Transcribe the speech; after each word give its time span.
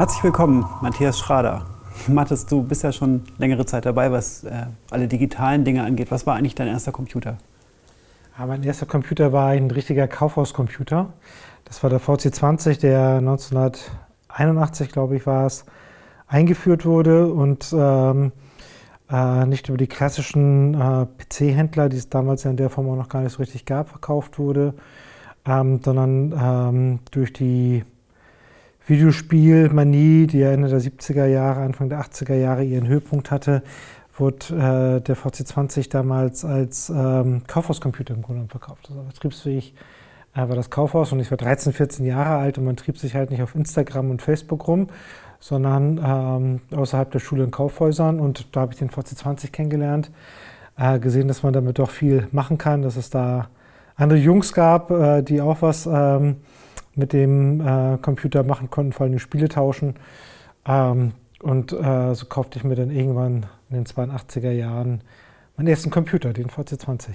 Herzlich 0.00 0.24
willkommen, 0.24 0.64
Matthias 0.80 1.18
Schrader. 1.18 1.66
Mathis, 2.08 2.46
du 2.46 2.62
bist 2.62 2.82
ja 2.82 2.90
schon 2.90 3.20
längere 3.36 3.66
Zeit 3.66 3.84
dabei, 3.84 4.10
was 4.10 4.44
äh, 4.44 4.64
alle 4.90 5.08
digitalen 5.08 5.62
Dinge 5.62 5.84
angeht. 5.84 6.10
Was 6.10 6.26
war 6.26 6.36
eigentlich 6.36 6.54
dein 6.54 6.68
erster 6.68 6.90
Computer? 6.90 7.36
Ja, 8.38 8.46
mein 8.46 8.62
erster 8.62 8.86
Computer 8.86 9.34
war 9.34 9.48
ein 9.48 9.70
richtiger 9.70 10.08
Kaufhauscomputer. 10.08 11.12
Das 11.66 11.82
war 11.82 11.90
der 11.90 12.00
VC20, 12.00 12.80
der 12.80 13.18
1981, 13.18 14.90
glaube 14.90 15.16
ich, 15.16 15.26
war 15.26 15.44
es, 15.44 15.66
eingeführt 16.26 16.86
wurde 16.86 17.30
und 17.30 17.70
ähm, 17.76 18.32
äh, 19.10 19.44
nicht 19.44 19.68
über 19.68 19.76
die 19.76 19.86
klassischen 19.86 20.72
äh, 20.80 21.04
PC-Händler, 21.18 21.90
die 21.90 21.98
es 21.98 22.08
damals 22.08 22.46
in 22.46 22.56
der 22.56 22.70
Form 22.70 22.88
auch 22.88 22.96
noch 22.96 23.10
gar 23.10 23.20
nicht 23.20 23.32
so 23.32 23.40
richtig 23.40 23.66
gab, 23.66 23.90
verkauft 23.90 24.38
wurde, 24.38 24.72
ähm, 25.44 25.78
sondern 25.84 26.32
ähm, 26.32 26.98
durch 27.10 27.34
die 27.34 27.84
Videospielmanie, 28.90 30.26
die 30.26 30.40
ja 30.40 30.50
Ende 30.50 30.68
der 30.68 30.80
70er 30.80 31.26
Jahre, 31.26 31.60
Anfang 31.60 31.88
der 31.88 32.00
80er 32.00 32.34
Jahre 32.34 32.64
ihren 32.64 32.88
Höhepunkt 32.88 33.30
hatte, 33.30 33.62
wurde 34.18 34.46
äh, 34.50 35.00
der 35.00 35.16
VC20 35.16 35.88
damals 35.88 36.44
als 36.44 36.90
ähm, 36.90 37.42
Kaufhauscomputer 37.46 38.14
im 38.14 38.22
Grunde 38.22 38.48
verkauft. 38.48 38.88
Also 38.90 39.02
betriebsfähig 39.02 39.74
äh, 40.34 40.40
war 40.40 40.56
das 40.56 40.70
Kaufhaus 40.70 41.12
und 41.12 41.20
ich 41.20 41.30
war 41.30 41.38
13, 41.38 41.72
14 41.72 42.04
Jahre 42.04 42.36
alt 42.36 42.58
und 42.58 42.64
man 42.64 42.76
trieb 42.76 42.98
sich 42.98 43.14
halt 43.14 43.30
nicht 43.30 43.42
auf 43.42 43.54
Instagram 43.54 44.10
und 44.10 44.22
Facebook 44.22 44.66
rum, 44.66 44.88
sondern 45.38 46.00
ähm, 46.04 46.78
außerhalb 46.78 47.10
der 47.12 47.20
Schule 47.20 47.44
in 47.44 47.50
Kaufhäusern 47.50 48.20
und 48.20 48.54
da 48.54 48.62
habe 48.62 48.72
ich 48.72 48.78
den 48.78 48.90
VC20 48.90 49.52
kennengelernt, 49.52 50.10
äh, 50.76 50.98
gesehen, 50.98 51.28
dass 51.28 51.42
man 51.42 51.52
damit 51.52 51.78
doch 51.78 51.90
viel 51.90 52.26
machen 52.32 52.58
kann, 52.58 52.82
dass 52.82 52.96
es 52.96 53.08
da 53.08 53.48
andere 53.94 54.18
Jungs 54.18 54.52
gab, 54.52 54.90
äh, 54.90 55.22
die 55.22 55.40
auch 55.40 55.62
was 55.62 55.86
ähm, 55.86 56.36
mit 57.00 57.12
dem 57.12 57.60
äh, 57.60 57.98
Computer 57.98 58.44
machen 58.44 58.70
konnten, 58.70 58.92
vor 58.92 59.06
allem 59.06 59.18
Spiele 59.18 59.48
tauschen. 59.48 59.94
Ähm, 60.64 61.12
und 61.42 61.72
äh, 61.72 62.14
so 62.14 62.26
kaufte 62.26 62.58
ich 62.58 62.64
mir 62.64 62.76
dann 62.76 62.90
irgendwann 62.90 63.46
in 63.70 63.76
den 63.76 63.86
82er 63.86 64.52
Jahren 64.52 65.00
meinen 65.56 65.66
ersten 65.66 65.90
Computer, 65.90 66.32
den 66.32 66.48
VC20. 66.48 67.08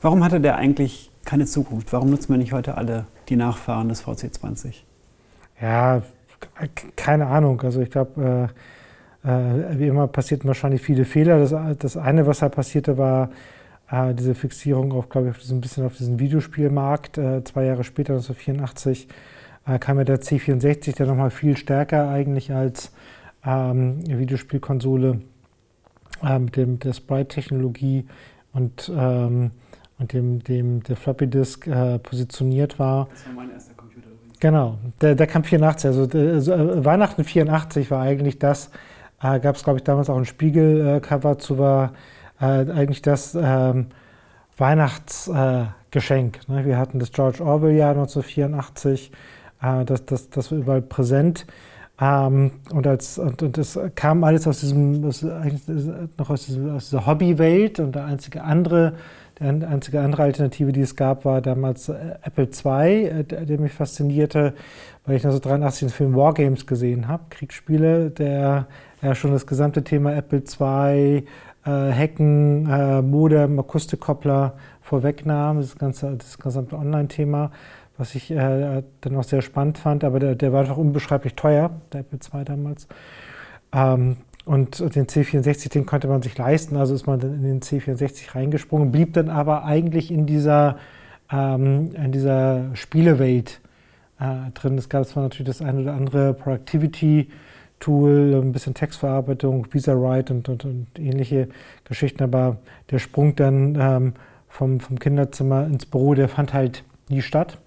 Warum 0.00 0.24
hatte 0.24 0.40
der 0.40 0.56
eigentlich 0.56 1.10
keine 1.24 1.46
Zukunft? 1.46 1.92
Warum 1.92 2.10
nutzen 2.10 2.30
wir 2.30 2.38
nicht 2.38 2.52
heute 2.52 2.76
alle 2.76 3.06
die 3.28 3.36
Nachfahren 3.36 3.88
des 3.88 4.04
VC20? 4.04 4.82
Ja, 5.60 6.02
keine 6.96 7.26
Ahnung. 7.26 7.60
Also 7.60 7.80
ich 7.80 7.90
glaube, 7.90 8.50
äh, 9.24 9.28
äh, 9.28 9.78
wie 9.78 9.86
immer 9.86 10.08
passierten 10.08 10.48
wahrscheinlich 10.48 10.82
viele 10.82 11.04
Fehler. 11.04 11.38
Das, 11.38 11.54
das 11.78 11.96
eine, 11.96 12.26
was 12.26 12.40
da 12.40 12.48
passierte, 12.48 12.98
war, 12.98 13.30
äh, 13.92 14.14
diese 14.14 14.34
Fixierung 14.34 14.92
auf, 14.92 15.08
glaube 15.08 15.28
ich, 15.28 15.32
auf 15.32 15.38
diesen, 15.38 15.58
ein 15.58 15.60
bisschen 15.60 15.84
auf 15.84 15.96
diesen 15.96 16.18
Videospielmarkt. 16.18 17.18
Äh, 17.18 17.44
zwei 17.44 17.64
Jahre 17.64 17.84
später, 17.84 18.14
1984, 18.14 19.06
äh, 19.66 19.78
kam 19.78 19.98
ja 19.98 20.04
der 20.04 20.20
C64, 20.20 20.96
der 20.96 21.06
nochmal 21.06 21.30
viel 21.30 21.56
stärker 21.56 22.08
eigentlich 22.08 22.52
als 22.52 22.92
ähm, 23.44 23.98
Videospielkonsole 24.06 25.20
äh, 26.24 26.38
mit 26.38 26.56
dem, 26.56 26.78
der 26.78 26.94
Sprite-Technologie 26.94 28.06
und, 28.54 28.90
ähm, 28.96 29.50
und 29.98 30.12
dem, 30.12 30.42
dem, 30.42 30.82
der 30.82 30.96
Floppy 30.96 31.26
Disk 31.26 31.66
äh, 31.66 31.98
positioniert 31.98 32.78
war. 32.78 33.08
Das 33.10 33.26
war 33.26 33.34
mein 33.34 33.50
erster 33.50 33.74
Computer 33.74 34.08
übrigens. 34.08 34.40
Genau, 34.40 34.78
der, 35.02 35.14
der 35.16 35.26
kam 35.26 35.44
84. 35.44 35.88
Also, 35.88 36.18
also 36.18 36.52
äh, 36.52 36.84
Weihnachten 36.84 37.24
84 37.24 37.90
war 37.90 38.00
eigentlich 38.00 38.38
das, 38.38 38.70
gab 39.20 39.54
es, 39.54 39.62
glaube 39.62 39.78
ich, 39.78 39.84
damals 39.84 40.10
auch 40.10 40.16
ein 40.16 40.24
Spiegelcover 40.24 41.38
zu 41.38 41.56
war 41.56 41.92
eigentlich 42.44 43.02
das 43.02 43.36
ähm, 43.40 43.86
Weihnachtsgeschenk. 44.56 46.40
Äh, 46.48 46.52
ne? 46.52 46.64
Wir 46.64 46.78
hatten 46.78 46.98
das 46.98 47.12
George 47.12 47.42
Orwell-Jahr 47.44 47.90
1984, 47.92 49.12
äh, 49.62 49.84
das, 49.84 50.04
das, 50.06 50.30
das 50.30 50.50
war 50.50 50.58
überall 50.58 50.82
präsent. 50.82 51.46
Ähm, 52.00 52.52
und, 52.72 52.86
als, 52.86 53.18
und, 53.18 53.42
und 53.42 53.58
das 53.58 53.78
kam 53.94 54.24
alles 54.24 54.46
aus 54.48 54.60
diesem, 54.60 55.04
aus, 55.04 55.22
noch 55.22 56.30
aus, 56.30 56.46
diesem, 56.46 56.74
aus 56.74 56.90
dieser 56.90 57.06
Hobbywelt 57.06 57.78
und 57.80 57.94
der 57.94 58.06
einzige 58.06 58.42
andere, 58.42 58.94
die 59.38 59.44
einzige 59.44 60.00
andere 60.00 60.22
Alternative, 60.22 60.72
die 60.72 60.80
es 60.80 60.96
gab, 60.96 61.24
war 61.24 61.40
damals 61.40 61.88
äh, 61.88 61.94
Apple 62.22 62.48
II, 62.64 63.04
äh, 63.04 63.24
der, 63.24 63.44
der, 63.44 63.60
mich 63.60 63.72
faszinierte, 63.72 64.54
weil 65.04 65.16
ich 65.16 65.24
1983 65.24 65.88
den 65.88 65.90
Film 65.90 66.16
Wargames 66.16 66.66
gesehen 66.66 67.08
habe, 67.08 67.24
Kriegsspiele, 67.30 68.10
der 68.10 68.66
ja 69.00 69.14
schon 69.14 69.32
das 69.32 69.46
gesamte 69.46 69.84
Thema 69.84 70.14
Apple 70.14 70.42
II, 70.60 71.18
äh, 71.18 71.24
Hacken, 71.70 72.68
äh, 72.68 73.02
Modem, 73.02 73.58
Akustikkoppler 73.58 74.54
vorwegnahm, 74.80 75.58
das 75.58 75.76
ganze 75.78 76.16
das 76.16 76.38
gesamte 76.38 76.76
Online-Thema, 76.76 77.52
was 77.96 78.14
ich 78.14 78.30
äh, 78.30 78.82
dann 79.00 79.16
auch 79.16 79.22
sehr 79.22 79.42
spannend 79.42 79.78
fand, 79.78 80.02
aber 80.02 80.18
der, 80.18 80.34
der 80.34 80.52
war 80.52 80.60
einfach 80.60 80.76
unbeschreiblich 80.76 81.34
teuer, 81.34 81.70
der 81.92 82.00
Apple 82.00 82.18
II 82.18 82.44
damals. 82.44 82.88
Ähm, 83.72 84.16
und 84.44 84.80
den 84.96 85.06
C64, 85.06 85.70
den 85.70 85.86
konnte 85.86 86.08
man 86.08 86.20
sich 86.20 86.36
leisten, 86.36 86.76
also 86.76 86.94
ist 86.94 87.06
man 87.06 87.20
dann 87.20 87.34
in 87.34 87.42
den 87.44 87.60
C64 87.60 88.34
reingesprungen, 88.34 88.90
blieb 88.90 89.12
dann 89.12 89.28
aber 89.28 89.64
eigentlich 89.64 90.10
in 90.10 90.26
dieser, 90.26 90.78
ähm, 91.30 91.90
in 91.94 92.10
dieser 92.10 92.74
Spielewelt 92.74 93.60
äh, 94.18 94.50
drin. 94.54 94.76
Es 94.78 94.88
gab 94.88 95.06
zwar 95.06 95.22
natürlich 95.22 95.46
das 95.46 95.62
eine 95.62 95.82
oder 95.82 95.94
andere 95.94 96.34
Productivity- 96.34 97.28
Tool, 97.82 98.40
ein 98.40 98.52
bisschen 98.52 98.74
Textverarbeitung, 98.74 99.66
Visa 99.72 99.92
Write 99.94 100.32
und, 100.32 100.48
und, 100.48 100.64
und, 100.64 100.86
ähnliche 100.98 101.48
Geschichten. 101.84 102.22
Aber 102.22 102.58
der 102.90 103.00
Sprung 103.00 103.34
dann 103.34 103.76
ähm, 103.78 104.12
vom, 104.48 104.78
vom 104.78 104.98
Kinderzimmer 104.98 105.66
ins 105.66 105.84
Büro, 105.86 106.14
der 106.14 106.28
fand 106.28 106.54
halt 106.54 106.84
nie 107.08 107.22
statt. 107.22 107.58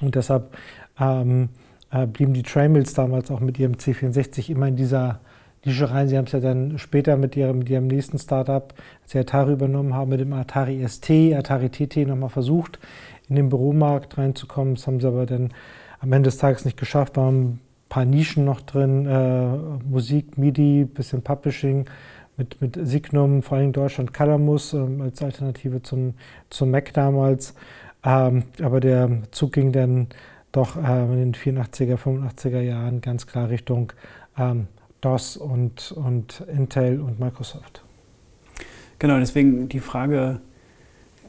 Und 0.00 0.16
deshalb 0.16 0.56
ähm, 0.98 1.50
äh, 1.92 2.06
blieben 2.06 2.34
die 2.34 2.42
Trammels 2.42 2.94
damals 2.94 3.30
auch 3.30 3.38
mit 3.38 3.60
ihrem 3.60 3.74
C64 3.74 4.50
immer 4.50 4.66
in 4.66 4.76
dieser 4.76 5.20
Nische 5.64 5.88
rein. 5.88 6.08
Sie 6.08 6.18
haben 6.18 6.24
es 6.24 6.32
ja 6.32 6.40
dann 6.40 6.78
später 6.78 7.16
mit 7.16 7.36
ihrem, 7.36 7.60
mit 7.60 7.70
ihrem 7.70 7.86
nächsten 7.86 8.18
Startup, 8.18 8.74
als 9.02 9.12
sie 9.12 9.20
Atari 9.20 9.52
übernommen 9.52 9.94
haben, 9.94 10.10
mit 10.10 10.18
dem 10.18 10.32
Atari 10.32 10.84
ST, 10.88 11.10
Atari 11.34 11.68
TT 11.68 12.08
nochmal 12.08 12.30
versucht, 12.30 12.80
in 13.28 13.36
den 13.36 13.50
Büromarkt 13.50 14.18
reinzukommen. 14.18 14.74
Das 14.74 14.88
haben 14.88 14.98
sie 14.98 15.06
aber 15.06 15.26
dann 15.26 15.50
am 16.00 16.12
Ende 16.12 16.28
des 16.28 16.38
Tages 16.38 16.64
nicht 16.64 16.76
geschafft, 16.76 17.16
waren 17.16 17.60
paar 17.92 18.06
Nischen 18.06 18.46
noch 18.46 18.62
drin, 18.62 19.04
äh, 19.04 19.84
Musik, 19.86 20.38
MIDI, 20.38 20.86
bisschen 20.86 21.20
Publishing 21.20 21.84
mit, 22.38 22.58
mit 22.62 22.78
Signum, 22.82 23.42
vor 23.42 23.58
allem 23.58 23.74
Deutschland 23.74 24.14
Calamus 24.14 24.72
ähm, 24.72 25.02
als 25.02 25.20
Alternative 25.20 25.82
zum, 25.82 26.14
zum 26.48 26.70
Mac 26.70 26.94
damals. 26.94 27.54
Ähm, 28.02 28.44
aber 28.62 28.80
der 28.80 29.10
Zug 29.30 29.52
ging 29.52 29.72
dann 29.72 30.06
doch 30.52 30.82
äh, 30.82 31.02
in 31.02 31.32
den 31.32 31.34
84er, 31.34 31.98
85er 31.98 32.62
Jahren 32.62 33.02
ganz 33.02 33.26
klar 33.26 33.50
Richtung 33.50 33.92
ähm, 34.38 34.68
DOS 35.02 35.36
und, 35.36 35.92
und 35.92 36.42
Intel 36.50 36.98
und 36.98 37.20
Microsoft. 37.20 37.84
Genau, 39.00 39.18
deswegen 39.18 39.68
die 39.68 39.80
Frage, 39.80 40.40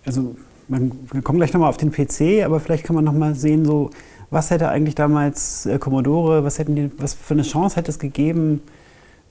also 0.05 0.37
man, 0.69 0.93
wir 1.11 1.21
kommen 1.23 1.39
gleich 1.39 1.51
nochmal 1.51 1.67
auf 1.67 1.75
den 1.75 1.91
PC, 1.91 2.45
aber 2.45 2.61
vielleicht 2.61 2.85
kann 2.85 2.95
man 2.95 3.03
nochmal 3.03 3.35
sehen, 3.35 3.65
so 3.65 3.89
was 4.33 4.49
hätte 4.49 4.69
eigentlich 4.69 4.95
damals 4.95 5.65
äh, 5.65 5.77
Commodore, 5.77 6.43
was, 6.43 6.59
hätten 6.59 6.75
die, 6.75 6.91
was 6.97 7.13
für 7.13 7.35
eine 7.35 7.43
Chance 7.43 7.75
hätte 7.75 7.91
es 7.91 7.99
gegeben, 7.99 8.61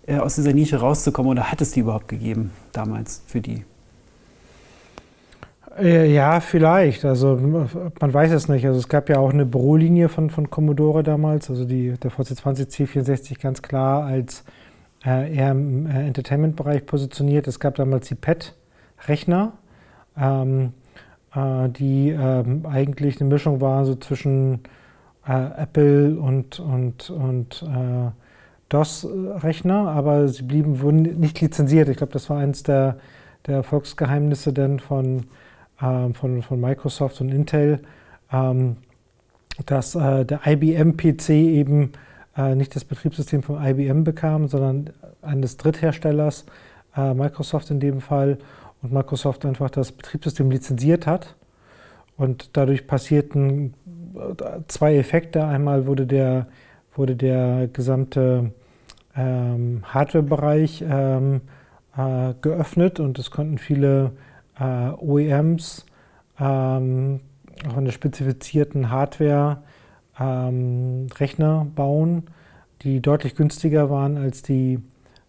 äh, 0.07 0.19
aus 0.19 0.37
dieser 0.37 0.53
Nische 0.53 0.79
rauszukommen 0.79 1.33
oder 1.33 1.51
hat 1.51 1.61
es 1.61 1.73
die 1.73 1.81
überhaupt 1.81 2.09
gegeben 2.09 2.53
damals 2.73 3.23
für 3.27 3.41
die? 3.41 3.65
Äh, 5.79 6.13
ja, 6.13 6.41
vielleicht. 6.41 7.05
Also 7.05 7.37
man 8.01 8.15
weiß 8.15 8.31
es 8.33 8.49
nicht. 8.49 8.67
Also 8.67 8.79
es 8.79 8.89
gab 8.89 9.09
ja 9.09 9.19
auch 9.19 9.33
eine 9.33 9.47
Bürolinie 9.47 10.09
von, 10.09 10.31
von 10.31 10.51
Commodore 10.51 11.03
damals, 11.03 11.51
also 11.51 11.65
die, 11.65 11.93
der 11.93 12.11
VC20 12.11 12.69
C64 12.69 13.41
ganz 13.41 13.63
klar 13.63 14.05
als 14.05 14.45
äh, 15.05 15.35
eher 15.35 15.51
im 15.51 15.87
äh, 15.87 16.07
Entertainment-Bereich 16.07 16.87
positioniert. 16.87 17.49
Es 17.49 17.59
gab 17.59 17.75
damals 17.75 18.09
die 18.09 18.15
PET-Rechner, 18.15 19.53
ähm, 20.17 20.75
äh, 21.35 21.69
die 21.71 22.11
ähm, 22.11 22.67
eigentlich 22.67 23.21
eine 23.21 23.29
Mischung 23.31 23.61
waren 23.61 23.85
so 23.85 23.95
zwischen 23.97 24.61
äh, 25.27 25.63
Apple 25.63 26.19
und, 26.19 26.61
und, 26.61 27.11
und 27.11 27.63
äh, 27.63 28.11
DOS-Rechner, 28.69 29.89
aber 29.89 30.29
sie 30.29 30.43
blieben 30.43 30.81
wurden 30.81 31.03
nicht 31.21 31.41
lizenziert. 31.41 31.89
Ich 31.89 31.99
glaube, 31.99 32.13
das 32.13 32.31
war 32.31 32.39
eines 32.39 32.63
der, 32.63 32.97
der 33.47 33.57
Erfolgsgeheimnisse 33.57 34.53
denn 34.53 34.81
von, 34.81 35.27
äh, 35.81 36.13
von, 36.15 36.43
von 36.43 36.61
Microsoft 36.61 37.21
und 37.21 37.31
Intel, 37.31 37.81
ähm, 38.33 38.77
dass 39.67 39.95
äh, 39.95 40.25
der 40.25 40.41
IBM-PC 40.47 41.31
eben 41.31 41.93
äh, 42.37 42.55
nicht 42.55 42.75
das 42.75 42.85
Betriebssystem 42.85 43.43
von 43.43 43.63
IBM 43.63 44.05
bekam, 44.05 44.49
sondern 44.49 44.91
eines 45.21 45.59
Drittherstellers, 45.59 46.47
äh, 46.97 47.15
Microsoft 47.15 47.71
in 47.71 47.81
dem 47.81 48.01
Fall, 48.01 48.39
und 48.83 48.93
Microsoft 48.93 49.45
einfach 49.47 49.71
das 49.71 49.93
Betriebssystem 49.93 50.51
lizenziert 50.51 51.07
hat. 51.07 51.37
Und 52.17 52.57
dadurch 52.57 52.87
passierten 52.87 53.75
zwei 54.69 54.97
Effekte. 54.97 55.45
Einmal 55.45 55.87
wurde 55.87 56.07
der, 56.07 56.47
wurde 56.95 57.17
der 57.17 57.69
gesamte 57.69 58.53
ähm, 59.17 59.83
Hardware-Bereich 59.85 60.85
ähm, 60.89 61.43
äh, 61.97 62.35
geöffnet 62.41 63.01
und 63.01 63.19
es 63.19 63.31
konnten 63.31 63.59
viele 63.59 64.13
äh, 64.59 64.91
OEMs 64.91 65.87
ähm, 66.39 67.21
auch 67.69 67.77
in 67.77 67.85
der 67.85 67.93
spezifizierten 67.93 68.91
Hardware 68.91 69.59
ähm, 70.19 71.07
Rechner 71.19 71.67
bauen, 71.75 72.25
die 72.83 73.01
deutlich 73.01 73.35
günstiger 73.35 73.91
waren 73.91 74.17
als 74.17 74.43
die 74.43 74.81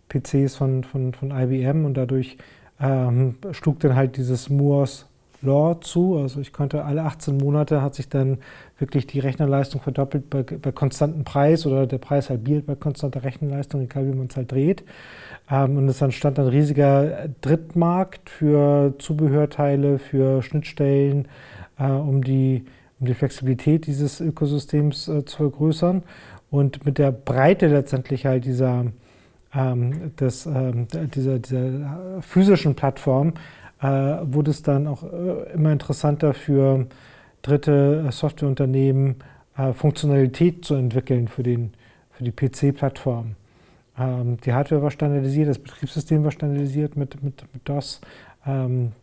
PCs 0.10 0.56
von, 0.56 0.84
von, 0.84 1.14
von 1.14 1.32
IBM 1.32 1.86
und 1.86 1.96
dadurch 1.96 2.38
ähm, 2.80 3.36
schlug 3.52 3.80
dann 3.80 3.96
halt 3.96 4.18
dieses 4.18 4.50
Moore's 4.50 5.08
Law 5.44 5.80
zu. 5.82 6.18
Also 6.18 6.40
ich 6.40 6.54
konnte 6.54 6.86
alle 6.86 7.04
18 7.04 7.38
Monate 7.38 7.82
hat 7.82 7.96
sich 7.96 8.10
dann 8.10 8.40
wirklich 8.78 9.08
die 9.08 9.20
Rechnerleistung 9.20 9.82
verdoppelt 9.82 10.30
bei, 10.30 10.44
bei 10.44 10.72
konstantem 10.72 11.24
Preis 11.24 11.66
oder 11.66 11.86
der 11.88 11.98
Preis 11.98 12.30
halbiert 12.30 12.66
bei 12.66 12.76
konstanter 12.76 13.24
Rechenleistung, 13.24 13.82
egal 13.82 14.08
wie 14.08 14.16
man 14.16 14.28
es 14.28 14.36
halt 14.36 14.52
dreht. 14.52 14.84
Ähm, 15.50 15.78
und 15.78 15.88
es 15.88 16.02
entstand 16.02 16.40
ein 16.40 16.48
riesiger 16.48 17.30
Drittmarkt 17.42 18.30
für 18.30 18.96
Zubehörteile, 18.98 20.00
für 20.00 20.42
Schnittstellen, 20.42 21.28
äh, 21.78 21.86
um, 21.86 22.24
die, 22.24 22.66
um 23.00 23.08
die 23.08 23.14
Flexibilität 23.14 23.88
dieses 23.88 24.22
Ökosystems 24.22 25.08
äh, 25.08 25.26
zu 25.26 25.38
vergrößern. 25.38 26.04
Und 26.50 26.86
mit 26.86 26.98
der 26.98 27.12
Breite 27.12 27.68
letztendlich 27.68 28.26
halt 28.26 28.46
dieser, 28.46 28.86
ähm, 29.56 30.16
des, 30.18 30.46
ähm, 30.46 30.88
dieser, 31.16 31.40
dieser 31.40 32.22
physischen 32.22 32.76
Plattform 32.76 33.34
wurde 33.88 34.52
es 34.52 34.62
dann 34.62 34.88
auch 34.88 35.04
äh, 35.04 35.54
immer 35.54 35.72
interessanter 35.72 36.34
für 36.34 36.88
dritte 37.42 38.08
Softwareunternehmen, 38.12 39.16
äh, 39.58 39.74
Funktionalität 39.74 40.66
zu 40.66 40.76
entwickeln 40.76 41.28
für, 41.28 41.44
den, 41.44 41.74
für 42.12 42.24
die 42.24 42.32
PC-Plattform. 42.32 43.36
Ähm, 43.98 44.38
die 44.46 44.54
Hardware 44.54 44.82
war 44.82 44.92
standardisiert, 44.92 45.50
das 45.50 45.60
Betriebssystem 45.60 46.24
war 46.24 46.32
standardisiert 46.32 46.96
mit, 46.96 47.22
mit, 47.24 47.44
mit 47.54 47.68
DOS, 47.68 48.02
ähm, 48.46 48.94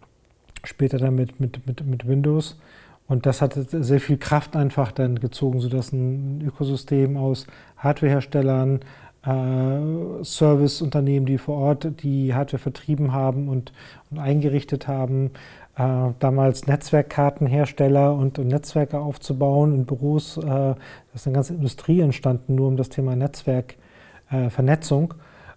später 0.64 0.98
dann 0.98 1.14
mit, 1.14 1.38
mit, 1.40 1.66
mit, 1.66 1.84
mit 1.84 2.08
Windows. 2.08 2.58
Und 3.06 3.26
das 3.26 3.42
hat 3.42 3.54
sehr 3.54 4.00
viel 4.00 4.18
Kraft 4.18 4.54
einfach 4.54 4.92
dann 4.92 5.18
gezogen, 5.18 5.60
sodass 5.60 5.92
ein 5.92 6.42
Ökosystem 6.46 7.16
aus 7.16 7.46
Hardwareherstellern, 7.76 8.80
äh, 9.24 10.22
Serviceunternehmen, 10.24 11.26
die 11.26 11.38
vor 11.38 11.56
Ort 11.56 12.02
die 12.02 12.34
Hardware 12.34 12.60
vertrieben 12.60 13.12
haben 13.12 13.48
und, 13.48 13.72
und 14.10 14.18
eingerichtet 14.18 14.88
haben, 14.88 15.32
äh, 15.76 16.12
damals 16.18 16.66
Netzwerkkartenhersteller 16.66 18.14
und, 18.14 18.38
und, 18.38 18.48
Netzwerke 18.48 18.98
aufzubauen 18.98 19.74
in 19.74 19.86
Büros. 19.86 20.36
Äh, 20.36 20.42
da 20.44 20.76
ist 21.14 21.26
eine 21.26 21.34
ganze 21.34 21.54
Industrie 21.54 22.00
entstanden, 22.00 22.54
nur 22.54 22.68
um 22.68 22.76
das 22.76 22.88
Thema 22.88 23.14
Netzwerkvernetzung 23.16 25.14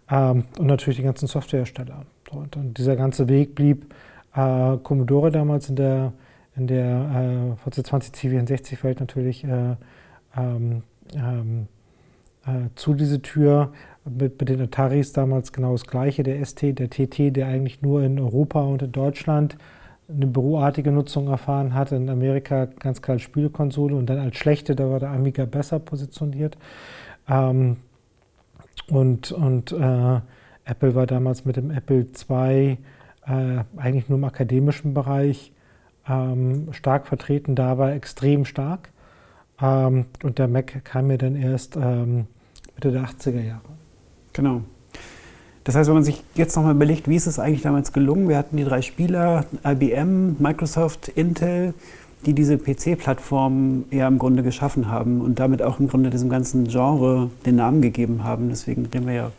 äh, 0.09 0.15
ähm, 0.15 0.43
und 0.57 0.67
natürlich 0.67 0.97
die 0.97 1.03
ganzen 1.03 1.27
Softwarehersteller. 1.27 2.05
Und, 2.31 2.55
und 2.55 2.77
dieser 2.77 2.95
ganze 2.95 3.27
Weg 3.29 3.55
blieb 3.55 3.93
äh, 4.35 4.77
Commodore 4.77 5.31
damals 5.31 5.69
in 5.69 5.75
der, 5.75 6.13
in 6.55 6.67
der 6.67 7.55
äh, 7.65 7.69
VC20 7.69 8.13
C64-Welt 8.13 8.99
natürlich 8.99 9.43
äh, 9.43 9.75
ähm, 10.35 10.83
ähm, 11.15 11.67
äh, 12.45 12.69
zu 12.75 12.93
diese 12.93 13.21
Tür. 13.21 13.71
Mit, 14.05 14.37
mit, 14.37 14.49
den 14.49 14.59
Ataris 14.59 15.13
damals 15.13 15.53
genau 15.53 15.71
das 15.71 15.87
Gleiche, 15.87 16.23
der 16.23 16.43
ST, 16.43 16.77
der 16.77 16.89
TT, 16.89 17.33
der 17.33 17.47
eigentlich 17.47 17.81
nur 17.81 18.03
in 18.03 18.19
Europa 18.19 18.61
und 18.61 18.81
in 18.81 18.91
Deutschland 18.91 19.57
eine 20.09 20.27
büroartige 20.27 20.91
Nutzung 20.91 21.29
erfahren 21.29 21.73
hat, 21.73 21.93
in 21.93 22.09
Amerika 22.09 22.65
ganz 22.65 23.01
klar 23.01 23.13
als 23.13 23.21
Spielekonsole 23.21 23.95
und 23.95 24.07
dann 24.07 24.19
als 24.19 24.35
schlechte, 24.35 24.75
da 24.75 24.89
war 24.89 24.99
der 24.99 25.11
Amiga 25.11 25.45
besser 25.45 25.79
positioniert. 25.79 26.57
Ähm, 27.29 27.77
und 28.89 29.31
und 29.31 29.71
äh, 29.71 30.19
Apple 30.65 30.95
war 30.95 31.07
damals 31.07 31.45
mit 31.45 31.55
dem 31.55 31.71
Apple 31.71 32.05
II 32.29 32.77
äh, 33.25 33.63
eigentlich 33.77 34.09
nur 34.09 34.17
im 34.17 34.25
akademischen 34.25 34.93
Bereich 34.93 35.51
ähm, 36.07 36.73
stark 36.73 37.07
vertreten, 37.07 37.55
da 37.55 37.77
war 37.77 37.93
extrem 37.93 38.45
stark. 38.45 38.89
Ähm, 39.61 40.05
und 40.23 40.39
der 40.39 40.47
Mac 40.47 40.83
kam 40.83 41.07
mir 41.07 41.17
dann 41.17 41.35
erst 41.35 41.75
ähm, 41.75 42.27
Mitte 42.75 42.91
der 42.91 43.03
80er 43.03 43.41
Jahre. 43.41 43.61
Genau. 44.33 44.61
Das 45.63 45.75
heißt, 45.75 45.87
wenn 45.87 45.95
man 45.95 46.03
sich 46.03 46.23
jetzt 46.35 46.55
nochmal 46.55 46.75
überlegt, 46.75 47.07
wie 47.07 47.15
ist 47.15 47.27
es 47.27 47.39
eigentlich 47.39 47.61
damals 47.61 47.93
gelungen? 47.93 48.27
Wir 48.27 48.37
hatten 48.37 48.57
die 48.57 48.65
drei 48.65 48.81
Spieler, 48.81 49.45
IBM, 49.65 50.35
Microsoft, 50.39 51.07
Intel, 51.09 51.73
die 52.25 52.33
diese 52.33 52.57
PC-Plattform 52.57 53.85
ja 53.91 54.07
im 54.07 54.17
Grunde 54.17 54.43
geschaffen 54.43 54.89
haben 54.89 55.21
und 55.21 55.39
damit 55.39 55.61
auch 55.61 55.79
im 55.79 55.87
Grunde 55.87 56.09
diesem 56.09 56.29
ganzen 56.29 56.67
Genre 56.67 57.29
den 57.45 57.55
Namen 57.55 57.81
gegeben 57.81 58.23
haben. 58.23 58.49
Deswegen 58.49 58.85
reden 58.85 59.07
wir 59.07 59.13
ja 59.13 59.31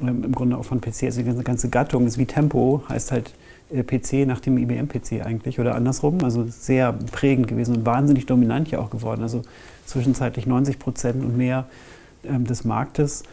ähm, 0.00 0.24
im 0.24 0.32
Grunde 0.32 0.56
auch 0.56 0.64
von 0.64 0.80
PC. 0.80 1.04
Also 1.04 1.22
die 1.22 1.44
ganze 1.44 1.68
Gattung 1.68 2.06
ist 2.06 2.18
wie 2.18 2.26
Tempo, 2.26 2.82
heißt 2.88 3.12
halt 3.12 3.34
PC 3.70 4.26
nach 4.26 4.40
dem 4.40 4.58
IBM-PC 4.58 5.24
eigentlich 5.24 5.60
oder 5.60 5.74
andersrum. 5.74 6.18
Also 6.22 6.44
sehr 6.48 6.92
prägend 6.92 7.48
gewesen 7.48 7.76
und 7.76 7.86
wahnsinnig 7.86 8.26
dominant 8.26 8.70
ja 8.70 8.78
auch 8.78 8.90
geworden. 8.90 9.22
Also 9.22 9.42
zwischenzeitlich 9.86 10.46
90 10.46 10.78
Prozent 10.78 11.24
und 11.24 11.36
mehr 11.36 11.66
ähm, 12.24 12.44
des 12.44 12.64
Marktes. 12.64 13.24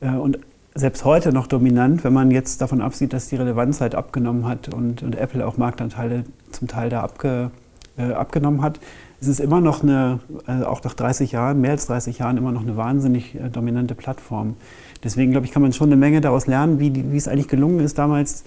Äh, 0.00 0.10
und 0.10 0.38
selbst 0.74 1.04
heute 1.04 1.32
noch 1.32 1.46
dominant, 1.46 2.04
wenn 2.04 2.12
man 2.12 2.30
jetzt 2.30 2.60
davon 2.60 2.80
absieht, 2.80 3.12
dass 3.12 3.28
die 3.28 3.36
Relevanz 3.36 3.80
halt 3.80 3.94
abgenommen 3.94 4.46
hat 4.46 4.68
und, 4.68 5.02
und 5.02 5.16
Apple 5.16 5.46
auch 5.46 5.56
Marktanteile 5.56 6.24
zum 6.52 6.68
Teil 6.68 6.88
da 6.88 7.02
abge, 7.02 7.50
äh, 7.96 8.12
abgenommen 8.12 8.62
hat. 8.62 8.78
Es 9.20 9.26
ist 9.26 9.40
immer 9.40 9.60
noch 9.60 9.82
eine, 9.82 10.20
äh, 10.46 10.62
auch 10.62 10.84
nach 10.84 10.94
30 10.94 11.32
Jahren, 11.32 11.60
mehr 11.60 11.72
als 11.72 11.86
30 11.86 12.18
Jahren, 12.18 12.36
immer 12.36 12.52
noch 12.52 12.62
eine 12.62 12.76
wahnsinnig 12.76 13.34
äh, 13.34 13.48
dominante 13.48 13.96
Plattform. 13.96 14.54
Deswegen 15.02 15.32
glaube 15.32 15.46
ich, 15.46 15.52
kann 15.52 15.62
man 15.62 15.72
schon 15.72 15.88
eine 15.88 15.96
Menge 15.96 16.20
daraus 16.20 16.46
lernen, 16.46 16.78
wie, 16.78 16.94
wie 16.94 17.16
es 17.16 17.26
eigentlich 17.26 17.48
gelungen 17.48 17.80
ist, 17.80 17.98
damals 17.98 18.44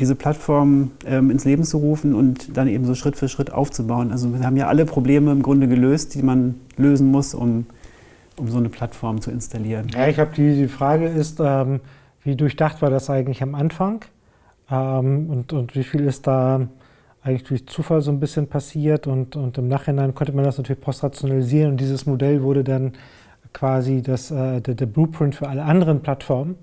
diese 0.00 0.16
Plattform 0.16 0.90
ähm, 1.06 1.30
ins 1.30 1.44
Leben 1.44 1.62
zu 1.62 1.78
rufen 1.78 2.14
und 2.14 2.56
dann 2.56 2.66
eben 2.66 2.84
so 2.84 2.94
Schritt 2.94 3.16
für 3.16 3.28
Schritt 3.28 3.52
aufzubauen. 3.52 4.10
Also 4.10 4.32
wir 4.32 4.44
haben 4.44 4.56
ja 4.56 4.66
alle 4.66 4.86
Probleme 4.86 5.30
im 5.30 5.42
Grunde 5.42 5.68
gelöst, 5.68 6.14
die 6.14 6.22
man 6.22 6.56
lösen 6.76 7.10
muss, 7.10 7.34
um 7.34 7.66
um 8.40 8.48
so 8.48 8.58
eine 8.58 8.68
Plattform 8.68 9.20
zu 9.20 9.30
installieren? 9.30 9.88
Ja, 9.94 10.08
ich 10.08 10.18
habe 10.18 10.32
die, 10.34 10.56
die 10.56 10.68
Frage 10.68 11.06
ist, 11.06 11.40
ähm, 11.40 11.80
wie 12.24 12.36
durchdacht 12.36 12.82
war 12.82 12.90
das 12.90 13.10
eigentlich 13.10 13.42
am 13.42 13.54
Anfang 13.54 14.04
ähm, 14.70 15.30
und, 15.30 15.52
und 15.52 15.74
wie 15.74 15.84
viel 15.84 16.06
ist 16.06 16.26
da 16.26 16.66
eigentlich 17.22 17.44
durch 17.44 17.66
Zufall 17.66 18.00
so 18.00 18.10
ein 18.10 18.18
bisschen 18.18 18.46
passiert 18.48 19.06
und, 19.06 19.36
und 19.36 19.58
im 19.58 19.68
Nachhinein 19.68 20.14
konnte 20.14 20.32
man 20.32 20.44
das 20.44 20.56
natürlich 20.56 20.80
postrationalisieren 20.80 21.72
und 21.72 21.80
dieses 21.80 22.06
Modell 22.06 22.42
wurde 22.42 22.64
dann 22.64 22.92
quasi 23.52 24.00
das, 24.00 24.30
äh, 24.30 24.60
der, 24.60 24.74
der, 24.74 24.86
Blueprint 24.86 25.34
für 25.34 25.48
alle 25.48 25.62
anderen 25.62 26.00
Plattformen. 26.00 26.56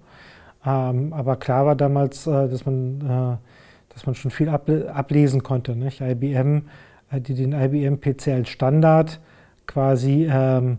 Ähm, 0.65 1.13
aber 1.13 1.35
klar 1.37 1.65
war 1.65 1.75
damals, 1.75 2.27
äh, 2.27 2.47
dass, 2.49 2.65
man, 2.65 3.01
äh, 3.01 3.93
dass 3.93 4.05
man 4.05 4.15
schon 4.15 4.31
viel 4.31 4.49
able 4.49 4.93
ablesen 4.93 5.43
konnte. 5.43 5.75
Nicht? 5.75 6.01
IBM, 6.01 6.63
äh, 7.11 7.21
die 7.21 7.33
den 7.33 7.53
IBM 7.53 7.99
PC 7.99 8.29
als 8.29 8.49
Standard 8.49 9.19
quasi 9.65 10.27
ähm, 10.31 10.77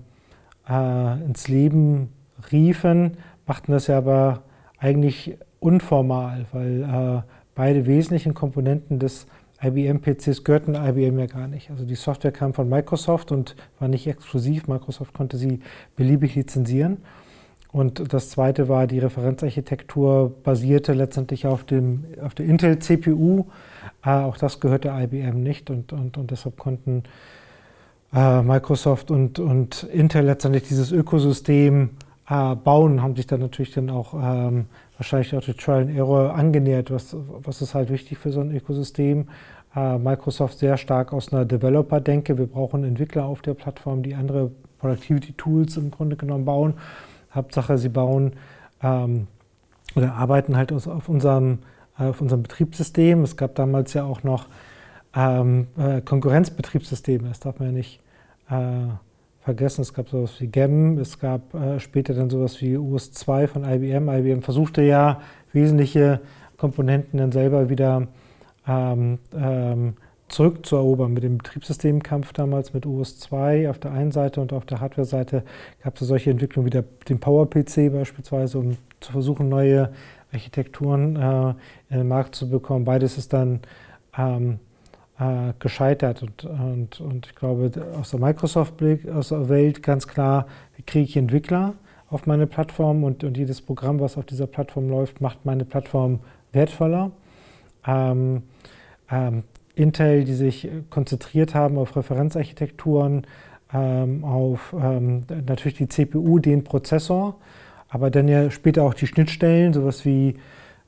äh, 0.69 1.25
ins 1.25 1.49
Leben 1.49 2.11
riefen, 2.51 3.19
machten 3.47 3.73
das 3.73 3.87
ja 3.87 3.99
aber 3.99 4.43
eigentlich 4.79 5.37
unformal, 5.61 6.47
weil 6.53 6.83
äh, 6.83 7.23
beide 7.55 7.87
wesentlichen 7.87 8.35
Komponenten 8.35 8.99
des 8.99 9.27
IBM-PCs 9.61 10.45
gehörten 10.45 10.75
IBM 10.77 11.19
ja 11.19 11.27
gar 11.27 11.49
nicht. 11.49 11.71
Also 11.71 11.85
die 11.85 11.97
Software 11.97 12.31
kam 12.31 12.55
von 12.55 12.69
Microsoft 12.69 13.33
und 13.33 13.57
war 13.81 13.89
nicht 13.89 14.07
exklusiv. 14.07 14.69
Microsoft 14.69 15.15
konnte 15.15 15.37
sie 15.37 15.61
beliebig 15.97 16.37
lizenzieren. 16.37 16.99
Und 17.71 18.13
das 18.13 18.31
zweite 18.31 18.69
war, 18.69 18.87
die 18.87 18.99
Referenzarchitektur 18.99 20.33
basierte 20.43 20.95
letztendlich 20.95 21.47
auf, 21.47 21.65
dem, 21.65 22.05
auf 22.23 22.35
der 22.35 22.47
Intel-CPU. 22.47 23.45
Äh, 24.05 24.11
auch 24.11 24.39
das 24.39 24.61
gehörte 24.61 24.89
IBM 24.89 25.43
nicht 25.43 25.71
und, 25.71 25.93
und, 25.93 26.17
und 26.17 26.31
deshalb 26.31 26.57
konnten 26.57 27.03
äh, 28.15 28.43
Microsoft 28.43 29.11
und, 29.11 29.39
und 29.39 29.83
Intel 29.85 30.25
letztendlich 30.25 30.65
dieses 30.65 30.93
Ökosystem 30.93 31.91
äh, 32.29 32.55
bauen, 32.55 33.03
haben 33.03 33.17
sich 33.17 33.27
dann 33.27 33.41
natürlich 33.41 33.73
dann 33.73 33.91
auch 33.91 34.15
ähm, 34.15 34.67
wahrscheinlich 34.97 35.35
auch 35.37 35.43
durch 35.43 35.57
Trial 35.59 35.83
and 35.83 35.97
Error 35.97 36.35
angenähert. 36.35 36.91
Was, 36.91 37.15
was 37.43 37.61
ist 37.61 37.75
halt 37.75 37.91
wichtig 37.91 38.19
für 38.19 38.33
so 38.33 38.41
ein 38.41 38.55
Ökosystem? 38.55 39.29
Äh, 39.77 39.99
Microsoft 39.99 40.59
sehr 40.59 40.79
stark 40.79 41.13
aus 41.13 41.33
einer 41.33 41.45
Developer-Denke. 41.45 42.39
Wir 42.39 42.47
brauchen 42.47 42.85
Entwickler 42.85 43.27
auf 43.27 43.43
der 43.43 43.55
Plattform, 43.55 44.03
die 44.03 44.15
andere 44.15 44.51
Productivity-Tools 44.79 45.77
im 45.77 45.91
Grunde 45.91 46.17
genommen 46.17 46.45
bauen. 46.45 46.75
Hauptsache, 47.35 47.79
sie 47.79 47.89
bauen 47.89 48.33
ähm, 48.83 49.27
oder 49.95 50.15
arbeiten 50.15 50.57
halt 50.57 50.73
auf 50.73 51.09
unserem, 51.09 51.59
äh, 51.99 52.05
auf 52.05 52.21
unserem 52.21 52.43
Betriebssystem. 52.43 53.23
Es 53.23 53.37
gab 53.37 53.55
damals 53.55 53.95
ja 53.95 54.05
auch 54.05 54.23
noch 54.23 54.47
ähm, 55.15 55.69
äh, 55.77 56.01
Konkurrenzbetriebssysteme, 56.01 57.29
das 57.29 57.41
darf 57.41 57.59
man 57.59 57.69
ja 57.69 57.75
nicht 57.75 58.01
äh, 58.51 58.89
vergessen. 59.41 59.81
Es 59.83 59.95
gab 59.95 60.09
sowas 60.09 60.41
wie 60.41 60.47
GEM, 60.47 60.99
es 60.99 61.19
gab 61.19 61.55
äh, 61.55 61.81
später 61.81 62.15
dann 62.15 62.31
sowas 62.31 62.61
wie 62.61 62.77
US2 62.77 63.47
von 63.47 63.65
IBM. 63.65 64.09
IBM 64.09 64.43
versuchte 64.43 64.83
ja 64.83 65.21
wesentliche 65.53 66.21
Komponenten 66.57 67.19
dann 67.19 67.33
selber 67.33 67.71
wieder 67.71 68.09
ähm, 68.67 69.19
ähm, 69.35 69.95
zurückzuerobern. 70.29 71.13
Mit 71.13 71.23
dem 71.23 71.39
Betriebssystemkampf 71.39 72.33
damals 72.33 72.75
mit 72.75 72.85
US2 72.85 73.71
auf 73.71 73.79
der 73.79 73.93
einen 73.93 74.13
Seite 74.13 74.41
und 74.41 74.53
auf 74.53 74.67
der 74.67 74.81
Hardware-Seite 74.81 75.45
gab 75.83 76.01
es 76.01 76.07
solche 76.07 76.31
Entwicklungen 76.31 76.67
wie 76.67 76.71
der, 76.71 76.85
den 77.09 77.21
PowerPC 77.21 77.93
beispielsweise, 77.93 78.59
um 78.59 78.77
zu 79.01 79.13
versuchen, 79.13 79.49
neue 79.49 79.93
Architekturen 80.33 81.17
äh, 81.17 81.55
in 81.91 81.99
den 81.99 82.09
Markt 82.09 82.35
zu 82.35 82.49
bekommen. 82.49 82.85
Beides 82.85 83.17
ist 83.17 83.33
dann 83.33 83.61
ähm, 84.17 84.59
äh, 85.19 85.53
gescheitert. 85.59 86.23
Und, 86.23 86.45
und, 86.45 87.01
und 87.01 87.27
ich 87.27 87.35
glaube, 87.35 87.71
aus 87.99 88.11
der 88.11 88.21
Microsoft-Blick, 88.21 89.09
aus 89.09 89.29
der 89.29 89.49
Welt 89.49 89.83
ganz 89.83 90.07
klar, 90.07 90.47
kriege 90.87 91.05
ich 91.05 91.17
Entwickler 91.17 91.75
auf 92.11 92.27
meine 92.27 92.47
Plattform 92.47 93.05
und, 93.05 93.25
und 93.25 93.37
jedes 93.37 93.61
Programm, 93.61 94.01
was 94.01 94.17
auf 94.17 94.25
dieser 94.25 94.47
Plattform 94.47 94.89
läuft, 94.89 95.21
macht 95.21 95.45
meine 95.45 95.65
Plattform 95.65 96.21
wertvoller. 96.53 97.11
Ähm, 97.87 98.43
ähm, 99.11 99.45
Intel, 99.79 100.25
die 100.25 100.35
sich 100.35 100.69
konzentriert 100.91 101.55
haben 101.55 101.79
auf 101.79 101.97
Referenzarchitekturen, 101.97 103.27
ähm, 103.73 104.25
auf 104.25 104.75
ähm, 104.79 105.25
natürlich 105.47 105.79
die 105.79 105.89
CPU, 105.89 106.39
den 106.39 106.65
Prozessor, 106.65 107.37
aber 107.89 108.11
dann 108.11 108.29
ja 108.29 108.51
später 108.51 108.83
auch 108.83 108.95
die 108.95 109.07
Schnittstellen, 109.07 109.73
sowas 109.73 110.05
wie, 110.05 110.37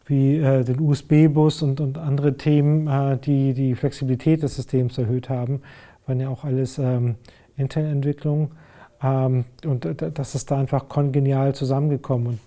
wie 0.06 0.38
äh, 0.38 0.64
den 0.64 0.80
USB-Bus 0.80 1.62
und, 1.62 1.80
und 1.80 1.98
andere 1.98 2.36
Themen, 2.36 2.86
äh, 2.86 3.18
die 3.18 3.54
die 3.54 3.74
Flexibilität 3.74 4.42
des 4.42 4.56
Systems 4.56 4.98
erhöht 4.98 5.28
haben, 5.28 5.62
waren 6.06 6.20
ja 6.20 6.28
auch 6.28 6.44
alles 6.44 6.78
ähm, 6.78 7.16
Intel-Entwicklungen. 7.56 8.50
Ähm, 9.02 9.44
und 9.64 9.86
das 9.98 10.34
ist 10.34 10.50
da 10.50 10.58
einfach 10.58 10.88
kongenial 10.88 11.54
zusammengekommen. 11.54 12.40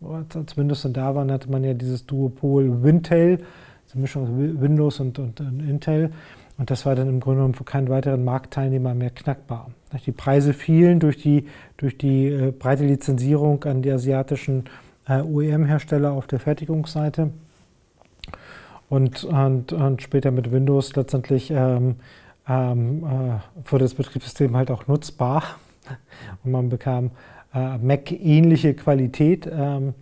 Und 0.00 0.36
als 0.36 0.56
Windows 0.56 0.82
dann 0.82 0.92
da 0.92 1.14
war, 1.14 1.26
hatte 1.28 1.50
man 1.50 1.64
ja 1.64 1.74
dieses 1.74 2.06
Duopol 2.06 2.82
Wintel, 2.82 3.40
diese 3.86 3.98
Mischung 3.98 4.24
aus 4.24 4.60
Windows 4.60 5.00
und, 5.00 5.18
und, 5.18 5.40
und 5.40 5.60
Intel. 5.60 6.10
Und 6.58 6.70
das 6.70 6.86
war 6.86 6.94
dann 6.94 7.08
im 7.08 7.20
Grunde 7.20 7.38
genommen 7.38 7.54
für 7.54 7.64
keinen 7.64 7.88
weiteren 7.88 8.24
Marktteilnehmer 8.24 8.94
mehr 8.94 9.10
knackbar. 9.10 9.70
Die 10.04 10.12
Preise 10.12 10.52
fielen 10.52 11.00
durch 11.00 11.18
die, 11.18 11.46
durch 11.76 11.98
die 11.98 12.28
äh, 12.28 12.50
breite 12.50 12.84
Lizenzierung 12.84 13.62
an 13.64 13.82
die 13.82 13.90
asiatischen 13.90 14.64
äh, 15.06 15.20
OEM-Hersteller 15.20 16.12
auf 16.12 16.26
der 16.26 16.40
Fertigungsseite. 16.40 17.30
Und, 18.88 19.24
und, 19.24 19.72
und, 19.72 20.02
später 20.02 20.30
mit 20.30 20.52
Windows 20.52 20.94
letztendlich 20.94 21.50
ähm, 21.50 21.96
ähm, 22.48 23.04
äh, 23.04 23.70
wurde 23.70 23.84
das 23.84 23.94
Betriebssystem 23.94 24.56
halt 24.56 24.70
auch 24.70 24.86
nutzbar. 24.86 25.42
Und 26.44 26.52
man 26.52 26.68
bekam 26.68 27.10
äh, 27.54 27.78
Mac-ähnliche 27.78 28.74
Qualität, 28.74 29.48
ähm, 29.50 29.94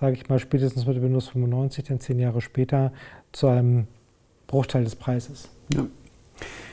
sage 0.00 0.14
ich 0.14 0.28
mal, 0.28 0.38
spätestens 0.38 0.86
mit 0.86 1.00
Windows 1.02 1.28
95, 1.28 1.84
dann 1.84 2.00
zehn 2.00 2.18
Jahre 2.18 2.40
später, 2.40 2.92
zu 3.32 3.46
einem 3.46 3.86
Bruchteil 4.46 4.84
des 4.84 4.96
Preises. 4.96 5.48
Ja. 5.72 5.86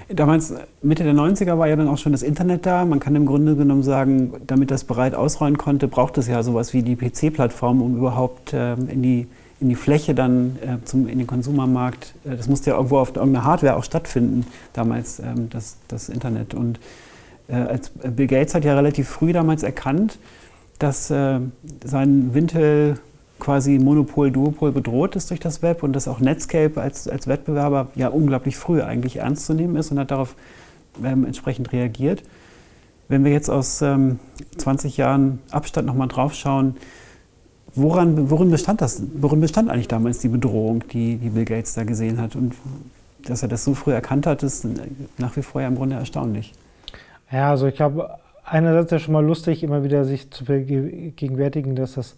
Damals, 0.09 0.53
Mitte 0.81 1.03
der 1.03 1.13
90er, 1.13 1.57
war 1.57 1.67
ja 1.67 1.75
dann 1.75 1.89
auch 1.89 1.97
schon 1.97 2.13
das 2.13 2.23
Internet 2.23 2.65
da. 2.65 2.85
Man 2.85 3.01
kann 3.01 3.13
im 3.15 3.25
Grunde 3.25 3.57
genommen 3.57 3.83
sagen, 3.83 4.33
damit 4.47 4.71
das 4.71 4.85
bereit 4.85 5.13
ausrollen 5.13 5.57
konnte, 5.57 5.89
braucht 5.89 6.17
es 6.17 6.27
ja 6.29 6.41
sowas 6.43 6.73
wie 6.73 6.81
die 6.81 6.95
PC-Plattform, 6.95 7.81
um 7.81 7.97
überhaupt 7.97 8.53
äh, 8.53 8.73
in, 8.75 9.03
die, 9.03 9.27
in 9.59 9.67
die 9.67 9.75
Fläche 9.75 10.15
dann 10.15 10.57
äh, 10.61 10.77
zum, 10.85 11.09
in 11.09 11.17
den 11.17 11.27
Konsumermarkt, 11.27 12.13
äh, 12.23 12.37
das 12.37 12.47
musste 12.47 12.69
ja 12.69 12.77
irgendwo 12.77 12.99
auf 12.99 13.13
irgendeiner 13.13 13.43
Hardware 13.43 13.75
auch 13.75 13.83
stattfinden, 13.83 14.45
damals 14.71 15.19
ähm, 15.19 15.49
das, 15.49 15.75
das 15.89 16.07
Internet. 16.07 16.53
Und 16.53 16.79
äh, 17.49 17.55
als 17.55 17.89
Bill 17.89 18.27
Gates 18.27 18.55
hat 18.55 18.63
ja 18.63 18.75
relativ 18.75 19.09
früh 19.09 19.33
damals 19.33 19.63
erkannt, 19.63 20.19
dass 20.79 21.11
äh, 21.11 21.41
sein 21.83 22.33
Wintel 22.33 22.99
quasi 23.39 23.79
Monopol, 23.79 24.31
Duopol 24.31 24.71
bedroht 24.71 25.15
ist 25.15 25.29
durch 25.29 25.39
das 25.39 25.61
Web 25.61 25.83
und 25.83 25.93
dass 25.93 26.07
auch 26.07 26.19
Netscape 26.19 26.81
als, 26.81 27.07
als 27.07 27.27
Wettbewerber 27.27 27.87
ja 27.95 28.07
unglaublich 28.07 28.57
früh 28.57 28.81
eigentlich 28.81 29.17
ernst 29.17 29.45
zu 29.45 29.53
nehmen 29.53 29.75
ist 29.75 29.91
und 29.91 29.99
hat 29.99 30.11
darauf 30.11 30.35
ähm, 31.03 31.25
entsprechend 31.25 31.71
reagiert. 31.71 32.23
Wenn 33.07 33.23
wir 33.23 33.31
jetzt 33.31 33.49
aus 33.49 33.81
ähm, 33.81 34.19
20 34.57 34.97
Jahren 34.97 35.39
Abstand 35.51 35.87
nochmal 35.87 36.07
drauf 36.07 36.33
schauen, 36.33 36.75
woran, 37.73 38.29
worin, 38.29 38.51
bestand 38.51 38.81
das, 38.81 39.01
worin 39.13 39.39
bestand 39.39 39.69
eigentlich 39.69 39.87
damals 39.87 40.19
die 40.19 40.27
Bedrohung, 40.27 40.83
die, 40.91 41.17
die 41.17 41.29
Bill 41.29 41.45
Gates 41.45 41.73
da 41.73 41.83
gesehen 41.83 42.19
hat? 42.19 42.35
Und 42.35 42.55
dass 43.23 43.43
er 43.43 43.47
das 43.47 43.63
so 43.63 43.73
früh 43.75 43.91
erkannt 43.91 44.25
hat, 44.25 44.43
ist 44.43 44.67
nach 45.17 45.35
wie 45.35 45.41
vor 45.41 45.61
ja 45.61 45.67
im 45.67 45.75
Grunde 45.75 45.95
erstaunlich. 45.95 46.53
Ja, 47.31 47.51
also 47.51 47.67
ich 47.67 47.75
glaube, 47.75 48.09
einerseits 48.45 48.91
ja 48.91 48.99
schon 48.99 49.13
mal 49.13 49.25
lustig, 49.25 49.63
immer 49.63 49.83
wieder 49.83 50.05
sich 50.05 50.31
zu 50.31 50.45
vergegenwärtigen, 50.45 51.75
dass 51.75 51.93
das 51.93 52.15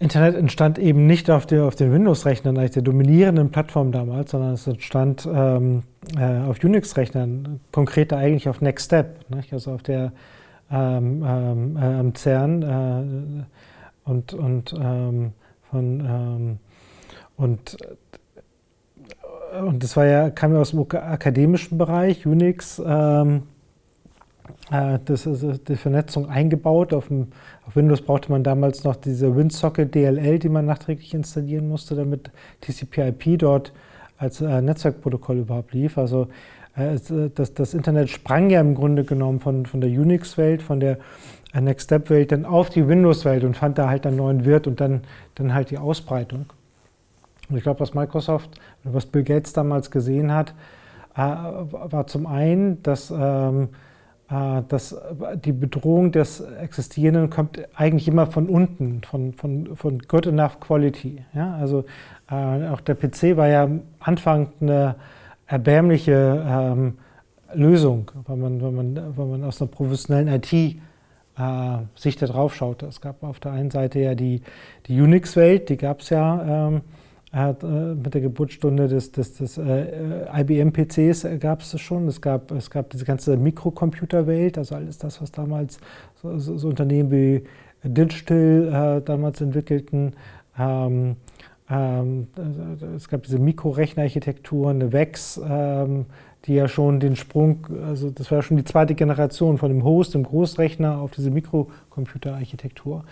Internet 0.00 0.36
entstand 0.36 0.78
eben 0.78 1.06
nicht 1.06 1.28
auf, 1.28 1.44
der, 1.44 1.64
auf 1.64 1.74
den 1.74 1.92
Windows-Rechnern, 1.92 2.56
eigentlich 2.56 2.70
der 2.70 2.82
dominierenden 2.82 3.50
Plattform 3.50 3.90
damals, 3.90 4.30
sondern 4.30 4.52
es 4.54 4.66
entstand 4.66 5.28
ähm, 5.30 5.82
äh, 6.16 6.38
auf 6.48 6.62
Unix-Rechnern, 6.62 7.60
konkreter 7.72 8.16
eigentlich 8.16 8.48
auf 8.48 8.60
Next 8.60 8.86
Step, 8.86 9.28
nicht? 9.30 9.52
also 9.52 9.72
auf 9.72 9.82
der 9.82 10.12
ähm, 10.70 11.24
ähm, 11.26 11.76
äh, 11.76 11.80
am 11.80 12.14
CERN 12.14 12.62
äh, 12.62 14.08
und, 14.08 14.34
und 14.34 14.74
ähm, 14.80 15.32
von 15.70 16.00
ähm, 16.00 16.58
und 17.36 17.76
und 19.66 19.82
das 19.82 19.96
war 19.96 20.04
ja, 20.04 20.30
kam 20.30 20.52
ja 20.52 20.60
aus 20.60 20.70
dem 20.70 20.80
akademischen 20.90 21.78
Bereich, 21.78 22.26
Unix, 22.26 22.80
ähm, 22.84 23.36
äh, 23.36 23.40
das 24.70 25.26
ist 25.26 25.68
die 25.68 25.76
Vernetzung 25.76 26.28
eingebaut. 26.28 26.92
Auf, 26.92 27.08
dem, 27.08 27.28
auf, 27.66 27.74
Windows 27.74 28.02
brauchte 28.02 28.30
man 28.30 28.42
damals 28.42 28.84
noch 28.84 28.96
diese 28.96 29.34
WinSocket 29.34 29.94
DLL, 29.94 30.38
die 30.38 30.48
man 30.48 30.66
nachträglich 30.66 31.14
installieren 31.14 31.68
musste, 31.68 31.94
damit 31.94 32.30
TCP/IP 32.60 33.38
dort 33.38 33.72
als 34.18 34.40
äh, 34.40 34.60
Netzwerkprotokoll 34.60 35.38
überhaupt 35.38 35.72
lief. 35.72 35.96
Also 35.96 36.28
äh, 36.76 36.94
äh, 36.94 37.30
das, 37.34 37.54
das, 37.54 37.74
Internet 37.74 38.10
sprang 38.10 38.50
ja 38.50 38.60
im 38.60 38.74
Grunde 38.74 39.04
genommen 39.04 39.40
von, 39.40 39.66
von 39.66 39.80
der 39.80 39.90
Unix-Welt, 39.90 40.62
von 40.62 40.80
der 40.80 40.98
äh, 41.52 41.60
Next 41.60 41.86
Step-Welt 41.86 42.32
dann 42.32 42.44
auf 42.44 42.70
die 42.70 42.86
Windows-Welt 42.86 43.44
und 43.44 43.56
fand 43.56 43.78
da 43.78 43.88
halt 43.88 44.06
einen 44.06 44.16
neuen 44.16 44.44
Wirt 44.44 44.66
und 44.66 44.80
dann, 44.80 45.02
dann 45.34 45.54
halt 45.54 45.70
die 45.70 45.78
Ausbreitung. 45.78 46.46
Und 47.48 47.56
ich 47.56 47.62
glaube, 47.62 47.80
was 47.80 47.94
Microsoft, 47.94 48.50
was 48.84 49.06
Bill 49.06 49.24
Gates 49.24 49.52
damals 49.52 49.90
gesehen 49.90 50.32
hat, 50.32 50.54
äh, 51.14 51.20
war 51.20 52.06
zum 52.06 52.26
einen, 52.26 52.82
dass 52.82 53.10
ähm, 53.10 53.64
äh, 53.64 53.66
dass 54.28 54.94
die 55.42 55.52
Bedrohung 55.52 56.12
des 56.12 56.40
Existierenden 56.40 57.30
kommt 57.30 57.60
eigentlich 57.74 58.08
immer 58.08 58.26
von 58.26 58.46
unten, 58.46 59.00
von, 59.02 59.32
von, 59.32 59.74
von 59.74 59.98
good 60.00 60.26
enough 60.26 60.60
quality. 60.60 61.24
Ja? 61.34 61.54
Also 61.54 61.86
äh, 62.30 62.68
auch 62.68 62.82
der 62.82 62.94
PC 62.94 63.38
war 63.38 63.48
ja 63.48 63.64
am 63.64 63.80
Anfang 64.00 64.52
eine 64.60 64.96
erbärmliche 65.46 66.44
ähm, 66.46 66.98
Lösung, 67.54 68.10
wenn 68.26 68.38
man, 68.38 68.60
wenn, 68.60 68.74
man, 68.74 69.16
wenn 69.16 69.30
man 69.30 69.44
aus 69.44 69.62
einer 69.62 69.70
professionellen 69.70 70.28
IT 70.28 70.52
äh, 70.52 70.76
da 71.38 72.26
drauf 72.26 72.54
schaute. 72.54 72.86
Es 72.86 73.00
gab 73.00 73.22
auf 73.22 73.40
der 73.40 73.52
einen 73.52 73.70
Seite 73.70 74.00
ja 74.00 74.14
die, 74.14 74.42
die 74.86 75.00
Unix-Welt, 75.00 75.70
die 75.70 75.78
gab 75.78 76.00
es 76.00 76.10
ja. 76.10 76.68
Ähm, 76.68 76.82
hat, 77.32 77.62
äh, 77.62 77.66
mit 77.66 78.14
der 78.14 78.20
Geburtsstunde 78.20 78.88
des, 78.88 79.12
des, 79.12 79.34
des 79.34 79.58
äh, 79.58 80.24
IBM-PCs 80.32 81.26
gab 81.40 81.60
es 81.60 81.72
das 81.72 81.80
schon. 81.80 82.08
Es 82.08 82.20
gab, 82.20 82.50
es 82.52 82.70
gab 82.70 82.90
diese 82.90 83.04
ganze 83.04 83.36
Mikrocomputerwelt, 83.36 84.58
also 84.58 84.74
alles 84.74 84.98
das, 84.98 85.20
was 85.20 85.30
damals 85.32 85.78
so, 86.22 86.38
so, 86.38 86.56
so 86.56 86.68
Unternehmen 86.68 87.10
wie 87.10 87.44
Digital 87.84 88.98
äh, 88.98 89.04
damals 89.04 89.40
entwickelten. 89.40 90.14
Ähm, 90.58 91.16
ähm, 91.70 92.28
es 92.96 93.08
gab 93.08 93.24
diese 93.24 93.38
Mikrorechnerarchitekturen, 93.38 94.92
VEX, 94.92 95.40
ähm, 95.44 96.06
die 96.46 96.54
ja 96.54 96.68
schon 96.68 97.00
den 97.00 97.16
Sprung, 97.16 97.66
also 97.86 98.10
das 98.10 98.30
war 98.30 98.42
schon 98.42 98.56
die 98.56 98.64
zweite 98.64 98.94
Generation 98.94 99.58
von 99.58 99.70
dem 99.70 99.84
Host, 99.84 100.14
dem 100.14 100.22
Großrechner 100.22 100.98
auf 100.98 101.10
diese 101.10 101.30
Mikrocomputerarchitektur. 101.30 103.04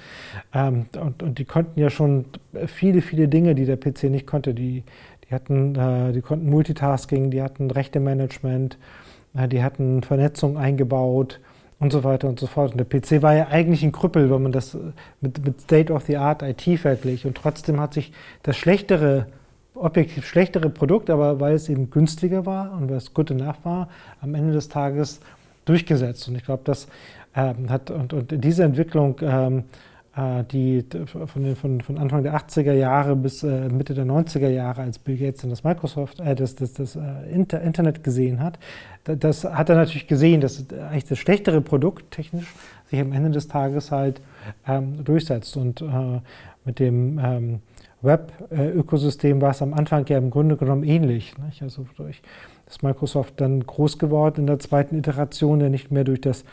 Ähm, 0.54 0.87
und, 0.99 1.23
und, 1.23 1.38
die 1.38 1.45
konnten 1.45 1.78
ja 1.78 1.90
schon 1.90 2.26
viele, 2.66 3.02
viele 3.02 3.28
Dinge, 3.28 3.54
die 3.54 3.64
der 3.64 3.76
PC 3.76 4.04
nicht 4.04 4.26
konnte. 4.26 4.54
Die, 4.54 4.85
die, 5.28 5.35
hatten, 5.35 5.75
äh, 5.75 6.12
die 6.12 6.23
konnten 6.23 6.49
Multitasking, 6.49 7.30
die 7.30 7.42
hatten 7.42 7.71
Rechtemanagement, 7.71 8.78
äh, 9.37 9.49
die 9.49 9.62
hatten 9.62 10.02
Vernetzung 10.02 10.56
eingebaut 10.56 11.40
und 11.78 11.92
so 11.92 12.04
weiter 12.04 12.28
und 12.28 12.38
so 12.38 12.47
fort. 12.47 12.73
Und 12.73 12.78
der 12.78 12.87
PC 12.87 13.23
war 13.23 13.35
ja 13.35 13.49
eigentlich 13.49 13.83
ein 13.83 13.92
Krüppel, 13.92 14.30
wenn 14.30 14.42
man 14.42 14.52
das 14.52 14.78
mit, 15.21 15.45
mit 15.45 15.61
State-of-the-Art 15.61 16.42
IT 16.42 16.78
verglich. 16.78 17.26
Und 17.26 17.37
trotzdem 17.37 17.80
hat 17.80 17.92
sich 17.92 18.12
das 18.45 18.56
schlechtere 18.56 19.26
objektiv 19.76 20.26
schlechtere 20.26 20.71
Produkt, 20.71 21.11
aber 21.11 21.40
weil 21.40 21.54
es 21.54 21.68
eben 21.68 21.90
günstiger 21.90 22.47
war 22.47 22.73
und 22.73 22.88
weil 22.88 22.97
es 22.97 23.12
good 23.14 23.30
enough 23.30 23.64
war, 23.64 23.88
am 24.21 24.35
Ende 24.35 24.52
des 24.52 24.68
Tages 24.68 25.21
durchgesetzt. 25.64 26.28
Und 26.28 26.37
ich 26.37 26.45
glaube, 26.45 26.62
das 26.64 26.88
ähm, 27.35 27.71
hat 27.71 27.90
und, 27.90 28.12
und 28.12 28.45
diese 28.45 28.64
Entwicklung, 28.64 29.16
ähm, 29.21 29.64
äh, 30.16 30.45
die 30.45 30.85
von, 31.06 31.56
von, 31.56 31.80
von, 31.83 31.99
Anfang 31.99 32.23
der 32.23 32.35
80er 32.35 32.73
Jahre 32.73 33.14
bis 33.14 33.42
äh, 33.42 33.68
Mitte 33.68 33.92
der 33.95 34.06
90er 34.06 34.49
Jahre, 34.49 34.83
als 34.83 34.99
Bill 34.99 35.18
Gates 35.18 35.42
dann 35.42 35.50
das 35.50 35.62
Microsoft, 35.62 36.21
äh, 36.21 36.35
das, 36.35 36.54
das, 36.54 36.73
das 36.73 36.97
äh, 36.97 37.00
Inter 37.30 37.61
Internet 37.61 38.02
gesehen 38.02 38.40
hat, 38.40 38.59
das 39.04 39.45
hat 39.45 39.68
er 39.68 39.76
natürlich 39.76 40.06
gesehen, 40.06 40.40
dass 40.40 40.64
eigentlich 40.71 41.04
das 41.04 41.18
schlechtere 41.18 41.61
Produkt 41.61 42.11
technisch 42.11 42.52
sich 42.90 43.00
am 43.00 43.12
Ende 43.12 43.30
des 43.30 43.49
Tages 43.49 43.92
halt 43.92 44.21
ähm, 44.66 45.04
durchsetzt. 45.04 45.56
Und 45.56 45.80
äh, 45.80 46.21
mit 46.64 46.80
dem 46.80 47.18
ähm, 47.23 47.61
Web-Ökosystem 48.07 49.41
war 49.41 49.51
es 49.51 49.61
am 49.61 49.75
Anfang 49.75 50.07
ja 50.07 50.19
im 50.19 50.31
Grunde 50.31 50.57
genommen 50.57 50.85
ähnlich. 50.85 51.37
Nicht? 51.39 51.63
Also 51.63 51.87
durch 51.97 52.23
das 52.65 52.83
Microsoft 52.83 53.35
dann 53.41 53.61
groß 53.65 53.99
geworden 53.99 54.41
in 54.41 54.47
der 54.47 54.59
zweiten 54.59 54.97
Iteration, 54.97 55.61
ja 55.61 55.69
nicht 55.69 55.91
mehr 55.91 56.05
durch 56.05 56.21
das, 56.21 56.45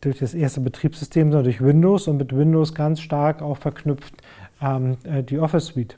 durch 0.00 0.18
das 0.18 0.34
erste 0.34 0.60
Betriebssystem, 0.60 1.30
sondern 1.30 1.44
durch 1.44 1.60
Windows 1.60 2.08
und 2.08 2.16
mit 2.16 2.36
Windows 2.36 2.74
ganz 2.74 3.00
stark 3.00 3.42
auch 3.42 3.56
verknüpft 3.56 4.14
ähm, 4.62 4.96
äh, 5.04 5.22
die 5.22 5.38
Office 5.38 5.66
Suite. 5.66 5.96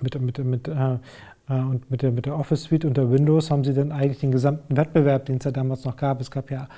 Mit, 0.00 0.20
mit, 0.20 0.38
mit, 0.38 0.68
äh, 0.68 0.94
äh, 1.48 1.60
und 1.60 1.90
mit 1.90 2.02
der, 2.02 2.10
mit 2.10 2.26
der 2.26 2.38
Office 2.38 2.64
Suite 2.64 2.84
unter 2.84 3.10
Windows 3.10 3.50
haben 3.50 3.64
sie 3.64 3.74
dann 3.74 3.92
eigentlich 3.92 4.20
den 4.20 4.32
gesamten 4.32 4.76
Wettbewerb, 4.76 5.26
den 5.26 5.38
es 5.38 5.44
ja 5.44 5.50
damals 5.50 5.84
noch 5.84 5.96
gab. 5.96 6.20
Es 6.20 6.30
gab 6.30 6.50
ja 6.50 6.68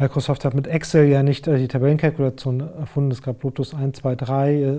Microsoft 0.00 0.44
hat 0.44 0.54
mit 0.54 0.68
Excel 0.68 1.08
ja 1.08 1.24
nicht 1.24 1.48
äh, 1.48 1.58
die 1.58 1.66
Tabellenkalkulation 1.66 2.60
erfunden. 2.60 3.10
Es 3.10 3.20
gab 3.20 3.42
Lotus 3.42 3.74
1, 3.74 3.98
2, 3.98 4.14
3. 4.14 4.78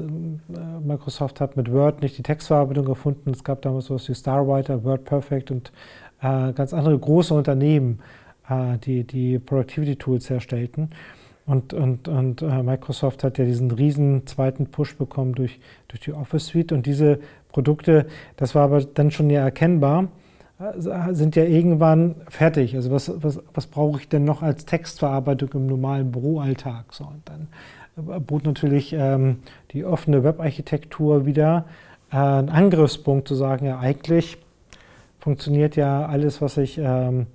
Microsoft 0.81 1.41
hat 1.41 1.57
mit 1.57 1.71
Word 1.71 2.01
nicht 2.01 2.17
die 2.17 2.23
Textverarbeitung 2.23 2.87
erfunden. 2.87 3.31
Es 3.31 3.43
gab 3.43 3.61
damals 3.61 3.85
sowas 3.85 4.07
wie 4.07 4.15
Starwriter, 4.15 4.83
WordPerfect 4.83 5.51
und 5.51 5.73
äh, 6.21 6.53
ganz 6.53 6.73
andere 6.73 6.97
große 6.97 7.33
Unternehmen, 7.33 7.99
äh, 8.49 8.77
die 8.77 9.03
die 9.03 9.39
Productivity-Tools 9.39 10.29
herstellten. 10.29 10.89
Und, 11.45 11.73
und, 11.73 12.07
und 12.07 12.43
Microsoft 12.43 13.23
hat 13.23 13.39
ja 13.39 13.45
diesen 13.45 13.71
riesen 13.71 14.27
zweiten 14.27 14.67
Push 14.67 14.97
bekommen 14.97 15.33
durch, 15.33 15.59
durch 15.87 15.99
die 15.99 16.13
Office 16.13 16.45
Suite. 16.45 16.71
Und 16.71 16.85
diese 16.85 17.19
Produkte, 17.51 18.05
das 18.37 18.53
war 18.53 18.65
aber 18.65 18.81
dann 18.83 19.09
schon 19.09 19.31
ja 19.31 19.41
erkennbar, 19.41 20.09
sind 21.11 21.35
ja 21.35 21.43
irgendwann 21.43 22.15
fertig. 22.27 22.75
Also 22.75 22.91
was, 22.91 23.11
was, 23.23 23.39
was 23.53 23.67
brauche 23.67 23.99
ich 24.01 24.09
denn 24.09 24.25
noch 24.25 24.41
als 24.41 24.65
Textverarbeitung 24.65 25.49
im 25.53 25.67
normalen 25.67 26.11
Büroalltag? 26.11 26.93
So, 26.93 27.05
und 27.05 27.21
dann 27.25 27.47
äh, 28.15 28.19
bot 28.19 28.45
natürlich 28.45 28.93
ähm, 28.93 29.37
die 29.71 29.85
offene 29.85 30.23
Webarchitektur 30.23 31.25
wieder 31.25 31.65
äh, 32.11 32.17
einen 32.17 32.49
Angriffspunkt 32.49 33.27
zu 33.27 33.35
sagen, 33.35 33.65
ja 33.65 33.79
eigentlich 33.79 34.37
funktioniert 35.19 35.75
ja 35.75 36.05
alles, 36.05 36.41
was 36.41 36.57
ich 36.57 36.77
ähm, 36.77 37.27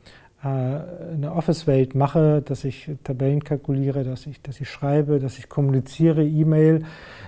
äh, 0.45 1.15
in 1.15 1.23
der 1.23 1.35
Office-Welt 1.35 1.95
mache, 1.95 2.43
dass 2.43 2.65
ich 2.65 2.91
Tabellen 3.03 3.43
kalkuliere, 3.43 4.05
dass 4.05 4.27
ich, 4.27 4.43
dass 4.43 4.61
ich 4.61 4.69
schreibe, 4.69 5.19
dass 5.19 5.39
ich 5.39 5.49
kommuniziere, 5.49 6.25
E-Mail. 6.25 6.85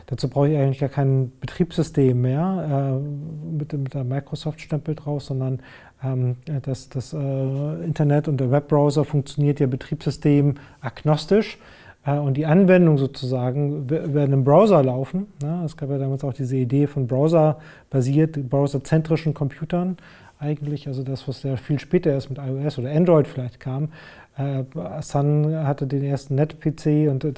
Dazu 0.06 0.28
brauche 0.28 0.48
ich 0.48 0.58
eigentlich 0.58 0.80
gar 0.80 0.88
kein 0.88 1.32
Betriebssystem 1.40 2.20
mehr 2.20 2.98
äh, 3.00 3.56
mit, 3.56 3.72
mit 3.72 3.94
der 3.94 4.04
Microsoft-Stempel 4.04 4.94
drauf, 4.94 5.22
sondern 5.22 5.60
ähm, 6.04 6.36
das, 6.62 6.88
das 6.88 7.12
äh, 7.12 7.84
Internet 7.84 8.28
und 8.28 8.38
der 8.38 8.50
Webbrowser 8.50 9.04
funktioniert 9.04 9.60
ja 9.60 9.66
Betriebssystem 9.66 10.54
agnostisch. 10.80 11.58
Äh, 12.06 12.18
und 12.18 12.36
die 12.36 12.46
Anwendung 12.46 12.98
sozusagen 12.98 13.90
werden 13.90 14.32
im 14.32 14.44
Browser 14.44 14.82
laufen. 14.82 15.26
Ne? 15.42 15.62
Es 15.64 15.76
gab 15.76 15.90
ja 15.90 15.98
damals 15.98 16.24
auch 16.24 16.32
diese 16.32 16.56
Idee 16.56 16.86
von 16.86 17.06
browser-basiert, 17.06 18.48
browserzentrischen 18.48 19.34
Computern 19.34 19.96
eigentlich, 20.38 20.86
also 20.86 21.02
das, 21.02 21.26
was 21.28 21.42
ja 21.42 21.56
viel 21.56 21.78
später 21.78 22.10
erst 22.10 22.30
mit 22.30 22.38
iOS 22.38 22.78
oder 22.78 22.90
Android 22.90 23.26
vielleicht 23.26 23.60
kam. 23.60 23.88
Äh, 24.36 24.64
Sun 25.00 25.56
hatte 25.66 25.86
den 25.86 26.04
ersten 26.04 26.34
Net-PC 26.34 27.10
und 27.10 27.24
äh, 27.24 27.32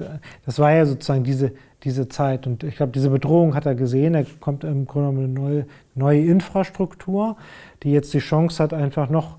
das 0.45 0.59
war 0.59 0.73
ja 0.73 0.85
sozusagen 0.85 1.23
diese, 1.23 1.52
diese 1.85 2.09
Zeit. 2.09 2.47
Und 2.47 2.64
ich 2.64 2.76
glaube, 2.76 2.93
diese 2.93 3.11
Bedrohung 3.11 3.55
hat 3.55 3.67
er 3.67 3.76
gesehen. 3.76 4.14
Er 4.14 4.26
kommt 4.40 4.64
im 4.64 4.87
Grunde 4.87 5.11
genommen 5.11 5.37
eine 5.37 5.50
neue, 5.50 5.67
neue 5.95 6.25
Infrastruktur, 6.25 7.37
die 7.83 7.93
jetzt 7.93 8.12
die 8.14 8.19
Chance 8.19 8.62
hat, 8.62 8.75
einfach 8.75 9.11
noch 9.11 9.37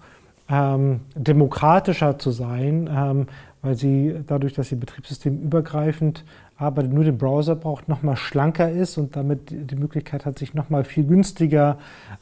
ähm, 0.49 1.01
demokratischer 1.15 2.17
zu 2.17 2.31
sein, 2.31 2.89
ähm, 2.91 3.27
weil 3.61 3.75
sie 3.75 4.15
dadurch, 4.25 4.53
dass 4.53 4.69
sie 4.69 4.75
betriebssystemübergreifend 4.75 6.23
aber 6.59 6.83
nur 6.83 7.05
den 7.05 7.17
Browser 7.17 7.55
braucht, 7.55 7.87
nochmal 7.87 8.17
schlanker 8.17 8.69
ist 8.69 8.97
und 8.97 9.15
damit 9.15 9.49
die 9.49 9.75
Möglichkeit 9.77 10.25
hat, 10.25 10.37
sich 10.37 10.53
nochmal 10.53 10.83
viel 10.83 11.05
günstiger 11.05 11.77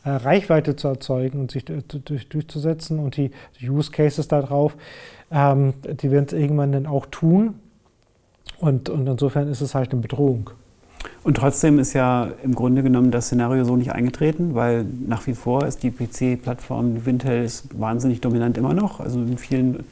äh, 0.06 0.12
Reichweite 0.12 0.76
zu 0.76 0.88
erzeugen 0.88 1.40
und 1.40 1.50
sich 1.50 1.66
durch, 1.66 2.30
durchzusetzen. 2.30 3.00
Und 3.00 3.18
die, 3.18 3.32
die 3.60 3.68
Use 3.68 3.90
Cases 3.90 4.28
darauf, 4.28 4.78
ähm, 5.32 5.74
die 5.84 6.12
werden 6.12 6.26
es 6.28 6.34
irgendwann 6.34 6.72
dann 6.72 6.86
auch 6.86 7.08
tun. 7.08 7.56
Und, 8.60 8.90
und 8.90 9.08
insofern 9.08 9.48
ist 9.48 9.62
es 9.62 9.74
halt 9.74 9.92
eine 9.92 10.02
Bedrohung. 10.02 10.52
Und 11.24 11.38
trotzdem 11.38 11.80
ist 11.80 11.94
ja 11.94 12.30
im 12.44 12.54
Grunde 12.54 12.84
genommen 12.84 13.10
das 13.10 13.26
Szenario 13.26 13.64
so 13.64 13.76
nicht 13.76 13.92
eingetreten, 13.92 14.54
weil 14.54 14.86
nach 15.08 15.26
wie 15.26 15.34
vor 15.34 15.66
ist 15.66 15.82
die 15.82 15.90
PC-Plattform 15.90 17.08
Wintel 17.08 17.50
wahnsinnig 17.74 18.22
dominant 18.22 18.58
immer 18.58 18.76
noch. 18.76 19.00
Also 19.00 19.20
in 19.20 19.40
vielen 19.40 19.84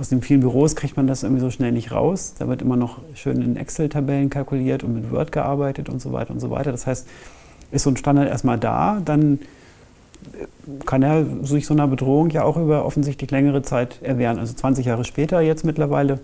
aus 0.00 0.08
den 0.08 0.22
vielen 0.22 0.40
Büros 0.40 0.76
kriegt 0.76 0.96
man 0.96 1.06
das 1.06 1.22
irgendwie 1.22 1.42
so 1.42 1.50
schnell 1.50 1.72
nicht 1.72 1.92
raus. 1.92 2.34
Da 2.38 2.48
wird 2.48 2.62
immer 2.62 2.76
noch 2.76 3.00
schön 3.14 3.42
in 3.42 3.56
Excel-Tabellen 3.56 4.30
kalkuliert 4.30 4.82
und 4.82 4.94
mit 4.94 5.12
Word 5.12 5.30
gearbeitet 5.30 5.90
und 5.90 6.00
so 6.00 6.10
weiter 6.12 6.32
und 6.32 6.40
so 6.40 6.50
weiter. 6.50 6.72
Das 6.72 6.86
heißt, 6.86 7.06
ist 7.70 7.82
so 7.82 7.90
ein 7.90 7.98
Standard 7.98 8.26
erstmal 8.26 8.58
da, 8.58 9.02
dann 9.04 9.40
kann 10.86 11.02
er 11.02 11.26
sich 11.42 11.66
so 11.66 11.74
einer 11.74 11.86
Bedrohung 11.86 12.30
ja 12.30 12.44
auch 12.44 12.56
über 12.56 12.86
offensichtlich 12.86 13.30
längere 13.30 13.60
Zeit 13.60 14.00
erwehren. 14.02 14.38
Also 14.38 14.54
20 14.54 14.86
Jahre 14.86 15.04
später 15.04 15.42
jetzt 15.42 15.66
mittlerweile 15.66 16.20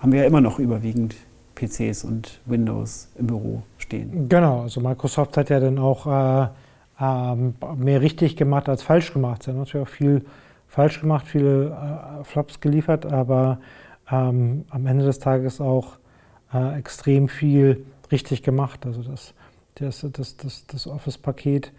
haben 0.00 0.12
wir 0.12 0.20
ja 0.20 0.26
immer 0.26 0.42
noch 0.42 0.58
überwiegend 0.58 1.16
PCs 1.54 2.04
und 2.04 2.40
Windows 2.44 3.08
im 3.18 3.26
Büro 3.26 3.62
stehen. 3.78 4.28
Genau, 4.28 4.62
also 4.62 4.82
Microsoft 4.82 5.38
hat 5.38 5.48
ja 5.48 5.60
dann 5.60 5.78
auch 5.78 6.06
äh, 6.06 6.48
äh, 7.00 7.36
mehr 7.74 8.02
richtig 8.02 8.36
gemacht 8.36 8.68
als 8.68 8.82
falsch 8.82 9.14
gemacht. 9.14 9.42
Sie 9.42 9.50
haben 9.50 9.58
natürlich 9.58 9.86
auch 9.86 9.90
viel 9.90 10.22
falsch 10.68 11.00
gemacht, 11.00 11.26
viele 11.26 11.70
äh, 12.20 12.24
Flops 12.24 12.60
geliefert, 12.60 13.06
aber 13.06 13.58
ähm, 14.10 14.64
am 14.70 14.86
Ende 14.86 15.04
des 15.04 15.18
Tages 15.18 15.60
auch 15.60 15.98
äh, 16.52 16.78
extrem 16.78 17.28
viel 17.28 17.84
richtig 18.12 18.42
gemacht. 18.42 18.86
Also 18.86 19.02
das, 19.02 19.34
das, 19.74 20.06
das, 20.12 20.36
das, 20.36 20.66
das 20.66 20.86
Office-Paket 20.86 21.72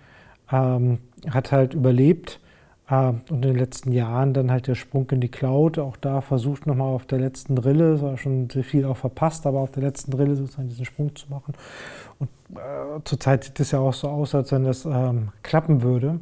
ähm, 0.51 0.99
hat 1.29 1.51
halt 1.51 1.73
überlebt 1.73 2.39
äh, 2.89 3.09
und 3.09 3.31
in 3.31 3.41
den 3.41 3.55
letzten 3.57 3.91
Jahren 3.91 4.33
dann 4.33 4.51
halt 4.51 4.67
der 4.67 4.75
Sprung 4.75 5.09
in 5.11 5.21
die 5.21 5.29
Cloud. 5.29 5.79
Auch 5.79 5.97
da 5.97 6.21
versucht 6.21 6.67
nochmal 6.67 6.93
auf 6.93 7.05
der 7.05 7.19
letzten 7.19 7.57
Rille, 7.57 7.93
es 7.93 8.01
war 8.01 8.17
schon 8.17 8.49
sehr 8.49 8.63
viel 8.63 8.85
auch 8.85 8.97
verpasst, 8.97 9.45
aber 9.45 9.59
auf 9.59 9.71
der 9.71 9.83
letzten 9.83 10.13
Rille 10.13 10.35
sozusagen 10.35 10.69
diesen 10.69 10.85
Sprung 10.85 11.15
zu 11.15 11.29
machen. 11.29 11.53
Und 12.19 12.29
äh, 12.55 13.01
zurzeit 13.05 13.43
sieht 13.43 13.59
es 13.59 13.71
ja 13.71 13.79
auch 13.79 13.93
so 13.93 14.07
aus, 14.07 14.35
als 14.35 14.51
wenn 14.51 14.63
das 14.63 14.85
ähm, 14.85 15.29
klappen 15.43 15.81
würde. 15.81 16.19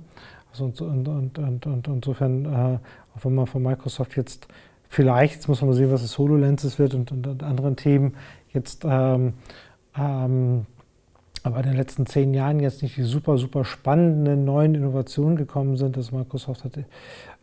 Also 0.62 0.86
und, 0.86 1.08
und, 1.08 1.38
und, 1.40 1.66
und, 1.66 1.88
insofern, 1.88 2.46
äh, 2.46 2.80
auch 3.16 3.24
wenn 3.24 3.36
man 3.36 3.48
von 3.48 3.64
Microsoft 3.64 4.16
jetzt 4.16 4.48
vielleicht, 4.90 5.36
jetzt 5.36 5.48
muss 5.48 5.62
man 5.62 5.70
mal 5.70 5.76
sehen, 5.76 5.92
was 5.92 6.02
das 6.02 6.18
HoloLenses 6.18 6.80
wird 6.80 6.94
und, 6.94 7.12
und, 7.12 7.28
und 7.28 7.44
anderen 7.44 7.76
Themen 7.76 8.16
jetzt 8.54 8.86
ähm, 8.86 9.34
ähm, 9.98 10.66
aber 11.44 11.60
in 11.60 11.68
den 11.68 11.78
letzten 11.78 12.06
zehn 12.06 12.34
Jahren 12.34 12.60
jetzt 12.60 12.82
nicht 12.82 12.98
die 12.98 13.04
super, 13.04 13.38
super 13.38 13.64
spannenden 13.64 14.44
neuen 14.44 14.76
Innovationen 14.76 15.38
gekommen 15.38 15.78
sind, 15.78 15.96
dass 15.96 16.12
Microsoft 16.12 16.66
hat 16.66 16.74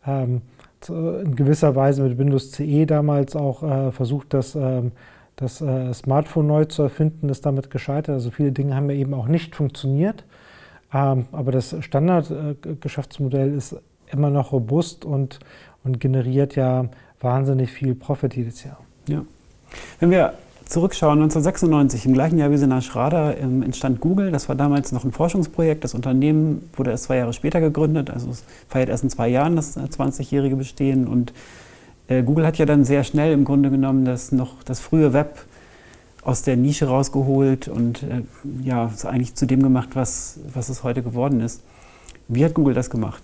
ähm, 0.05 0.41
in 0.87 1.35
gewisser 1.35 1.75
Weise 1.75 2.03
mit 2.03 2.17
Windows 2.19 2.51
CE 2.51 2.85
damals 2.85 3.35
auch 3.35 3.63
äh, 3.63 3.91
versucht, 3.91 4.33
das, 4.35 4.53
ähm, 4.53 4.91
das 5.35 5.61
äh, 5.61 5.91
Smartphone 5.93 6.45
neu 6.45 6.65
zu 6.65 6.83
erfinden, 6.83 7.29
ist 7.29 7.45
damit 7.45 7.71
gescheitert. 7.71 8.13
Also 8.13 8.29
viele 8.29 8.51
Dinge 8.51 8.75
haben 8.75 8.89
ja 8.91 8.95
eben 8.95 9.15
auch 9.15 9.27
nicht 9.27 9.55
funktioniert. 9.55 10.23
Ähm, 10.95 11.25
aber 11.33 11.51
das 11.51 11.75
Standardgeschäftsmodell 11.81 13.53
ist 13.53 13.75
immer 14.11 14.29
noch 14.29 14.53
robust 14.53 15.03
und, 15.03 15.39
und 15.83 15.99
generiert 15.99 16.55
ja 16.55 16.85
wahnsinnig 17.19 17.69
viel 17.69 17.95
Profit 17.95 18.33
jedes 18.33 18.63
Jahr. 18.63 18.79
Ja. 19.09 19.25
Wenn 19.99 20.09
wir 20.11 20.35
zurückschauen, 20.69 21.19
1996, 21.21 22.05
im 22.05 22.13
gleichen 22.13 22.37
Jahr 22.37 22.49
wie 22.49 22.57
Sina 22.57 22.79
Schrader, 22.79 23.37
ähm, 23.37 23.61
entstand 23.61 23.99
Google. 23.99 24.31
Das 24.31 24.47
war 24.47 24.55
damals 24.55 24.93
noch 24.93 25.03
ein 25.03 25.11
Forschungsprojekt. 25.11 25.83
Das 25.83 25.93
Unternehmen 25.93 26.69
wurde 26.77 26.91
erst 26.91 27.03
zwei 27.05 27.17
Jahre 27.17 27.33
später 27.33 27.59
gegründet. 27.59 28.09
Also 28.09 28.29
es 28.29 28.45
feiert 28.69 28.87
erst 28.87 29.03
in 29.03 29.09
zwei 29.09 29.27
Jahren 29.27 29.57
das 29.57 29.77
20-jährige 29.77 30.55
Bestehen. 30.55 31.07
Und 31.07 31.33
äh, 32.07 32.23
Google 32.23 32.47
hat 32.47 32.57
ja 32.57 32.65
dann 32.65 32.85
sehr 32.85 33.03
schnell 33.03 33.33
im 33.33 33.43
Grunde 33.43 33.69
genommen 33.69 34.05
das 34.05 34.31
noch 34.31 34.63
das 34.63 34.79
frühe 34.79 35.11
Web 35.11 35.45
aus 36.25 36.41
der 36.41 36.57
Nische 36.57 36.87
rausgeholt 36.87 37.67
und 37.67 38.03
äh, 38.03 38.23
ja, 38.61 38.91
es 38.93 39.05
eigentlich 39.05 39.35
zu 39.35 39.45
dem 39.45 39.61
gemacht, 39.61 39.89
was, 39.93 40.39
was 40.53 40.69
es 40.69 40.83
heute 40.83 41.03
geworden 41.03 41.39
ist. 41.39 41.63
Wie 42.27 42.43
hat 42.43 42.55
Google 42.55 42.73
das 42.73 42.89
gemacht? 42.89 43.21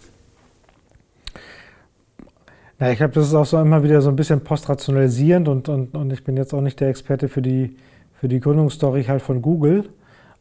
Ja, 2.80 2.92
ich 2.92 2.98
glaube, 2.98 3.14
das 3.14 3.28
ist 3.28 3.34
auch 3.34 3.46
so 3.46 3.60
immer 3.60 3.84
wieder 3.84 4.02
so 4.02 4.10
ein 4.10 4.16
bisschen 4.16 4.42
postrationalisierend 4.42 5.48
und, 5.48 5.68
und, 5.68 5.96
und 5.96 6.14
ich 6.14 6.24
bin 6.24 6.38
jetzt 6.38 6.54
auch 6.54 6.62
nicht 6.62 6.80
der 6.80 6.90
Experte 6.90 7.28
für 7.28 7.42
die, 7.42 7.76
für 8.14 8.28
die 8.28 8.40
Gründungsstory 8.40 9.04
halt 9.04 9.24
von 9.24 9.42
Google. 9.42 9.90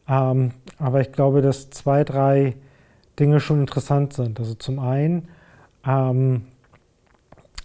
Ähm, 0.07 0.51
aber 0.77 1.01
ich 1.01 1.11
glaube, 1.11 1.41
dass 1.41 1.71
zwei, 1.71 2.03
drei 2.03 2.55
Dinge 3.19 3.39
schon 3.39 3.59
interessant 3.59 4.13
sind. 4.13 4.39
Also 4.39 4.53
zum 4.53 4.79
einen 4.79 5.27
ähm, 5.85 6.43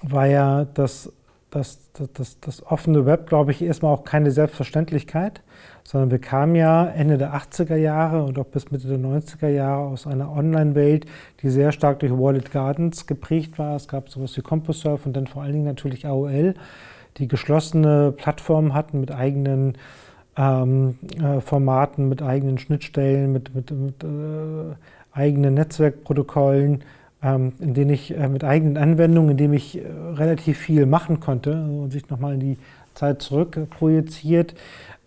war 0.03 0.27
ja 0.27 0.65
das 0.65 1.13
das, 1.57 1.79
das, 2.15 2.41
das, 2.41 2.67
offene 2.67 3.07
Web, 3.07 3.29
glaube 3.29 3.51
ich, 3.51 3.63
erstmal 3.63 3.93
auch 3.93 4.05
keine 4.05 4.31
Selbstverständlichkeit, 4.31 5.43
sondern 5.85 6.11
wir 6.11 6.19
kamen 6.19 6.55
ja 6.55 6.87
Ende 6.87 7.19
der 7.19 7.35
80er 7.35 7.77
Jahre 7.77 8.25
und 8.25 8.39
auch 8.39 8.47
bis 8.47 8.71
Mitte 8.71 8.89
der 8.89 8.99
90er 8.99 9.49
Jahre 9.49 9.87
aus 9.87 10.07
einer 10.07 10.31
Online-Welt, 10.31 11.07
die 11.43 11.51
sehr 11.51 11.73
stark 11.73 12.01
durch 12.01 12.13
Wallet 12.13 12.51
Gardens 12.51 13.07
geprägt 13.07 13.59
war. 13.59 13.77
Es 13.77 13.89
gab 13.89 14.09
sowas 14.11 14.37
wie 14.37 14.43
CompuServe 14.43 15.07
und 15.07 15.17
dann 15.17 15.27
vor 15.27 15.43
allen 15.43 15.53
Dingen 15.53 15.65
natürlich 15.65 16.07
AOL, 16.07 16.55
die 17.17 17.29
geschlossene 17.29 18.13
Plattformen 18.13 18.75
hatten 18.75 19.01
mit 19.01 19.11
eigenen 19.11 19.79
ähm, 20.37 20.99
äh, 21.19 21.41
Formaten, 21.41 22.09
mit 22.09 22.23
eigenen 22.23 22.59
Schnittstellen, 22.59 23.33
mit, 23.33 23.55
mit, 23.55 23.71
mit 23.71 24.05
äh, 24.05 24.75
eigenen 25.13 25.55
Netzwerkprotokollen 25.55 26.85
ähm, 27.27 27.53
in 27.59 27.75
denen 27.75 27.91
ich 27.91 28.17
äh, 28.17 28.29
mit 28.29 28.45
eigenen 28.45 28.77
Anwendungen, 28.77 29.33
in 29.33 29.37
denen 29.37 29.55
ich 29.55 29.79
äh, 29.79 29.83
relativ 30.15 30.59
viel 30.59 30.87
machen 30.87 31.19
konnte 31.19 31.53
und 31.53 31.91
sich 31.91 32.09
nochmal 32.09 32.35
in 32.35 32.41
die 32.41 32.59
Zeit 32.95 33.21
zurück 33.21 33.59
projiziert. 33.71 34.55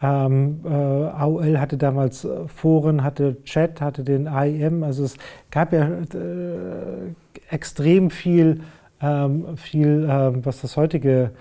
Ähm, 0.02 0.60
äh, 0.66 0.70
AOL 0.70 1.60
hatte 1.60 1.78
damals 1.78 2.26
äh, 2.26 2.48
Foren, 2.48 3.04
hatte 3.04 3.42
Chat, 3.44 3.82
hatte 3.82 4.04
den 4.04 4.28
AIM. 4.28 4.84
Also 4.84 5.04
es 5.04 5.16
gab 5.50 5.72
ja 5.74 5.88
äh, 5.88 7.14
extrem 7.50 8.10
viel, 8.10 8.62
ähm, 9.02 9.58
viel 9.58 10.08
ähm, 10.10 10.46
was 10.46 10.62
das 10.62 10.78
heutige 10.78 11.32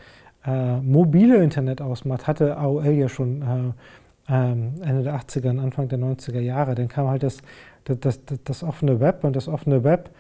äh, 0.47 0.81
mobile 0.81 1.43
Internet 1.43 1.81
ausmacht, 1.81 2.27
hatte 2.27 2.57
AOL 2.57 2.87
ja 2.87 3.09
schon 3.09 3.43
äh, 3.43 4.33
ähm, 4.33 4.75
Ende 4.83 5.03
der 5.03 5.19
80er 5.19 5.51
und 5.51 5.59
Anfang 5.59 5.89
der 5.89 5.99
90er 5.99 6.41
Jahre. 6.41 6.75
Dann 6.75 6.89
kam 6.89 7.09
halt 7.09 7.23
das, 7.23 7.39
das, 7.85 7.99
das, 8.01 8.21
das 8.45 8.63
offene 8.63 9.01
Web 9.01 9.25
und 9.25 9.35
das 9.35 9.49
offene 9.49 9.83
Web 9.83 10.11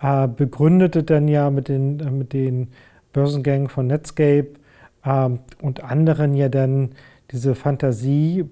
äh, 0.00 0.28
begründete 0.28 1.02
dann 1.02 1.28
ja 1.28 1.50
mit 1.50 1.68
den, 1.68 2.00
äh, 2.00 2.10
mit 2.10 2.32
den 2.32 2.68
Börsengängen 3.12 3.68
von 3.68 3.86
Netscape 3.86 4.48
ähm, 5.04 5.40
und 5.60 5.82
anderen 5.84 6.34
ja 6.34 6.48
dann 6.48 6.90
diese 7.30 7.54
Fantasie, 7.54 8.44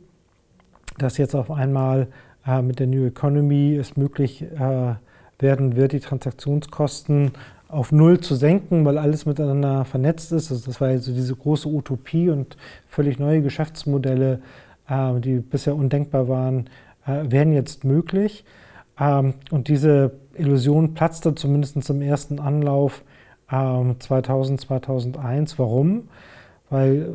dass 0.99 1.19
jetzt 1.19 1.35
auf 1.35 1.51
einmal 1.51 2.09
äh, 2.47 2.63
mit 2.63 2.79
der 2.79 2.87
New 2.87 3.07
Economy 3.07 3.77
es 3.77 3.97
möglich 3.97 4.43
äh, 4.43 4.95
werden 5.39 5.77
wird, 5.77 5.93
die 5.93 6.01
Transaktionskosten 6.01 7.33
auf 7.69 7.93
Null 7.93 8.21
zu 8.21 8.35
senken, 8.35 8.85
weil 8.85 8.99
alles 8.99 9.27
miteinander 9.27 9.85
vernetzt 9.85 10.33
ist. 10.33 10.51
Also 10.51 10.67
das 10.67 10.81
war 10.81 10.89
also 10.89 11.13
diese 11.13 11.37
große 11.37 11.69
Utopie 11.69 12.31
und 12.31 12.57
völlig 12.89 13.19
neue 13.19 13.43
Geschäftsmodelle, 13.43 14.41
äh, 14.89 15.21
die 15.21 15.39
bisher 15.39 15.77
undenkbar 15.77 16.29
waren, 16.29 16.69
äh, 17.07 17.31
werden 17.31 17.53
jetzt 17.53 17.85
möglich. 17.85 18.45
Ähm, 18.99 19.35
und 19.51 19.69
diese 19.69 20.13
Illusion 20.39 20.95
platzte 20.95 21.35
zumindest 21.35 21.91
im 21.91 22.03
ersten 22.03 22.41
Anlauf 22.41 23.03
2000, 23.49 24.61
ähm, 24.61 24.67
2001. 24.67 25.59
Warum? 25.59 26.09
Weil 26.71 27.15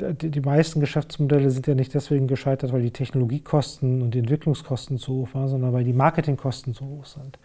äh, 0.00 0.14
die 0.14 0.40
meisten 0.40 0.80
Geschäftsmodelle 0.80 1.50
sind 1.50 1.66
ja 1.66 1.74
nicht 1.74 1.94
deswegen 1.94 2.26
gescheitert, 2.26 2.72
weil 2.72 2.82
die 2.82 2.90
Technologiekosten 2.90 4.02
und 4.02 4.12
die 4.12 4.18
Entwicklungskosten 4.18 4.98
zu 4.98 5.12
hoch 5.12 5.28
waren, 5.34 5.48
sondern 5.48 5.72
weil 5.72 5.84
die 5.84 5.92
Marketingkosten 5.92 6.74
zu 6.74 6.84
hoch 6.84 7.04
sind 7.04 7.38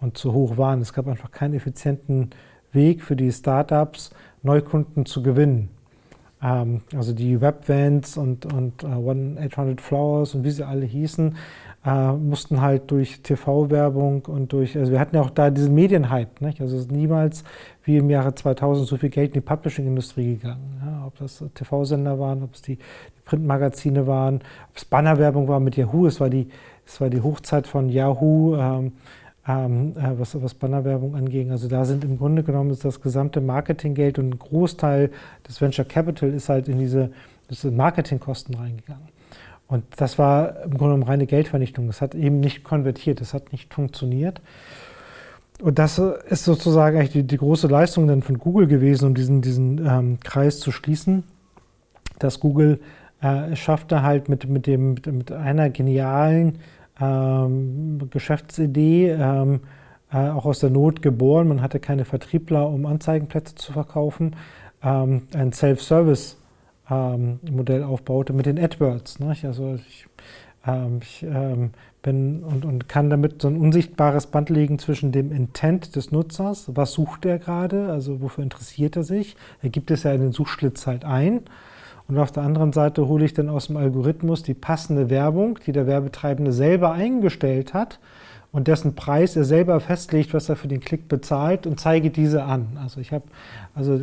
und 0.00 0.18
zu 0.18 0.32
hoch 0.32 0.56
waren. 0.56 0.80
Es 0.80 0.92
gab 0.92 1.06
einfach 1.06 1.30
keinen 1.30 1.54
effizienten 1.54 2.30
Weg 2.72 3.02
für 3.02 3.16
die 3.16 3.30
Startups, 3.30 4.10
Neukunden 4.42 5.06
zu 5.06 5.22
gewinnen. 5.22 5.70
Ähm, 6.42 6.82
also 6.94 7.12
die 7.12 7.40
Webvans 7.40 8.16
und, 8.16 8.52
und 8.52 8.84
uh, 8.84 9.08
One 9.08 9.38
800 9.40 9.80
Flowers 9.80 10.34
und 10.34 10.44
wie 10.44 10.50
sie 10.50 10.66
alle 10.66 10.84
hießen, 10.84 11.36
äh, 11.86 12.12
mussten 12.12 12.60
halt 12.60 12.90
durch 12.90 13.22
TV-Werbung 13.22 14.24
und 14.26 14.52
durch, 14.52 14.76
also 14.76 14.90
wir 14.90 14.98
hatten 14.98 15.14
ja 15.14 15.22
auch 15.22 15.30
da 15.30 15.50
diesen 15.50 15.74
Medienhype, 15.74 16.44
nicht? 16.44 16.60
also 16.60 16.74
es 16.74 16.82
ist 16.82 16.92
niemals 16.92 17.44
wie 17.84 17.98
im 17.98 18.10
Jahre 18.10 18.34
2000 18.34 18.88
so 18.88 18.96
viel 18.96 19.08
Geld 19.08 19.28
in 19.28 19.34
die 19.34 19.40
Publishing-Industrie 19.40 20.34
gegangen. 20.34 20.82
Ja? 20.84 21.04
Ob 21.06 21.16
das 21.18 21.44
TV-Sender 21.54 22.18
waren, 22.18 22.42
ob 22.42 22.54
es 22.54 22.62
die, 22.62 22.76
die 22.76 23.22
Printmagazine 23.24 24.08
waren, 24.08 24.36
ob 24.68 24.76
es 24.76 24.84
Bannerwerbung 24.84 25.46
war 25.46 25.60
mit 25.60 25.76
Yahoo, 25.76 26.06
es 26.06 26.20
war 26.20 26.28
die, 26.28 26.48
es 26.84 27.00
war 27.00 27.08
die 27.08 27.20
Hochzeit 27.20 27.68
von 27.68 27.88
Yahoo. 27.88 28.56
Ähm, 28.56 28.92
ähm, 29.48 29.94
äh, 29.96 30.18
was, 30.18 30.42
was 30.42 30.54
Bannerwerbung 30.54 31.14
anging. 31.14 31.52
Also 31.52 31.68
da 31.68 31.84
sind 31.84 32.02
im 32.02 32.18
Grunde 32.18 32.42
genommen 32.42 32.76
das 32.82 33.00
gesamte 33.00 33.40
Marketinggeld 33.40 34.18
und 34.18 34.30
ein 34.30 34.38
Großteil 34.40 35.12
des 35.46 35.60
Venture 35.60 35.84
Capital 35.84 36.30
ist 36.30 36.48
halt 36.48 36.66
in 36.66 36.80
diese 36.80 37.12
Marketingkosten 37.70 38.56
reingegangen. 38.56 39.06
Und 39.68 39.84
das 39.96 40.18
war 40.18 40.62
im 40.62 40.70
Grunde 40.70 40.94
genommen 40.94 41.02
reine 41.02 41.26
Geldvernichtung. 41.26 41.86
Das 41.86 42.00
hat 42.00 42.14
eben 42.14 42.40
nicht 42.40 42.62
konvertiert, 42.62 43.20
das 43.20 43.34
hat 43.34 43.52
nicht 43.52 43.74
funktioniert. 43.74 44.40
Und 45.60 45.78
das 45.78 45.98
ist 45.98 46.44
sozusagen 46.44 46.98
eigentlich 46.98 47.12
die, 47.12 47.22
die 47.22 47.38
große 47.38 47.66
Leistung 47.66 48.06
dann 48.06 48.22
von 48.22 48.38
Google 48.38 48.66
gewesen, 48.66 49.06
um 49.06 49.14
diesen, 49.14 49.40
diesen 49.40 49.84
ähm, 49.84 50.18
Kreis 50.22 50.60
zu 50.60 50.70
schließen, 50.70 51.24
dass 52.18 52.40
Google 52.40 52.80
äh, 53.22 53.56
schaffte 53.56 54.02
halt 54.02 54.28
mit, 54.28 54.48
mit, 54.48 54.66
dem, 54.66 54.94
mit, 54.94 55.06
mit 55.06 55.32
einer 55.32 55.70
genialen 55.70 56.58
ähm, 57.00 58.08
Geschäftsidee, 58.10 59.10
ähm, 59.10 59.60
äh, 60.12 60.28
auch 60.28 60.44
aus 60.44 60.60
der 60.60 60.70
Not 60.70 61.00
geboren. 61.02 61.48
Man 61.48 61.62
hatte 61.62 61.80
keine 61.80 62.04
Vertriebler, 62.04 62.68
um 62.68 62.84
Anzeigenplätze 62.84 63.54
zu 63.54 63.72
verkaufen. 63.72 64.36
Ähm, 64.82 65.22
ein 65.34 65.52
Self-Service 65.52 66.36
ähm, 66.90 67.40
Modell 67.50 67.82
aufbaute 67.82 68.32
mit 68.32 68.46
den 68.46 68.58
AdWords. 68.58 69.18
Ne? 69.18 69.36
Also 69.42 69.78
ich, 69.86 70.06
ähm, 70.66 71.00
ich 71.02 71.22
ähm, 71.22 71.70
bin 72.02 72.42
und, 72.42 72.64
und 72.64 72.88
kann 72.88 73.10
damit 73.10 73.42
so 73.42 73.48
ein 73.48 73.56
unsichtbares 73.56 74.28
Band 74.28 74.50
legen 74.50 74.78
zwischen 74.78 75.12
dem 75.12 75.32
Intent 75.32 75.96
des 75.96 76.12
Nutzers, 76.12 76.70
was 76.74 76.92
sucht 76.92 77.24
er 77.24 77.38
gerade, 77.38 77.88
also 77.90 78.20
wofür 78.20 78.44
interessiert 78.44 78.96
er 78.96 79.02
sich. 79.02 79.36
Er 79.62 79.70
gibt 79.70 79.90
es 79.90 80.04
ja 80.04 80.12
in 80.12 80.20
den 80.20 80.32
Suchschlitz 80.32 80.86
halt 80.86 81.04
ein. 81.04 81.42
Und 82.08 82.18
auf 82.18 82.30
der 82.30 82.44
anderen 82.44 82.72
Seite 82.72 83.08
hole 83.08 83.24
ich 83.24 83.34
dann 83.34 83.48
aus 83.48 83.66
dem 83.66 83.76
Algorithmus 83.76 84.44
die 84.44 84.54
passende 84.54 85.10
Werbung, 85.10 85.58
die 85.66 85.72
der 85.72 85.88
Werbetreibende 85.88 86.52
selber 86.52 86.92
eingestellt 86.92 87.74
hat 87.74 87.98
und 88.56 88.68
dessen 88.68 88.94
Preis 88.94 89.36
er 89.36 89.44
selber 89.44 89.78
festlegt, 89.80 90.32
was 90.32 90.48
er 90.48 90.56
für 90.56 90.66
den 90.66 90.80
Klick 90.80 91.08
bezahlt 91.08 91.66
und 91.66 91.78
zeige 91.78 92.08
diese 92.08 92.44
an. 92.44 92.78
Also 92.82 93.02
ich 93.02 93.12
habe 93.12 93.24
also 93.74 94.00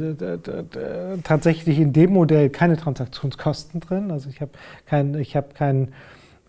tatsächlich 1.23 1.79
in 1.79 1.91
dem 1.91 2.13
Modell 2.13 2.51
keine 2.51 2.77
Transaktionskosten 2.77 3.79
drin. 3.79 4.11
Also 4.11 4.29
ich 4.29 4.41
habe 4.41 4.51
kein, 4.85 5.15
ich 5.15 5.35
habe 5.35 5.55
keinen 5.55 5.91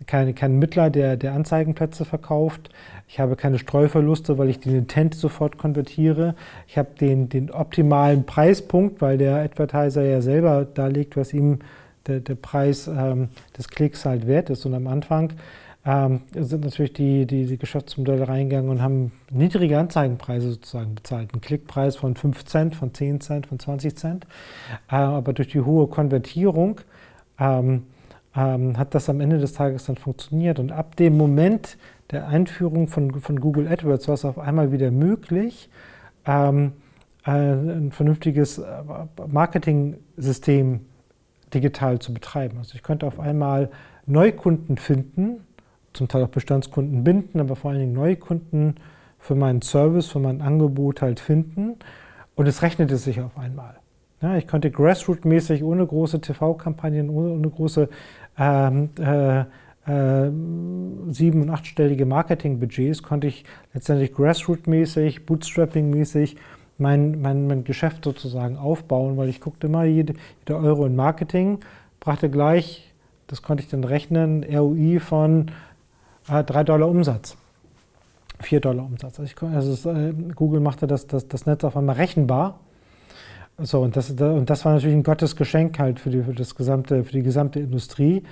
kein, 0.05 0.35
kein 0.35 0.59
Mittler, 0.59 0.91
der, 0.91 1.17
der 1.17 1.33
Anzeigenplätze 1.33 2.05
verkauft. 2.05 2.69
Ich 3.07 3.19
habe 3.19 3.35
keine 3.35 3.57
Streuverluste, 3.57 4.37
weil 4.37 4.49
ich 4.49 4.59
den 4.59 4.75
Intent 4.75 5.15
sofort 5.15 5.57
konvertiere. 5.57 6.35
Ich 6.67 6.77
habe 6.77 6.89
den, 7.01 7.27
den 7.27 7.49
optimalen 7.49 8.27
Preispunkt, 8.27 9.01
weil 9.01 9.17
der 9.17 9.37
Advertiser 9.37 10.03
ja 10.03 10.21
selber 10.21 10.63
darlegt, 10.71 11.17
was 11.17 11.33
ihm 11.33 11.57
der, 12.05 12.19
der 12.19 12.35
Preis 12.35 12.87
ähm, 12.87 13.29
des 13.57 13.67
Klicks 13.67 14.05
halt 14.05 14.27
wert 14.27 14.51
ist. 14.51 14.63
Und 14.67 14.75
am 14.75 14.85
Anfang 14.85 15.33
ähm, 15.85 16.21
sind 16.33 16.63
natürlich 16.63 16.93
die, 16.93 17.27
die, 17.27 17.45
die, 17.45 17.57
Geschäftsmodelle 17.57 18.27
reingegangen 18.27 18.71
und 18.71 18.81
haben 18.81 19.11
niedrige 19.31 19.77
Anzeigenpreise 19.77 20.51
sozusagen 20.51 20.95
bezahlt. 20.95 21.33
Ein 21.33 21.41
Klickpreis 21.41 21.95
von 21.95 22.15
5 22.15 22.43
Cent, 22.45 22.75
von 22.75 22.93
10 22.93 23.21
Cent, 23.21 23.47
von 23.47 23.59
20 23.59 23.95
Cent. 23.95 24.25
Äh, 24.89 24.95
aber 24.95 25.33
durch 25.33 25.49
die 25.49 25.61
hohe 25.61 25.87
Konvertierung 25.87 26.81
ähm, 27.39 27.83
ähm, 28.35 28.77
hat 28.77 28.95
das 28.95 29.09
am 29.09 29.21
Ende 29.21 29.37
des 29.37 29.53
Tages 29.53 29.85
dann 29.85 29.97
funktioniert. 29.97 30.57
Und 30.57 30.71
ab 30.71 30.95
dem 30.95 31.17
Moment 31.17 31.77
der 32.11 32.27
Einführung 32.27 32.87
von, 32.87 33.19
von 33.19 33.39
Google 33.39 33.67
AdWords 33.67 34.07
war 34.07 34.15
es 34.15 34.25
auf 34.25 34.39
einmal 34.39 34.71
wieder 34.71 34.89
möglich, 34.91 35.69
ähm, 36.25 36.73
äh, 37.25 37.31
ein 37.31 37.91
vernünftiges 37.91 38.57
äh, 38.57 38.63
Marketing-System 39.27 40.81
digital 41.53 41.99
zu 41.99 42.13
betreiben. 42.13 42.57
Also 42.57 42.75
ich 42.75 42.83
konnte 42.83 43.05
auf 43.05 43.19
einmal 43.19 43.69
Neukunden 44.05 44.77
finden, 44.77 45.41
zum 45.95 46.07
Teil 46.07 46.23
auch 46.23 46.29
Bestandskunden 46.29 47.03
binden, 47.03 47.39
aber 47.39 47.55
vor 47.55 47.71
allen 47.71 47.79
Dingen 47.79 47.93
Neukunden 47.93 48.75
für 49.19 49.35
meinen 49.35 49.61
Service, 49.61 50.07
für 50.07 50.19
mein 50.19 50.41
Angebot 50.41 51.01
halt 51.01 51.19
finden. 51.19 51.75
Und 52.35 52.47
es 52.47 52.61
rechnete 52.61 52.97
sich 52.97 53.21
auf 53.21 53.37
einmal. 53.37 53.75
Ja, 54.21 54.37
ich 54.37 54.47
konnte 54.47 54.69
grassroot-mäßig 54.69 55.63
ohne 55.63 55.85
große 55.85 56.21
TV-Kampagnen, 56.21 57.09
ohne, 57.09 57.31
ohne, 57.31 57.49
große 57.49 57.89
ähm, 58.37 58.89
äh, 58.99 59.41
äh, 59.87 60.31
sieben- 61.09 61.43
und 61.43 61.49
achtstellige 61.49 62.05
Marketingbudgets, 62.05 63.03
konnte 63.03 63.27
ich 63.27 63.43
letztendlich 63.73 64.13
grassroot-mäßig, 64.13 65.25
bootstrapping-mäßig 65.25 66.37
mein, 66.77 67.21
mein, 67.21 67.47
mein 67.47 67.63
Geschäft 67.63 68.03
sozusagen 68.03 68.57
aufbauen, 68.57 69.17
weil 69.17 69.29
ich 69.29 69.41
guckte 69.41 69.67
immer, 69.67 69.83
jede, 69.85 70.13
jeder 70.39 70.59
Euro 70.59 70.85
in 70.85 70.95
Marketing 70.95 71.59
brachte 71.99 72.29
gleich, 72.29 72.93
das 73.27 73.41
konnte 73.41 73.63
ich 73.63 73.69
dann 73.69 73.83
rechnen, 73.83 74.43
ROI 74.43 74.99
von 74.99 75.51
3 76.27 76.39
äh, 76.39 76.65
Dollar 76.65 76.89
Umsatz. 76.89 77.37
4 78.41 78.59
Dollar 78.59 78.85
Umsatz. 78.85 79.19
Also, 79.19 79.23
ich, 79.23 79.41
also 79.41 79.91
äh, 79.91 80.13
Google 80.35 80.59
machte 80.59 80.87
das, 80.87 81.07
das, 81.07 81.27
das 81.27 81.45
Netz 81.45 81.63
auf 81.63 81.77
einmal 81.77 81.95
rechenbar. 81.95 82.59
So, 83.57 83.81
und 83.81 83.95
das, 83.95 84.09
und 84.09 84.49
das 84.49 84.65
war 84.65 84.73
natürlich 84.73 84.95
ein 84.95 85.03
Gottesgeschenk 85.03 85.79
halt 85.79 85.99
für 85.99 86.09
die, 86.09 86.21
für 86.23 86.33
das 86.33 86.55
gesamte, 86.55 87.03
für 87.05 87.13
die 87.13 87.23
gesamte 87.23 87.59
Industrie. 87.59 88.23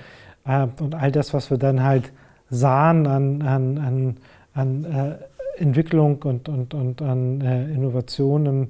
Äh, 0.44 0.66
und 0.80 0.94
all 0.94 1.12
das, 1.12 1.32
was 1.32 1.50
wir 1.50 1.58
dann 1.58 1.82
halt 1.82 2.12
sahen 2.50 3.06
an, 3.06 3.42
an, 3.42 3.78
an, 3.78 4.16
an 4.52 4.84
äh, 4.84 5.60
Entwicklung 5.60 6.22
und, 6.22 6.48
und, 6.48 6.74
und 6.74 7.00
an 7.00 7.40
äh, 7.40 7.72
Innovation 7.72 8.46
im, 8.46 8.68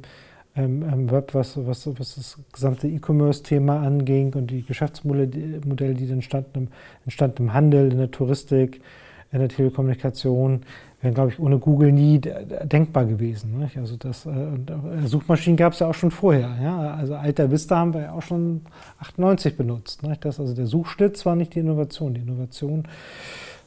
im, 0.55 0.83
im, 0.83 1.11
Web, 1.11 1.35
was, 1.35 1.57
was, 1.67 1.87
was 1.99 2.15
das 2.15 2.39
gesamte 2.53 2.87
E-Commerce-Thema 2.87 3.81
anging 3.81 4.35
und 4.35 4.49
die 4.49 4.63
Geschäftsmodelle, 4.63 5.27
die 5.95 6.11
entstanden, 6.11 6.69
entstanden 7.05 7.45
im 7.45 7.55
Handel, 7.55 7.91
in 7.91 7.99
der 7.99 8.11
Touristik, 8.11 8.81
in 9.35 9.41
der 9.41 9.49
Telekommunikation, 9.49 10.63
wären, 11.01 11.13
glaube 11.13 11.31
ich, 11.31 11.41
ohne 11.41 11.59
Google 11.59 11.91
nie 11.91 12.21
denkbar 12.21 13.05
gewesen. 13.05 13.59
Nicht? 13.59 13.77
Also 13.77 13.97
das, 13.97 14.27
äh, 14.27 14.31
äh 14.31 15.07
Suchmaschinen 15.07 15.57
gab 15.57 15.73
es 15.73 15.81
ja 15.81 15.89
auch 15.89 15.95
schon 15.95 16.13
vorher. 16.13 16.57
Ja? 16.63 16.95
Also 16.95 17.17
Alta 17.17 17.51
Vista 17.51 17.77
haben 17.77 17.95
wir 17.95 18.03
ja 18.03 18.13
auch 18.13 18.23
schon 18.23 18.63
98 19.01 19.57
benutzt. 19.57 20.05
Nicht? 20.05 20.25
Das, 20.25 20.39
also 20.39 20.55
der 20.55 20.67
Suchschlitz 20.67 21.27
war 21.27 21.35
nicht 21.35 21.55
die 21.57 21.59
Innovation. 21.59 22.15
Die 22.15 22.21
Innovation 22.21 22.85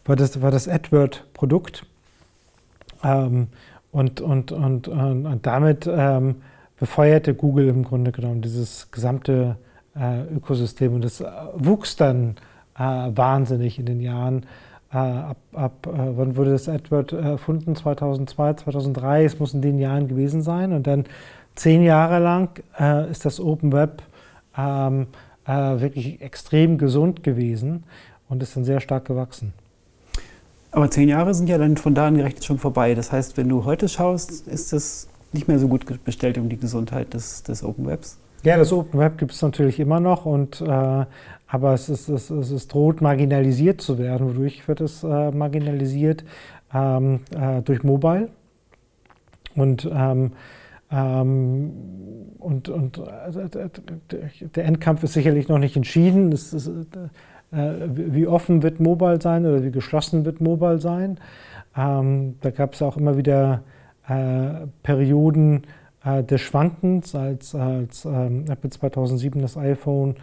war 0.05 0.15
das, 0.15 0.41
war 0.41 0.51
das 0.51 0.69
AdWord-Produkt. 0.69 1.85
Ähm, 3.03 3.47
und, 3.91 4.21
und, 4.21 4.53
und, 4.53 4.87
und, 4.87 5.45
damit 5.45 5.85
ähm, 5.91 6.35
befeuerte 6.79 7.33
Google 7.33 7.67
im 7.67 7.83
Grunde 7.83 8.13
genommen 8.13 8.41
dieses 8.41 8.89
gesamte 8.91 9.57
äh, 9.99 10.21
Ökosystem. 10.33 10.93
Und 10.93 11.03
das 11.03 11.21
wuchs 11.55 11.97
dann 11.97 12.35
äh, 12.77 12.79
wahnsinnig 12.79 13.79
in 13.79 13.85
den 13.85 13.99
Jahren 13.99 14.43
äh, 14.43 14.45
ab, 14.95 15.37
ab 15.53 15.87
äh, 15.87 16.17
wann 16.17 16.35
wurde 16.35 16.51
das 16.51 16.67
Edward 16.67 17.11
erfunden? 17.11 17.75
2002, 17.75 18.53
2003, 18.53 19.25
es 19.25 19.39
muss 19.39 19.53
in 19.53 19.61
den 19.61 19.79
Jahren 19.79 20.07
gewesen 20.07 20.41
sein. 20.41 20.73
Und 20.73 20.87
dann 20.87 21.05
zehn 21.55 21.83
Jahre 21.83 22.19
lang 22.19 22.61
äh, 22.79 23.09
ist 23.11 23.25
das 23.25 23.39
Open 23.39 23.73
Web 23.73 24.01
ähm, 24.57 25.07
äh, 25.45 25.51
wirklich 25.51 26.21
extrem 26.21 26.77
gesund 26.77 27.23
gewesen 27.23 27.83
und 28.29 28.41
ist 28.43 28.55
dann 28.55 28.63
sehr 28.63 28.79
stark 28.79 29.05
gewachsen. 29.05 29.53
Aber 30.71 30.91
zehn 30.91 31.09
Jahre 31.09 31.33
sind 31.33 31.49
ja 31.49 31.57
dann 31.57 31.77
von 31.77 31.95
da 31.95 32.07
an 32.07 32.17
gerechnet 32.17 32.45
schon 32.45 32.59
vorbei. 32.59 32.93
Das 32.93 33.11
heißt, 33.11 33.37
wenn 33.37 33.49
du 33.49 33.65
heute 33.65 33.89
schaust, 33.89 34.47
ist 34.47 34.73
es 34.73 35.07
nicht 35.33 35.47
mehr 35.47 35.59
so 35.59 35.67
gut 35.67 35.85
bestellt 36.03 36.37
um 36.37 36.49
die 36.49 36.57
Gesundheit 36.57 37.13
des, 37.13 37.43
des 37.43 37.63
Open 37.63 37.85
Webs. 37.87 38.17
Ja, 38.43 38.57
das 38.57 38.71
Open 38.71 38.99
Web 38.99 39.17
gibt 39.17 39.31
es 39.31 39.41
natürlich 39.41 39.79
immer 39.79 39.99
noch, 39.99 40.25
und, 40.25 40.61
äh, 40.61 41.05
aber 41.47 41.73
es, 41.73 41.89
ist, 41.89 42.09
es, 42.09 42.29
es, 42.29 42.51
es, 42.51 42.67
droht 42.67 43.01
marginalisiert 43.01 43.81
zu 43.81 43.97
werden. 43.97 44.27
Wodurch 44.27 44.67
wird 44.67 44.81
es 44.81 45.03
äh, 45.03 45.31
marginalisiert? 45.31 46.23
Ähm, 46.73 47.21
äh, 47.35 47.61
durch 47.61 47.83
Mobile. 47.83 48.29
Und, 49.55 49.89
ähm, 49.91 50.33
ähm, 50.91 51.71
und, 52.39 52.69
und 52.69 52.97
äh, 52.97 53.69
der 54.55 54.65
Endkampf 54.65 55.03
ist 55.03 55.13
sicherlich 55.13 55.47
noch 55.47 55.59
nicht 55.59 55.75
entschieden. 55.75 56.31
Ist, 56.31 56.53
äh, 56.53 57.75
wie 57.89 58.27
offen 58.27 58.61
wird 58.61 58.79
Mobile 58.79 59.21
sein 59.21 59.45
oder 59.45 59.63
wie 59.63 59.71
geschlossen 59.71 60.25
wird 60.25 60.41
Mobile 60.41 60.79
sein? 60.79 61.17
Ähm, 61.77 62.35
da 62.41 62.51
gab 62.51 62.73
es 62.73 62.81
auch 62.81 62.97
immer 62.97 63.17
wieder 63.17 63.63
äh, 64.07 64.67
Perioden, 64.83 65.63
äh, 66.03 66.23
des 66.23 66.41
Schwankens, 66.41 67.15
als, 67.15 67.55
als 67.55 68.05
ähm, 68.05 68.45
Apple 68.49 68.69
2007 68.69 69.41
das 69.41 69.57
iPhone 69.57 70.15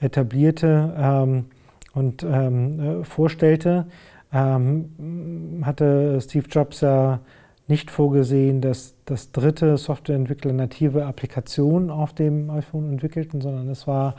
etablierte 0.00 0.94
ähm, 0.96 1.46
und 1.94 2.22
ähm, 2.22 2.80
äh, 2.80 3.04
vorstellte, 3.04 3.86
ähm, 4.32 5.62
hatte 5.64 6.20
Steve 6.20 6.46
Jobs 6.48 6.80
ja 6.80 7.20
nicht 7.66 7.90
vorgesehen, 7.90 8.60
dass 8.60 8.94
das 9.04 9.32
dritte 9.32 9.76
Softwareentwickler 9.76 10.52
native 10.52 11.04
Applikationen 11.04 11.90
auf 11.90 12.14
dem 12.14 12.50
iPhone 12.50 12.90
entwickelten, 12.90 13.40
sondern 13.40 13.68
es 13.68 13.86
war 13.86 14.14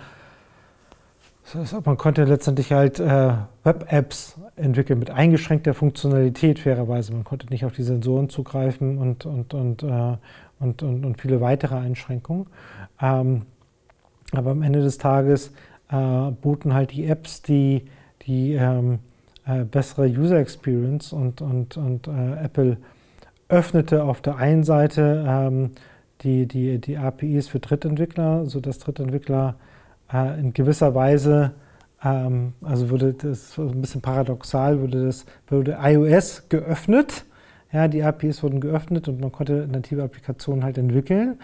man 1.84 1.98
konnte 1.98 2.26
letztendlich 2.26 2.72
halt 2.72 3.00
äh, 3.00 3.34
Web-Apps 3.64 4.40
entwickeln 4.56 5.00
mit 5.00 5.10
eingeschränkter 5.10 5.74
Funktionalität, 5.74 6.60
fairerweise. 6.60 7.14
Man 7.14 7.24
konnte 7.24 7.48
nicht 7.48 7.66
auf 7.66 7.72
die 7.74 7.84
Sensoren 7.84 8.30
zugreifen 8.30 8.98
und, 8.98 9.26
und, 9.26 9.54
und, 9.54 9.84
äh, 9.84 10.18
und, 10.60 10.84
und, 10.84 11.06
und 11.06 11.22
viele 11.22 11.42
weitere 11.42 11.76
Einschränkungen. 11.76 12.48
Ähm, 13.02 13.44
aber 14.32 14.52
am 14.52 14.62
Ende 14.62 14.82
des 14.82 14.98
Tages 14.98 15.52
äh, 15.90 16.32
boten 16.32 16.74
halt 16.74 16.92
die 16.92 17.06
Apps 17.06 17.42
die, 17.42 17.86
die 18.24 18.54
ähm, 18.54 19.00
äh, 19.46 19.64
bessere 19.64 20.08
User 20.08 20.38
Experience 20.38 21.14
und, 21.14 21.42
und, 21.42 21.78
und 21.78 22.08
äh, 22.08 22.44
Apple 22.44 22.78
öffnete 23.48 24.04
auf 24.04 24.22
der 24.22 24.38
einen 24.38 24.64
Seite 24.64 25.26
ähm, 25.28 25.72
die, 26.22 26.48
die, 26.48 26.80
die 26.80 26.98
APIs 26.98 27.48
für 27.48 27.60
Drittentwickler, 27.60 28.46
sodass 28.46 28.80
Drittentwickler 28.80 29.56
äh, 30.14 30.40
in 30.40 30.54
gewisser 30.54 30.94
Weise 30.94 31.52
ähm, 32.04 32.54
also 32.64 32.90
würde 32.90 33.14
das 33.14 33.58
ein 33.58 33.82
bisschen 33.82 34.02
paradoxal, 34.02 34.80
würde 34.80 35.06
das 35.06 35.26
würde 35.48 35.80
iOS 35.82 36.50
geöffnet 36.50 37.26
ja, 37.72 37.88
die 37.88 38.04
APIs 38.04 38.42
wurden 38.42 38.62
geöffnet 38.62 39.08
und 39.08 39.22
man 39.22 39.32
konnte 39.32 39.68
native 39.72 40.04
Applikationen 40.04 40.64
halt 40.64 40.78
entwickeln. 40.78 41.40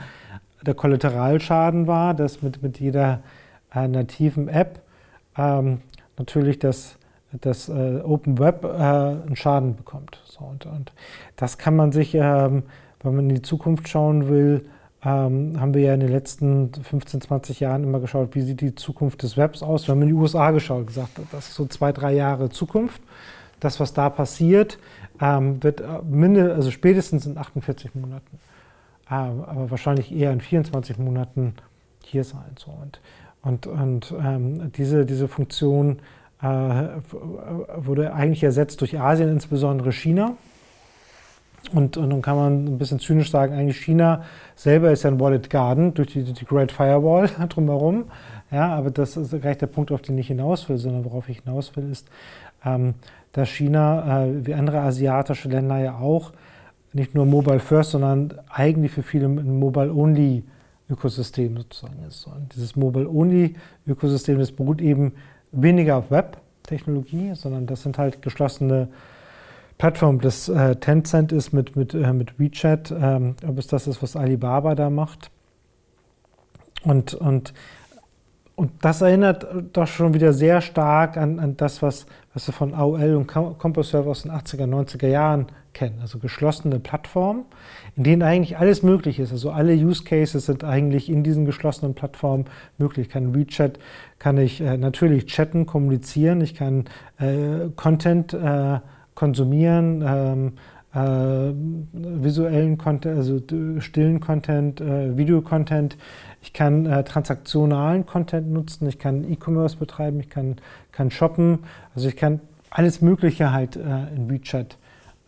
Der 0.66 0.74
Kollateralschaden 0.74 1.86
war, 1.86 2.14
dass 2.16 2.42
mit, 2.42 2.64
mit 2.64 2.80
jeder 2.80 3.22
nativen 3.76 4.48
App 4.48 4.82
ähm, 5.38 5.82
natürlich 6.18 6.60
das, 6.60 6.98
das 7.32 7.70
äh, 7.70 8.02
Open 8.04 8.40
Web 8.40 8.64
äh, 8.64 8.68
einen 8.68 9.36
Schaden 9.36 9.76
bekommt. 9.76 10.22
So, 10.26 10.46
und, 10.46 10.66
und 10.66 10.94
das 11.36 11.58
kann 11.58 11.76
man 11.76 11.92
sich, 11.92 12.16
ähm, 12.16 12.64
wenn 13.04 13.16
man 13.16 13.30
in 13.30 13.36
die 13.36 13.42
Zukunft 13.42 13.88
schauen 13.88 14.28
will, 14.30 14.66
ähm, 15.04 15.60
haben 15.60 15.74
wir 15.74 15.82
ja 15.82 15.94
in 15.94 16.00
den 16.00 16.12
letzten 16.12 16.74
15, 16.74 17.22
20 17.22 17.60
Jahren 17.60 17.84
immer 17.84 18.00
geschaut, 18.00 18.34
wie 18.34 18.42
sieht 18.42 18.62
die 18.62 18.74
Zukunft 18.74 19.22
des 19.22 19.38
Webs 19.38 19.62
aus. 19.62 19.88
Wir 19.88 19.94
haben 19.94 20.02
in 20.02 20.08
die 20.08 20.14
USA 20.14 20.52
geschaut, 20.52 20.88
gesagt, 20.88 21.20
das 21.32 21.50
ist 21.50 21.56
so 21.56 21.66
zwei, 21.68 21.92
drei 21.92 22.14
Jahre 22.14 22.50
Zukunft. 22.50 23.02
Das, 23.60 23.80
was 23.80 23.94
da 23.94 24.10
passiert, 24.10 24.80
ähm, 25.22 25.64
wird 25.64 25.82
äh, 25.82 26.02
minde, 26.04 26.54
also 26.56 26.72
spätestens 26.72 27.26
in 27.26 27.38
48 27.38 27.96
Monaten, 27.96 28.40
äh, 29.10 29.14
aber 29.14 29.70
wahrscheinlich 29.70 30.14
eher 30.14 30.32
in 30.32 30.42
24 30.42 30.98
Monaten 30.98 31.54
hier 32.04 32.24
sein. 32.24 32.56
So. 32.58 32.72
Und, 32.72 33.00
und, 33.46 33.68
und 33.68 34.14
ähm, 34.20 34.72
diese, 34.74 35.06
diese 35.06 35.28
Funktion 35.28 36.00
äh, 36.42 36.46
wurde 37.76 38.14
eigentlich 38.14 38.44
ersetzt 38.44 38.82
durch 38.82 39.00
Asien, 39.00 39.30
insbesondere 39.30 39.92
China. 39.94 40.36
Und, 41.72 41.98
und 41.98 42.10
dann 42.10 42.22
kann 42.22 42.36
man 42.36 42.66
ein 42.66 42.78
bisschen 42.78 43.00
zynisch 43.00 43.32
sagen, 43.32 43.54
eigentlich 43.54 43.78
China 43.78 44.24
selber 44.56 44.92
ist 44.92 45.04
ja 45.04 45.12
ein 45.12 45.20
Wallet 45.20 45.50
Garden 45.50 45.94
durch 45.94 46.10
die, 46.10 46.24
die 46.24 46.46
Great 46.46 46.72
Firewall 46.72 47.30
drumherum. 47.50 48.06
Ja, 48.52 48.76
aber 48.76 48.92
das 48.92 49.16
ist 49.16 49.40
gleich 49.42 49.58
der 49.58 49.68
Punkt, 49.68 49.92
auf 49.92 50.02
den 50.02 50.18
ich 50.18 50.28
hinaus 50.28 50.68
will, 50.68 50.78
sondern 50.78 51.06
worauf 51.06 51.30
ich 51.30 51.42
hinaus 51.42 51.76
will, 51.76 51.90
ist, 51.92 52.08
ähm, 52.64 52.96
dass 53.32 53.50
China, 53.50 54.26
äh, 54.26 54.46
wie 54.46 54.54
andere 54.54 54.80
asiatische 54.80 55.50
Länder 55.50 55.78
ja 55.78 55.98
auch, 55.98 56.32
nicht 56.94 57.14
nur 57.14 57.26
Mobile 57.26 57.60
First, 57.60 57.92
sondern 57.92 58.34
eigentlich 58.50 58.92
für 58.92 59.04
viele 59.04 59.28
ein 59.28 59.60
Mobile-Only-Ökosystem 60.88 61.58
sozusagen 61.58 62.04
ist. 62.08 62.26
Und 62.28 62.54
dieses 62.56 62.76
Mobile-Only-Ökosystem, 62.76 64.40
das 64.40 64.52
beruht 64.52 64.82
eben 64.82 65.14
weniger 65.52 65.98
auf 65.98 66.12
Web-Technologie, 66.12 67.34
sondern 67.36 67.66
das 67.66 67.84
sind 67.84 67.98
halt 67.98 68.22
geschlossene 68.22 68.90
Plattformen. 69.78 70.20
Das 70.20 70.50
äh, 70.50 70.76
Tencent 70.76 71.32
ist 71.32 71.54
mit, 71.54 71.76
mit, 71.76 71.94
äh, 71.94 72.14
mit 72.14 72.40
WeChat, 72.40 72.92
ähm, 72.92 73.36
ob 73.48 73.58
es 73.58 73.68
das 73.68 73.88
ist, 73.88 74.02
was 74.02 74.16
Alibaba 74.16 74.76
da 74.76 74.90
macht. 74.90 75.32
Und, 76.84 77.14
und 77.14 77.54
und 78.58 78.72
das 78.86 79.02
erinnert 79.02 79.46
doch 79.74 79.86
schon 79.86 80.14
wieder 80.14 80.32
sehr 80.32 80.62
stark 80.62 81.18
an, 81.18 81.42
an 81.42 81.58
das, 81.58 81.82
was, 81.82 82.06
was 82.34 82.48
wir 82.48 82.54
von 82.54 82.74
AOL 82.74 83.16
und 83.16 83.28
CompoServe 83.28 84.10
aus 84.10 84.22
den 84.22 84.32
80er, 84.32 84.64
90er 84.64 85.08
Jahren 85.08 85.48
kennen. 85.76 86.00
Also 86.02 86.18
geschlossene 86.18 86.80
Plattformen, 86.80 87.46
in 87.96 88.04
denen 88.04 88.24
eigentlich 88.24 88.58
alles 88.58 88.82
möglich 88.82 89.20
ist. 89.20 89.32
Also 89.32 89.52
alle 89.52 89.74
Use 89.74 90.04
Cases 90.04 90.44
sind 90.44 90.64
eigentlich 90.64 91.10
in 91.10 91.24
diesen 91.24 91.46
geschlossenen 91.46 91.94
Plattformen 91.94 92.46
möglich. 92.80 93.08
Ich 93.08 93.14
kann 93.14 93.36
WeChat, 93.36 93.78
kann 94.18 94.40
ich 94.40 94.62
äh, 94.62 94.78
natürlich 94.78 95.28
chatten, 95.28 95.68
kommunizieren, 95.68 96.42
ich 96.42 96.56
kann 96.56 96.86
äh, 97.20 97.70
Content 97.76 98.34
äh, 98.34 98.80
konsumieren, 99.14 100.04
ähm, 100.08 100.54
äh, 100.94 101.54
visuellen 102.24 102.78
Content, 102.78 103.18
also 103.18 103.42
stillen 103.80 104.22
Content, 104.22 104.80
äh, 104.80 105.18
Videocontent. 105.18 105.98
Ich 106.42 106.54
kann 106.54 106.86
äh, 106.86 107.04
transaktionalen 107.04 108.06
Content 108.06 108.50
nutzen, 108.50 108.88
ich 108.88 108.98
kann 108.98 109.30
E-Commerce 109.30 109.76
betreiben, 109.76 110.22
ich 110.22 110.30
kann, 110.30 110.56
kann 110.94 111.12
shoppen. 111.12 111.60
Also 111.94 112.08
ich 112.08 112.16
kann 112.16 112.40
alles 112.70 113.02
Mögliche 113.02 113.54
halt 113.54 113.78
in 113.78 114.30
WeChat 114.30 114.78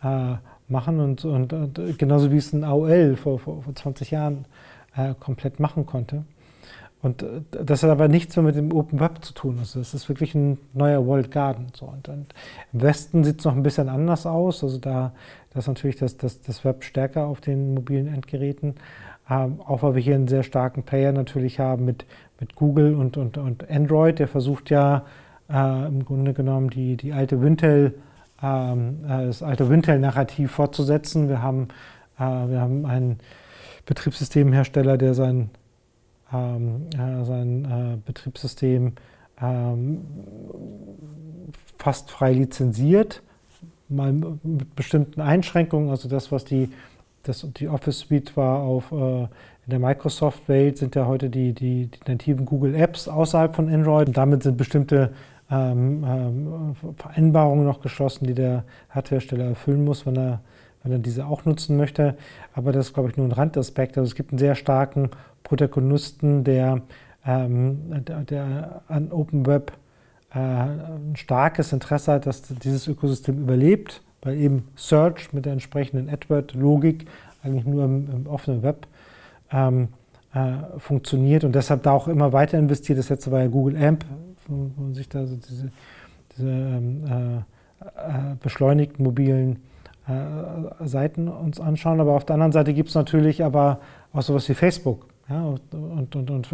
äh, 0.02 0.34
machen 0.68 1.00
und, 1.00 1.24
und, 1.24 1.52
und, 1.52 1.98
genauso 1.98 2.30
wie 2.30 2.36
es 2.36 2.52
ein 2.52 2.64
AOL 2.64 3.16
vor, 3.16 3.38
vor, 3.38 3.62
vor 3.62 3.74
20 3.74 4.10
Jahren 4.10 4.44
äh, 4.96 5.14
komplett 5.18 5.60
machen 5.60 5.86
konnte. 5.86 6.24
Und 7.00 7.22
äh, 7.22 7.42
das 7.50 7.82
hat 7.82 7.90
aber 7.90 8.08
nichts 8.08 8.36
mehr 8.36 8.44
mit 8.44 8.56
dem 8.56 8.72
Open 8.72 9.00
Web 9.00 9.24
zu 9.24 9.32
tun. 9.32 9.56
Also 9.58 9.78
das 9.78 9.94
ist 9.94 10.08
wirklich 10.08 10.34
ein 10.34 10.58
neuer 10.74 11.06
World 11.06 11.30
Garden. 11.30 11.68
So. 11.74 11.86
Und, 11.86 12.08
und 12.08 12.34
Im 12.72 12.82
Westen 12.82 13.24
sieht 13.24 13.38
es 13.40 13.44
noch 13.44 13.54
ein 13.54 13.62
bisschen 13.62 13.88
anders 13.88 14.26
aus. 14.26 14.62
Also 14.62 14.78
da, 14.78 15.12
da 15.50 15.58
ist 15.58 15.68
natürlich 15.68 15.96
das, 15.96 16.16
das, 16.16 16.40
das 16.42 16.64
Web 16.64 16.84
stärker 16.84 17.26
auf 17.26 17.40
den 17.40 17.74
mobilen 17.74 18.12
Endgeräten. 18.12 18.74
Ähm, 19.30 19.60
auch 19.60 19.82
weil 19.82 19.94
wir 19.94 20.02
hier 20.02 20.14
einen 20.14 20.28
sehr 20.28 20.42
starken 20.42 20.82
Player 20.82 21.12
natürlich 21.12 21.60
haben 21.60 21.84
mit, 21.84 22.04
mit 22.40 22.54
Google 22.54 22.94
und, 22.94 23.16
und, 23.16 23.38
und 23.38 23.70
Android. 23.70 24.18
Der 24.18 24.28
versucht 24.28 24.70
ja 24.70 25.04
äh, 25.50 25.86
im 25.86 26.04
Grunde 26.04 26.34
genommen 26.34 26.70
die, 26.70 26.96
die 26.96 27.12
alte 27.12 27.40
Wintel, 27.40 27.94
äh, 27.94 28.07
das 28.40 29.42
alte 29.42 29.68
Wintel-Narrativ 29.68 30.52
fortzusetzen. 30.52 31.28
Wir 31.28 31.42
haben, 31.42 31.68
äh, 32.18 32.22
wir 32.22 32.60
haben 32.60 32.86
einen 32.86 33.18
Betriebssystemhersteller, 33.86 34.96
der 34.96 35.14
sein, 35.14 35.50
ähm, 36.32 36.86
äh, 36.92 37.24
sein 37.24 37.64
äh, 37.64 37.96
Betriebssystem 38.06 38.92
ähm, 39.40 40.06
fast 41.78 42.10
frei 42.10 42.32
lizenziert, 42.32 43.22
mal 43.88 44.12
mit 44.12 44.76
bestimmten 44.76 45.20
Einschränkungen, 45.20 45.90
also 45.90 46.08
das, 46.08 46.30
was 46.30 46.44
die 46.44 46.70
das, 47.28 47.46
die 47.56 47.68
Office 47.68 48.00
Suite 48.00 48.36
war 48.36 48.60
auf, 48.60 48.90
äh, 48.92 49.22
in 49.22 49.70
der 49.70 49.78
Microsoft-Welt 49.78 50.78
sind 50.78 50.96
ja 50.96 51.06
heute 51.06 51.28
die, 51.28 51.52
die, 51.52 51.88
die, 51.88 52.10
nativen 52.10 52.46
Google 52.46 52.74
Apps 52.74 53.06
außerhalb 53.06 53.54
von 53.54 53.68
Android. 53.68 54.08
Und 54.08 54.16
damit 54.16 54.42
sind 54.42 54.56
bestimmte 54.56 55.12
ähm, 55.50 56.04
ähm, 56.04 56.74
Vereinbarungen 56.96 57.64
noch 57.64 57.80
geschlossen, 57.80 58.26
die 58.26 58.34
der 58.34 58.64
Hardwarehersteller 58.90 59.44
erfüllen 59.44 59.84
muss, 59.84 60.06
wenn 60.06 60.16
er, 60.16 60.40
wenn 60.82 60.92
er 60.92 60.98
diese 60.98 61.26
auch 61.26 61.44
nutzen 61.44 61.76
möchte. 61.76 62.16
Aber 62.54 62.72
das 62.72 62.88
ist, 62.88 62.94
glaube 62.94 63.10
ich, 63.10 63.16
nur 63.16 63.26
ein 63.26 63.32
Randaspekt. 63.32 63.96
Also 63.96 64.08
es 64.08 64.14
gibt 64.14 64.32
einen 64.32 64.38
sehr 64.38 64.54
starken 64.54 65.10
Protagonisten, 65.42 66.44
der, 66.44 66.82
ähm, 67.26 68.04
der, 68.04 68.20
der, 68.24 68.82
an 68.88 69.10
Open 69.10 69.46
Web 69.46 69.72
äh, 70.34 70.38
ein 70.38 71.16
starkes 71.16 71.72
Interesse 71.72 72.12
hat, 72.12 72.26
dass 72.26 72.42
dieses 72.42 72.86
Ökosystem 72.86 73.38
überlebt 73.38 74.02
weil 74.22 74.36
eben 74.36 74.68
Search 74.76 75.32
mit 75.32 75.44
der 75.44 75.52
entsprechenden 75.52 76.08
AdWord-Logik 76.08 77.06
eigentlich 77.42 77.66
nur 77.66 77.84
im, 77.84 78.08
im, 78.10 78.26
offenen 78.26 78.62
Web 78.62 78.86
ähm, 79.52 79.88
äh, 80.34 80.78
funktioniert 80.78 81.44
und 81.44 81.54
deshalb 81.54 81.82
da 81.84 81.92
auch 81.92 82.08
immer 82.08 82.32
weiter 82.32 82.58
investiert. 82.58 82.98
Das 82.98 83.08
letzte 83.08 83.30
war 83.30 83.40
ja 83.40 83.46
Google 83.46 83.76
AMP, 83.76 84.04
wo 84.48 84.82
man 84.82 84.94
sich 84.94 85.08
da 85.08 85.26
so 85.26 85.36
diese, 85.36 85.70
diese 86.36 86.50
ähm, 86.50 87.04
äh, 87.06 87.36
äh 87.84 88.34
beschleunigten 88.40 89.04
mobilen 89.04 89.60
äh, 90.08 90.86
Seiten 90.86 91.28
uns 91.28 91.60
anschauen. 91.60 92.00
Aber 92.00 92.12
auf 92.12 92.24
der 92.24 92.34
anderen 92.34 92.52
Seite 92.52 92.72
gibt 92.72 92.88
es 92.88 92.94
natürlich 92.94 93.44
aber 93.44 93.80
auch 94.12 94.22
sowas 94.22 94.48
wie 94.48 94.54
Facebook. 94.54 95.06
Ja, 95.28 95.44
und, 95.44 95.74
und, 95.74 96.30
und, 96.30 96.52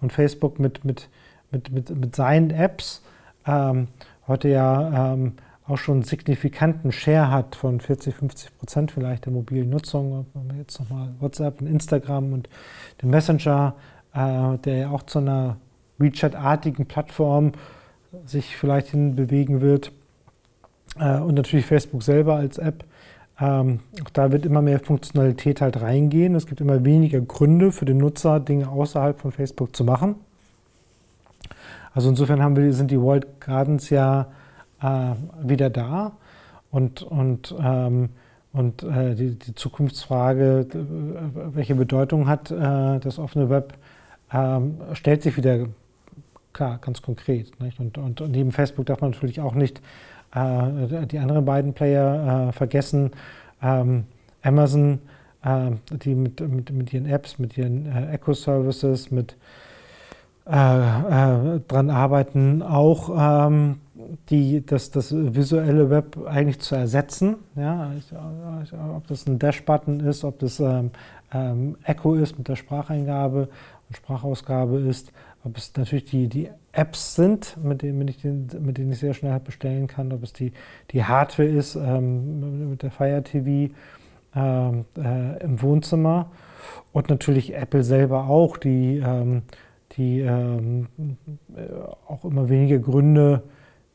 und, 0.00 0.12
Facebook 0.12 0.58
mit, 0.58 0.82
mit, 0.86 1.10
mit, 1.50 1.70
mit, 1.70 1.90
mit 1.90 2.16
seinen 2.16 2.48
Apps 2.48 3.02
ähm, 3.46 3.88
heute 4.26 4.48
ja 4.48 5.12
ähm, 5.12 5.34
auch 5.66 5.76
schon 5.76 5.96
einen 5.96 6.02
signifikanten 6.04 6.92
Share 6.92 7.30
hat 7.30 7.54
von 7.54 7.80
40, 7.80 8.14
50 8.14 8.58
Prozent 8.58 8.90
vielleicht 8.92 9.26
der 9.26 9.32
mobilen 9.32 9.68
Nutzung. 9.68 10.26
Wenn 10.32 10.50
wir 10.50 10.58
jetzt 10.58 10.80
nochmal 10.80 11.10
WhatsApp 11.20 11.60
und 11.60 11.66
Instagram 11.66 12.32
und 12.32 12.48
den 13.02 13.10
Messenger, 13.10 13.74
äh, 14.14 14.56
der 14.58 14.76
ja 14.76 14.90
auch 14.90 15.02
zu 15.02 15.18
einer 15.18 15.56
WeChat-artigen 15.98 16.86
Plattform 16.86 17.52
sich 18.24 18.56
vielleicht 18.56 18.88
hinbewegen 18.88 19.60
wird. 19.60 19.92
Äh, 20.98 21.18
und 21.18 21.34
natürlich 21.34 21.66
Facebook 21.66 22.02
selber 22.02 22.36
als 22.36 22.58
App. 22.58 22.84
Ähm, 23.40 23.80
auch 24.04 24.10
da 24.10 24.32
wird 24.32 24.44
immer 24.46 24.62
mehr 24.62 24.80
Funktionalität 24.80 25.60
halt 25.60 25.80
reingehen. 25.80 26.34
Es 26.34 26.46
gibt 26.46 26.60
immer 26.60 26.84
weniger 26.84 27.20
Gründe 27.20 27.70
für 27.70 27.84
den 27.84 27.98
Nutzer, 27.98 28.40
Dinge 28.40 28.68
außerhalb 28.68 29.20
von 29.20 29.30
Facebook 29.30 29.76
zu 29.76 29.84
machen. 29.84 30.16
Also 31.94 32.08
insofern 32.08 32.42
haben 32.42 32.56
wir, 32.56 32.72
sind 32.72 32.90
die 32.90 33.00
World 33.00 33.40
Gardens 33.40 33.90
ja 33.90 34.28
äh, 34.82 35.14
wieder 35.42 35.70
da 35.70 36.12
und, 36.70 37.02
und, 37.02 37.54
ähm, 37.60 38.10
und 38.52 38.82
äh, 38.82 39.14
die, 39.14 39.38
die, 39.38 39.54
Zukunftsfrage, 39.54 40.66
welche 41.54 41.74
Bedeutung 41.74 42.28
hat 42.28 42.50
äh, 42.50 42.98
das 42.98 43.18
offene 43.18 43.50
Web, 43.50 43.74
ähm, 44.32 44.78
stellt 44.94 45.22
sich 45.22 45.36
wieder 45.36 45.66
klar, 46.58 46.78
ganz 46.78 47.02
konkret. 47.02 47.60
Nicht? 47.60 47.78
Und, 47.78 47.98
und, 47.98 48.20
neben 48.28 48.50
Facebook 48.50 48.86
darf 48.86 49.00
man 49.00 49.12
natürlich 49.12 49.40
auch 49.40 49.54
nicht 49.54 49.80
äh, 50.34 51.06
die 51.06 51.20
anderen 51.20 51.44
beiden 51.44 51.72
Player 51.72 52.48
äh, 52.48 52.52
vergessen. 52.52 53.12
Ähm, 53.62 54.06
Amazon, 54.42 54.98
äh, 55.44 55.70
die 55.90 56.16
mit, 56.16 56.40
mit, 56.40 56.72
mit 56.72 56.92
ihren 56.92 57.06
Apps, 57.06 57.38
mit 57.38 57.56
ihren 57.56 57.86
Eco-Services, 57.86 59.10
mit 59.10 59.36
dran 60.50 61.90
arbeiten, 61.90 62.62
auch 62.62 63.10
ähm, 63.44 63.80
die, 64.30 64.64
das, 64.64 64.90
das 64.90 65.14
visuelle 65.14 65.90
Web 65.90 66.16
eigentlich 66.26 66.60
zu 66.60 66.74
ersetzen. 66.74 67.36
Ja? 67.54 67.92
ob 68.96 69.06
das 69.08 69.26
ein 69.26 69.38
Dash-Button 69.38 70.00
ist, 70.00 70.24
ob 70.24 70.38
das 70.38 70.58
ähm, 70.58 70.90
ähm, 71.34 71.76
Echo 71.84 72.14
ist 72.14 72.38
mit 72.38 72.48
der 72.48 72.56
Spracheingabe 72.56 73.48
und 73.88 73.96
Sprachausgabe 73.96 74.78
ist, 74.80 75.12
ob 75.48 75.56
es 75.56 75.72
natürlich 75.76 76.04
die, 76.04 76.28
die 76.28 76.50
Apps 76.72 77.14
sind, 77.14 77.56
mit 77.62 77.82
denen, 77.82 77.98
mit, 77.98 78.22
den, 78.22 78.48
mit 78.60 78.78
denen 78.78 78.92
ich 78.92 78.98
sehr 78.98 79.14
schnell 79.14 79.38
bestellen 79.40 79.86
kann, 79.86 80.12
ob 80.12 80.22
es 80.22 80.32
die, 80.32 80.52
die 80.90 81.04
Hardware 81.04 81.48
ist 81.48 81.74
ähm, 81.74 82.70
mit 82.70 82.82
der 82.82 82.90
Fire 82.90 83.22
TV 83.22 83.74
ähm, 84.34 84.84
äh, 84.96 85.42
im 85.42 85.60
Wohnzimmer. 85.62 86.30
Und 86.92 87.08
natürlich 87.08 87.54
Apple 87.54 87.82
selber 87.82 88.28
auch, 88.28 88.56
die, 88.56 88.98
ähm, 88.98 89.42
die 89.92 90.20
ähm, 90.20 90.86
äh, 91.56 91.60
auch 92.06 92.24
immer 92.24 92.48
weniger 92.48 92.78
Gründe 92.78 93.42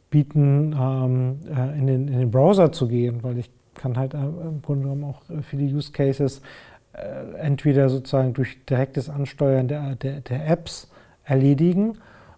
bieten, 0.09 0.75
ähm, 0.79 1.39
äh, 1.49 1.77
in, 1.77 1.87
den, 1.87 2.07
in 2.07 2.19
den 2.19 2.31
Browser 2.31 2.71
zu 2.71 2.87
gehen, 2.87 3.23
weil 3.23 3.37
ich 3.37 3.49
kann 3.75 3.97
halt 3.97 4.13
äh, 4.13 4.17
im 4.17 4.61
Grunde 4.61 4.83
genommen 4.83 5.03
auch 5.03 5.21
viele 5.43 5.63
Use 5.63 5.91
Cases 5.91 6.41
äh, 6.93 7.37
entweder 7.39 7.89
sozusagen 7.89 8.33
durch 8.33 8.63
direktes 8.65 9.09
Ansteuern 9.09 9.67
der, 9.67 9.95
der, 9.95 10.21
der 10.21 10.47
Apps 10.47 10.89
erledigen 11.23 11.97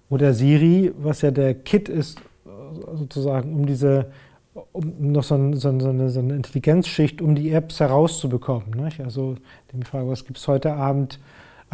oder 0.09 0.33
Siri, 0.33 0.91
was 0.97 1.21
ja 1.21 1.31
der 1.31 1.53
Kit 1.53 1.89
ist, 1.89 2.21
sozusagen, 2.95 3.53
um 3.53 3.65
diese 3.65 4.07
um 4.71 5.11
noch 5.11 5.23
so, 5.23 5.35
ein, 5.35 5.53
so, 5.53 5.69
eine, 5.69 6.09
so, 6.09 6.19
eine, 6.19 6.35
Intelligenzschicht, 6.35 7.21
um 7.21 7.35
die 7.35 7.51
Apps 7.51 7.79
herauszubekommen. 7.79 8.69
Nicht? 8.71 9.01
Also 9.01 9.35
die 9.73 9.83
Frage, 9.83 10.07
was 10.07 10.23
gibt 10.23 10.37
es 10.37 10.47
heute 10.47 10.73
Abend 10.73 11.19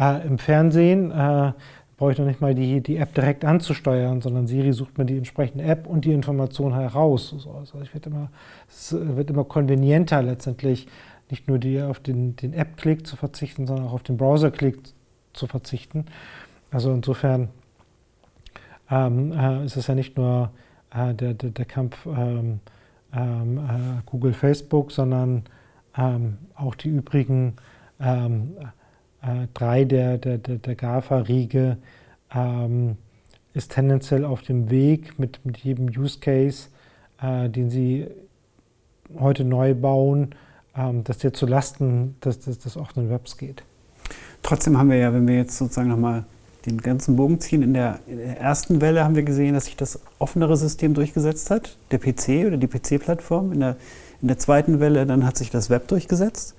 äh, 0.00 0.26
im 0.26 0.38
Fernsehen? 0.38 1.12
Äh, 1.12 1.52
brauche 1.96 2.12
ich 2.12 2.18
noch 2.18 2.26
nicht 2.26 2.40
mal 2.40 2.54
die, 2.54 2.80
die 2.80 2.96
App 2.96 3.14
direkt 3.14 3.44
anzusteuern, 3.44 4.20
sondern 4.20 4.48
Siri 4.48 4.72
sucht 4.72 4.98
mir 4.98 5.04
die 5.04 5.16
entsprechende 5.16 5.62
App 5.62 5.86
und 5.86 6.04
die 6.04 6.12
Information 6.12 6.74
heraus. 6.74 7.32
Also 7.56 7.80
ich 7.80 7.94
wird 7.94 8.06
immer, 8.06 8.30
es 8.68 8.92
wird 8.98 9.30
immer 9.30 9.44
konvenienter 9.44 10.20
letztendlich, 10.20 10.88
nicht 11.30 11.46
nur 11.46 11.58
die 11.58 11.80
auf 11.80 12.00
den, 12.00 12.34
den 12.34 12.52
App-Klick 12.52 13.06
zu 13.06 13.14
verzichten, 13.14 13.68
sondern 13.68 13.86
auch 13.86 13.92
auf 13.92 14.02
den 14.02 14.16
Browser-Klick 14.16 14.78
zu 15.32 15.46
verzichten. 15.46 16.06
Also 16.72 16.90
insofern 16.90 17.50
ähm, 18.90 19.32
äh, 19.32 19.64
ist 19.64 19.76
es 19.76 19.86
ja 19.86 19.94
nicht 19.94 20.16
nur 20.16 20.50
äh, 20.90 21.14
der, 21.14 21.34
der, 21.34 21.50
der, 21.50 21.64
Kampf 21.66 22.06
ähm, 22.06 22.60
ähm, 23.14 23.58
äh, 23.58 24.02
Google, 24.06 24.32
Facebook, 24.32 24.90
sondern 24.90 25.44
ähm, 25.96 26.38
auch 26.54 26.74
die 26.74 26.88
übrigen 26.88 27.56
ähm, 28.00 28.56
äh, 29.20 29.46
drei 29.52 29.84
der, 29.84 30.16
der, 30.16 30.38
der, 30.38 30.56
der 30.56 30.74
GAFA-Riege 30.74 31.76
ähm, 32.34 32.96
ist 33.52 33.72
tendenziell 33.72 34.24
auf 34.24 34.40
dem 34.40 34.70
Weg 34.70 35.18
mit, 35.18 35.44
mit 35.44 35.58
jedem 35.58 35.88
Use 35.88 36.20
Case, 36.20 36.68
äh, 37.20 37.50
den 37.50 37.68
sie 37.68 38.08
heute 39.18 39.44
neu 39.44 39.74
bauen, 39.74 40.34
dass 41.04 41.18
der 41.18 41.34
zu 41.34 41.44
Lasten 41.44 42.16
des, 42.24 42.40
des, 42.40 42.58
des 42.60 42.78
offenen 42.78 43.10
Webs 43.10 43.36
geht. 43.36 43.62
Trotzdem 44.42 44.78
haben 44.78 44.88
wir 44.88 44.96
ja, 44.96 45.12
wenn 45.12 45.28
wir 45.28 45.36
jetzt 45.36 45.58
sozusagen 45.58 45.90
nochmal 45.90 46.24
den 46.66 46.78
ganzen 46.78 47.16
Bogen 47.16 47.40
ziehen. 47.40 47.62
In 47.62 47.74
der, 47.74 47.98
in 48.06 48.18
der, 48.18 48.40
ersten 48.40 48.80
Welle 48.80 49.04
haben 49.04 49.14
wir 49.14 49.22
gesehen, 49.22 49.54
dass 49.54 49.66
sich 49.66 49.76
das 49.76 49.98
offenere 50.18 50.56
System 50.56 50.94
durchgesetzt 50.94 51.50
hat, 51.50 51.76
der 51.90 51.98
PC 51.98 52.46
oder 52.46 52.56
die 52.56 52.68
PC-Plattform. 52.68 53.52
In 53.52 53.60
der, 53.60 53.76
in 54.20 54.28
der 54.28 54.38
zweiten 54.38 54.80
Welle 54.80 55.04
dann 55.06 55.26
hat 55.26 55.36
sich 55.36 55.50
das 55.50 55.70
Web 55.70 55.88
durchgesetzt. 55.88 56.54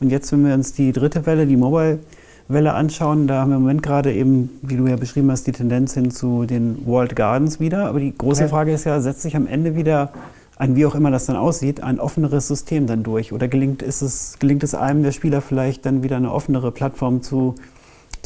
Und 0.00 0.10
jetzt, 0.10 0.32
wenn 0.32 0.46
wir 0.46 0.54
uns 0.54 0.72
die 0.72 0.92
dritte 0.92 1.24
Welle, 1.26 1.46
die 1.46 1.56
Mobile-Welle 1.56 2.74
anschauen, 2.74 3.26
da 3.26 3.40
haben 3.40 3.50
wir 3.50 3.56
im 3.56 3.62
Moment 3.62 3.82
gerade 3.82 4.12
eben, 4.12 4.50
wie 4.62 4.76
du 4.76 4.86
ja 4.86 4.96
beschrieben 4.96 5.30
hast, 5.30 5.46
die 5.46 5.52
Tendenz 5.52 5.94
hin 5.94 6.10
zu 6.10 6.44
den 6.44 6.84
World 6.84 7.16
Gardens 7.16 7.60
wieder. 7.60 7.86
Aber 7.86 8.00
die 8.00 8.16
große 8.16 8.48
Frage 8.48 8.72
ist 8.72 8.84
ja, 8.84 9.00
setzt 9.00 9.22
sich 9.22 9.36
am 9.36 9.46
Ende 9.46 9.76
wieder 9.76 10.12
ein, 10.58 10.74
wie 10.74 10.86
auch 10.86 10.94
immer 10.94 11.10
das 11.10 11.26
dann 11.26 11.36
aussieht, 11.36 11.82
ein 11.82 12.00
offeneres 12.00 12.48
System 12.48 12.86
dann 12.86 13.02
durch? 13.02 13.32
Oder 13.32 13.46
gelingt, 13.46 13.82
ist 13.82 14.02
es, 14.02 14.36
gelingt 14.38 14.64
es 14.64 14.74
einem 14.74 15.02
der 15.02 15.12
Spieler 15.12 15.40
vielleicht 15.40 15.86
dann 15.86 16.02
wieder 16.02 16.16
eine 16.16 16.32
offenere 16.32 16.72
Plattform 16.72 17.22
zu 17.22 17.54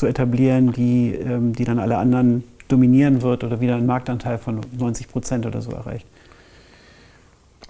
zu 0.01 0.07
etablieren, 0.07 0.73
die, 0.73 1.15
ähm, 1.15 1.53
die 1.53 1.65
dann 1.65 1.79
alle 1.79 1.99
anderen 1.99 2.43
dominieren 2.69 3.23
wird 3.23 3.45
oder 3.45 3.61
wieder 3.61 3.77
einen 3.77 3.87
Marktanteil 3.87 4.39
von 4.39 4.61
90 4.79 5.09
Prozent 5.09 5.47
oder 5.47 5.61
so 5.61 5.73
erreicht? 5.73 6.07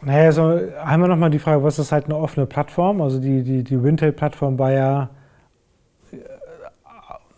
Naja, 0.03 0.27
also 0.27 0.59
einmal 0.83 1.09
nochmal 1.09 1.31
die 1.31 1.39
Frage, 1.39 1.63
was 1.63 1.79
ist 1.79 1.93
halt 1.93 2.07
eine 2.07 2.17
offene 2.17 2.47
Plattform? 2.47 3.03
Also 3.03 3.19
die, 3.21 3.43
die, 3.43 3.65
die 3.65 3.83
Wintel-Plattform 3.83 4.59
war 4.59 4.73
ja 4.73 5.11
äh, 6.13 6.17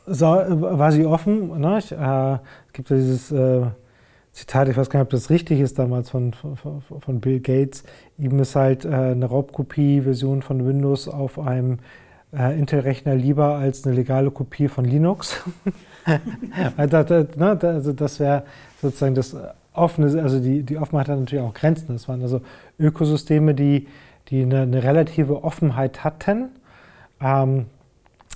war 0.06 0.92
sie 0.92 1.06
offen. 1.06 1.58
Ne? 1.58 1.78
Äh, 1.78 2.34
es 2.66 2.72
gibt 2.72 2.90
ja 2.90 2.96
dieses 2.96 3.32
äh, 3.32 3.62
Zitat, 4.32 4.68
ich 4.68 4.76
weiß 4.76 4.90
gar 4.90 5.00
nicht, 5.00 5.06
ob 5.06 5.10
das 5.10 5.30
richtig 5.30 5.60
ist 5.60 5.78
damals 5.78 6.10
von, 6.10 6.34
von, 6.34 6.82
von 6.82 7.20
Bill 7.20 7.40
Gates. 7.40 7.82
Ihm 8.18 8.38
ist 8.38 8.54
halt 8.54 8.84
äh, 8.84 8.88
eine 8.88 9.24
Raubkopie-Version 9.24 10.42
von 10.42 10.66
Windows 10.66 11.08
auf 11.08 11.38
einem 11.38 11.78
äh, 12.36 12.58
Intel-Rechner 12.58 13.14
lieber 13.14 13.56
als 13.56 13.84
eine 13.86 13.94
legale 13.94 14.30
Kopie 14.30 14.68
von 14.68 14.84
Linux. 14.84 15.42
Ne, 16.04 17.56
also 17.62 17.92
das 17.92 18.18
wäre 18.18 18.42
sozusagen 18.80 19.14
das 19.14 19.36
offene, 19.72 20.20
also 20.20 20.40
die, 20.40 20.64
die 20.64 20.76
Offenheit 20.76 21.06
hat 21.08 21.16
natürlich 21.16 21.44
auch 21.44 21.54
Grenzen. 21.54 21.92
Das 21.92 22.08
waren 22.08 22.20
also 22.22 22.40
Ökosysteme, 22.76 23.54
die, 23.54 23.86
die 24.28 24.42
eine, 24.42 24.62
eine 24.62 24.82
relative 24.82 25.44
Offenheit 25.44 26.02
hatten. 26.02 26.48
Ähm, 27.20 27.66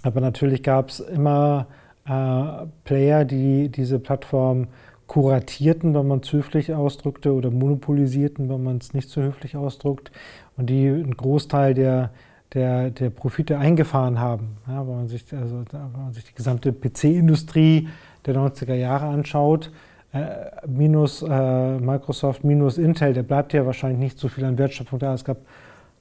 aber 0.02 0.20
natürlich 0.20 0.62
gab 0.62 0.90
es 0.90 1.00
immer 1.00 1.66
äh, 2.06 2.66
Player, 2.84 3.24
die 3.24 3.68
diese 3.68 3.98
Plattform 3.98 4.68
kuratierten, 5.06 5.94
wenn 5.94 6.06
man 6.06 6.20
es 6.20 6.32
höflich 6.32 6.72
ausdrückte, 6.74 7.32
oder 7.32 7.50
monopolisierten, 7.50 8.48
wenn 8.48 8.62
man 8.62 8.78
es 8.78 8.94
nicht 8.94 9.08
so 9.08 9.22
höflich 9.22 9.56
ausdrückt, 9.56 10.10
und 10.56 10.70
die 10.70 10.88
einen 10.88 11.16
Großteil 11.16 11.74
der 11.74 12.10
der, 12.54 12.90
der 12.90 13.10
Profite 13.10 13.58
eingefahren 13.58 14.18
haben. 14.18 14.56
Ja, 14.66 14.86
wenn, 14.86 14.96
man 14.96 15.08
sich, 15.08 15.24
also, 15.32 15.64
wenn 15.70 15.92
man 15.92 16.12
sich 16.12 16.24
die 16.24 16.34
gesamte 16.34 16.72
PC-Industrie 16.72 17.88
der 18.24 18.34
90er 18.34 18.74
Jahre 18.74 19.06
anschaut, 19.06 19.70
äh, 20.12 20.66
minus 20.66 21.22
äh, 21.22 21.78
Microsoft, 21.78 22.44
minus 22.44 22.78
Intel, 22.78 23.12
der 23.12 23.22
bleibt 23.22 23.52
ja 23.52 23.66
wahrscheinlich 23.66 23.98
nicht 23.98 24.18
so 24.18 24.28
viel 24.28 24.44
an 24.44 24.58
Wertschöpfung 24.58 24.98
da. 24.98 25.14
Es 25.14 25.24
gab 25.24 25.38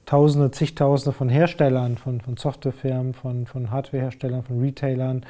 Tausende, 0.06 0.52
zigtausende 0.52 1.12
von 1.12 1.28
Herstellern, 1.28 1.98
von, 1.98 2.20
von 2.20 2.36
Softwarefirmen, 2.36 3.12
von, 3.12 3.44
von 3.44 3.72
Hardwareherstellern, 3.72 4.44
von 4.44 4.60
Retailern, 4.60 5.26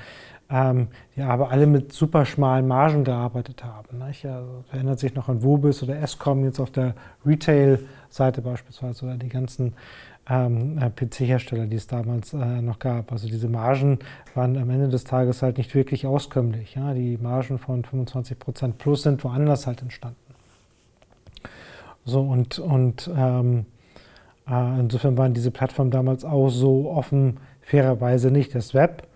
ähm, 0.51 0.89
die 1.17 1.23
aber 1.23 1.51
alle 1.51 1.67
mit 1.67 1.95
super 1.95 2.27
schmalen 2.27 2.69
Margen 2.69 3.03
gearbeitet 3.03 3.65
haben. 3.65 4.05
Nicht? 4.07 4.27
Also, 4.27 4.65
erinnert 4.71 4.99
sich 4.99 5.15
noch 5.15 5.31
an 5.31 5.43
Wobis 5.43 5.83
oder 5.83 5.99
Escom 5.99 6.45
jetzt 6.45 6.61
auf 6.61 6.71
der 6.71 6.95
Retail-Seite 7.25 8.43
beispielsweise 8.43 9.07
oder 9.07 9.17
die 9.17 9.31
ganzen 9.31 9.73
PC-Hersteller, 10.27 11.67
die 11.67 11.77
es 11.77 11.87
damals 11.87 12.33
äh, 12.33 12.61
noch 12.61 12.79
gab. 12.79 13.13
Also 13.13 13.29
diese 13.29 13.49
Margen 13.49 14.01
waren 14.35 14.57
am 14.57 14.71
Ende 14.71 14.89
des 14.89 15.05
Tages 15.05 15.43
halt 15.43 15.57
nicht 15.57 15.75
wirklich 15.75 16.07
auskömmlich. 16.07 16.75
Ja? 16.75 16.95
Die 16.95 17.17
Margen 17.17 17.59
von 17.59 17.85
25% 17.85 18.73
plus 18.73 19.03
sind 19.03 19.23
woanders 19.23 19.67
halt 19.67 19.83
entstanden. 19.83 20.17
So 22.05 22.21
und, 22.21 22.59
und 22.59 23.11
ähm, 23.17 23.67
äh, 24.49 24.81
insofern 24.81 25.17
waren 25.17 25.35
diese 25.35 25.51
Plattformen 25.51 25.91
damals 25.91 26.25
auch 26.25 26.49
so 26.49 26.91
offen, 26.91 27.39
fairerweise 27.61 28.31
nicht. 28.31 28.55
Das 28.55 28.75
Web 28.75 29.07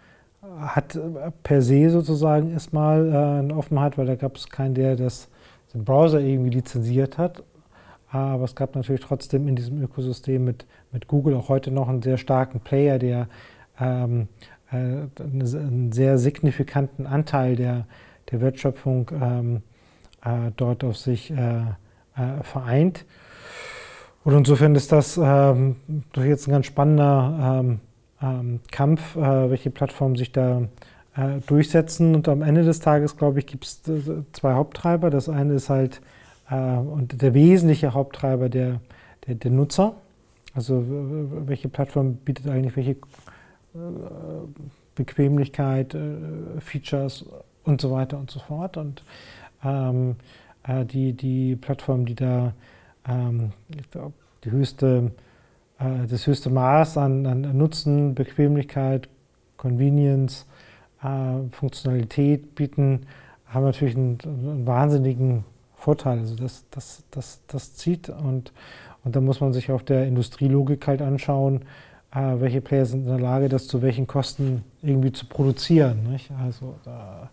hat 0.60 0.98
per 1.42 1.62
se 1.62 1.90
sozusagen 1.90 2.52
erstmal 2.52 3.08
äh, 3.08 3.38
eine 3.40 3.56
Offenheit, 3.56 3.98
weil 3.98 4.06
da 4.06 4.14
gab 4.14 4.36
es 4.36 4.48
keinen, 4.48 4.74
der 4.74 4.96
das, 4.96 5.28
den 5.74 5.84
Browser 5.84 6.20
irgendwie 6.20 6.50
lizenziert 6.50 7.18
hat. 7.18 7.42
Aber 8.10 8.44
es 8.44 8.54
gab 8.54 8.74
natürlich 8.74 9.02
trotzdem 9.02 9.46
in 9.46 9.56
diesem 9.56 9.82
Ökosystem 9.82 10.44
mit, 10.44 10.66
mit 10.92 11.06
Google 11.06 11.34
auch 11.34 11.48
heute 11.48 11.70
noch 11.70 11.88
einen 11.88 12.02
sehr 12.02 12.18
starken 12.18 12.60
Player, 12.60 12.98
der 12.98 13.28
ähm, 13.78 14.28
äh, 14.72 15.22
einen 15.22 15.92
sehr 15.92 16.18
signifikanten 16.18 17.06
Anteil 17.06 17.56
der, 17.56 17.86
der 18.30 18.40
Wertschöpfung 18.40 19.10
ähm, 19.20 19.62
äh, 20.24 20.50
dort 20.56 20.84
auf 20.84 20.96
sich 20.96 21.30
äh, 21.30 21.60
äh 22.16 22.42
vereint. 22.42 23.04
Und 24.24 24.34
insofern 24.34 24.74
ist 24.74 24.92
das 24.92 25.18
ähm, 25.22 25.76
jetzt 26.16 26.46
ein 26.46 26.50
ganz 26.50 26.66
spannender 26.66 27.60
ähm, 27.60 27.80
ähm, 28.22 28.60
Kampf, 28.70 29.16
äh, 29.16 29.50
welche 29.50 29.70
Plattformen 29.70 30.16
sich 30.16 30.32
da 30.32 30.62
äh, 31.16 31.40
durchsetzen. 31.46 32.14
Und 32.14 32.28
am 32.28 32.42
Ende 32.42 32.64
des 32.64 32.80
Tages, 32.80 33.16
glaube 33.16 33.38
ich, 33.38 33.46
gibt 33.46 33.64
es 33.64 33.82
zwei 34.32 34.52
Haupttreiber. 34.52 35.10
Das 35.10 35.28
eine 35.28 35.54
ist 35.54 35.70
halt 35.70 36.02
und 36.50 37.22
der 37.22 37.34
wesentliche 37.34 37.94
Haupttreiber 37.94 38.48
der, 38.48 38.80
der, 39.26 39.36
der, 39.36 39.50
Nutzer. 39.50 39.94
Also 40.54 40.84
welche 41.46 41.68
Plattform 41.68 42.14
bietet 42.16 42.48
eigentlich 42.48 42.76
welche 42.76 42.90
äh, 42.92 42.96
Bequemlichkeit, 44.96 45.94
äh, 45.94 46.60
Features 46.60 47.24
und 47.62 47.80
so 47.80 47.92
weiter 47.92 48.18
und 48.18 48.30
so 48.30 48.40
fort. 48.40 48.76
Und 48.76 49.02
ähm, 49.64 50.16
die, 50.92 51.12
die 51.12 51.56
Plattform, 51.56 52.04
die 52.04 52.14
da 52.14 52.52
ähm, 53.08 53.52
die 54.44 54.50
höchste 54.50 55.12
äh, 55.80 56.06
das 56.06 56.26
höchste 56.26 56.50
Maß 56.50 56.98
an, 56.98 57.26
an, 57.26 57.56
Nutzen, 57.56 58.14
Bequemlichkeit, 58.14 59.08
Convenience, 59.56 60.46
äh, 61.02 61.48
Funktionalität 61.50 62.54
bieten, 62.54 63.06
haben 63.46 63.64
natürlich 63.64 63.96
einen, 63.96 64.18
einen, 64.24 64.66
wahnsinnigen 64.66 65.44
Vorteil. 65.80 66.18
Also 66.18 66.36
das, 66.36 66.64
das, 66.70 67.02
das, 67.10 67.40
das 67.46 67.74
zieht 67.74 68.08
und, 68.08 68.52
und 69.04 69.16
da 69.16 69.20
muss 69.20 69.40
man 69.40 69.52
sich 69.52 69.70
auf 69.70 69.82
der 69.82 70.06
Industrielogik 70.06 70.86
halt 70.86 71.02
anschauen, 71.02 71.62
äh, 72.12 72.34
welche 72.38 72.60
Player 72.60 72.84
sind 72.84 73.02
in 73.02 73.08
der 73.08 73.20
Lage, 73.20 73.48
das 73.48 73.66
zu 73.66 73.82
welchen 73.82 74.06
Kosten 74.06 74.64
irgendwie 74.82 75.12
zu 75.12 75.26
produzieren. 75.26 76.04
Nicht? 76.10 76.30
Also 76.42 76.74
da, 76.84 77.30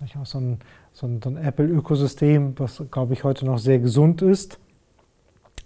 nicht 0.00 0.16
auch 0.16 0.26
so 0.26 0.38
ein, 0.38 0.58
so 0.92 1.06
ein, 1.06 1.20
so 1.22 1.30
ein 1.30 1.36
Apple-Ökosystem, 1.36 2.54
was 2.58 2.82
glaube 2.90 3.12
ich 3.12 3.24
heute 3.24 3.44
noch 3.46 3.58
sehr 3.58 3.78
gesund 3.78 4.22
ist. 4.22 4.58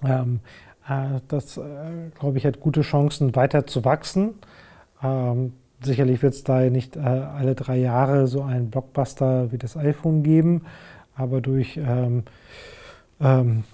Ähm, 0.04 0.40
äh, 0.88 1.20
das, 1.28 1.56
äh, 1.56 1.62
glaube 2.18 2.38
ich, 2.38 2.44
hat 2.44 2.60
gute 2.60 2.82
Chancen, 2.82 3.34
weiter 3.36 3.66
zu 3.66 3.84
wachsen. 3.84 4.34
Ähm, 5.02 5.54
sicherlich 5.82 6.22
wird 6.22 6.34
es 6.34 6.44
da 6.44 6.60
nicht 6.60 6.96
äh, 6.96 7.00
alle 7.00 7.54
drei 7.54 7.78
Jahre 7.78 8.26
so 8.26 8.42
einen 8.42 8.70
Blockbuster 8.70 9.50
wie 9.52 9.58
das 9.58 9.76
iPhone 9.76 10.22
geben, 10.22 10.62
aber 11.14 11.40
durch 11.40 11.76
ähm, 11.76 12.24
ähm, 13.20 13.64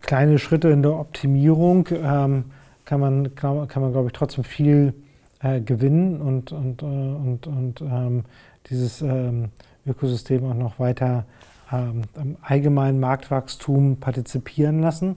kleine 0.00 0.38
Schritte 0.38 0.68
in 0.68 0.82
der 0.82 0.92
Optimierung 0.92 1.88
ähm, 1.92 2.44
kann 2.84 3.00
man, 3.00 3.34
kann, 3.34 3.68
man 3.76 3.92
glaube 3.92 4.08
ich, 4.08 4.12
trotzdem 4.12 4.44
viel 4.44 4.94
äh, 5.40 5.60
gewinnen 5.60 6.20
und, 6.20 6.52
und, 6.52 6.82
äh, 6.82 6.86
und, 6.86 7.46
und 7.46 7.80
ähm, 7.80 8.24
dieses 8.68 9.02
ähm, 9.02 9.50
Ökosystem 9.86 10.44
auch 10.44 10.54
noch 10.54 10.78
weiter 10.78 11.24
am 11.70 12.02
allgemeinen 12.42 12.98
Marktwachstum 12.98 13.98
partizipieren 13.98 14.80
lassen. 14.80 15.16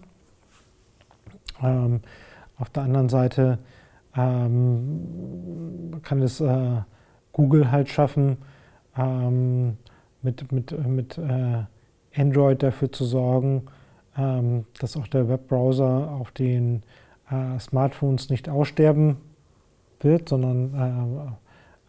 Ähm, 1.63 2.01
auf 2.59 2.69
der 2.69 2.83
anderen 2.83 3.09
Seite 3.09 3.57
ähm, 4.15 5.99
kann 6.03 6.21
es 6.21 6.39
äh, 6.41 6.81
Google 7.31 7.71
halt 7.71 7.89
schaffen, 7.89 8.37
ähm, 8.95 9.77
mit, 10.23 10.51
mit, 10.51 10.87
mit 10.87 11.17
äh, 11.17 11.63
Android 12.15 12.63
dafür 12.63 12.91
zu 12.91 13.05
sorgen, 13.05 13.63
ähm, 14.17 14.65
dass 14.79 14.97
auch 14.97 15.07
der 15.07 15.29
Webbrowser 15.29 16.11
auf 16.11 16.31
den 16.31 16.83
äh, 17.29 17.59
Smartphones 17.59 18.29
nicht 18.29 18.49
aussterben 18.49 19.17
wird, 19.99 20.29
sondern 20.29 21.37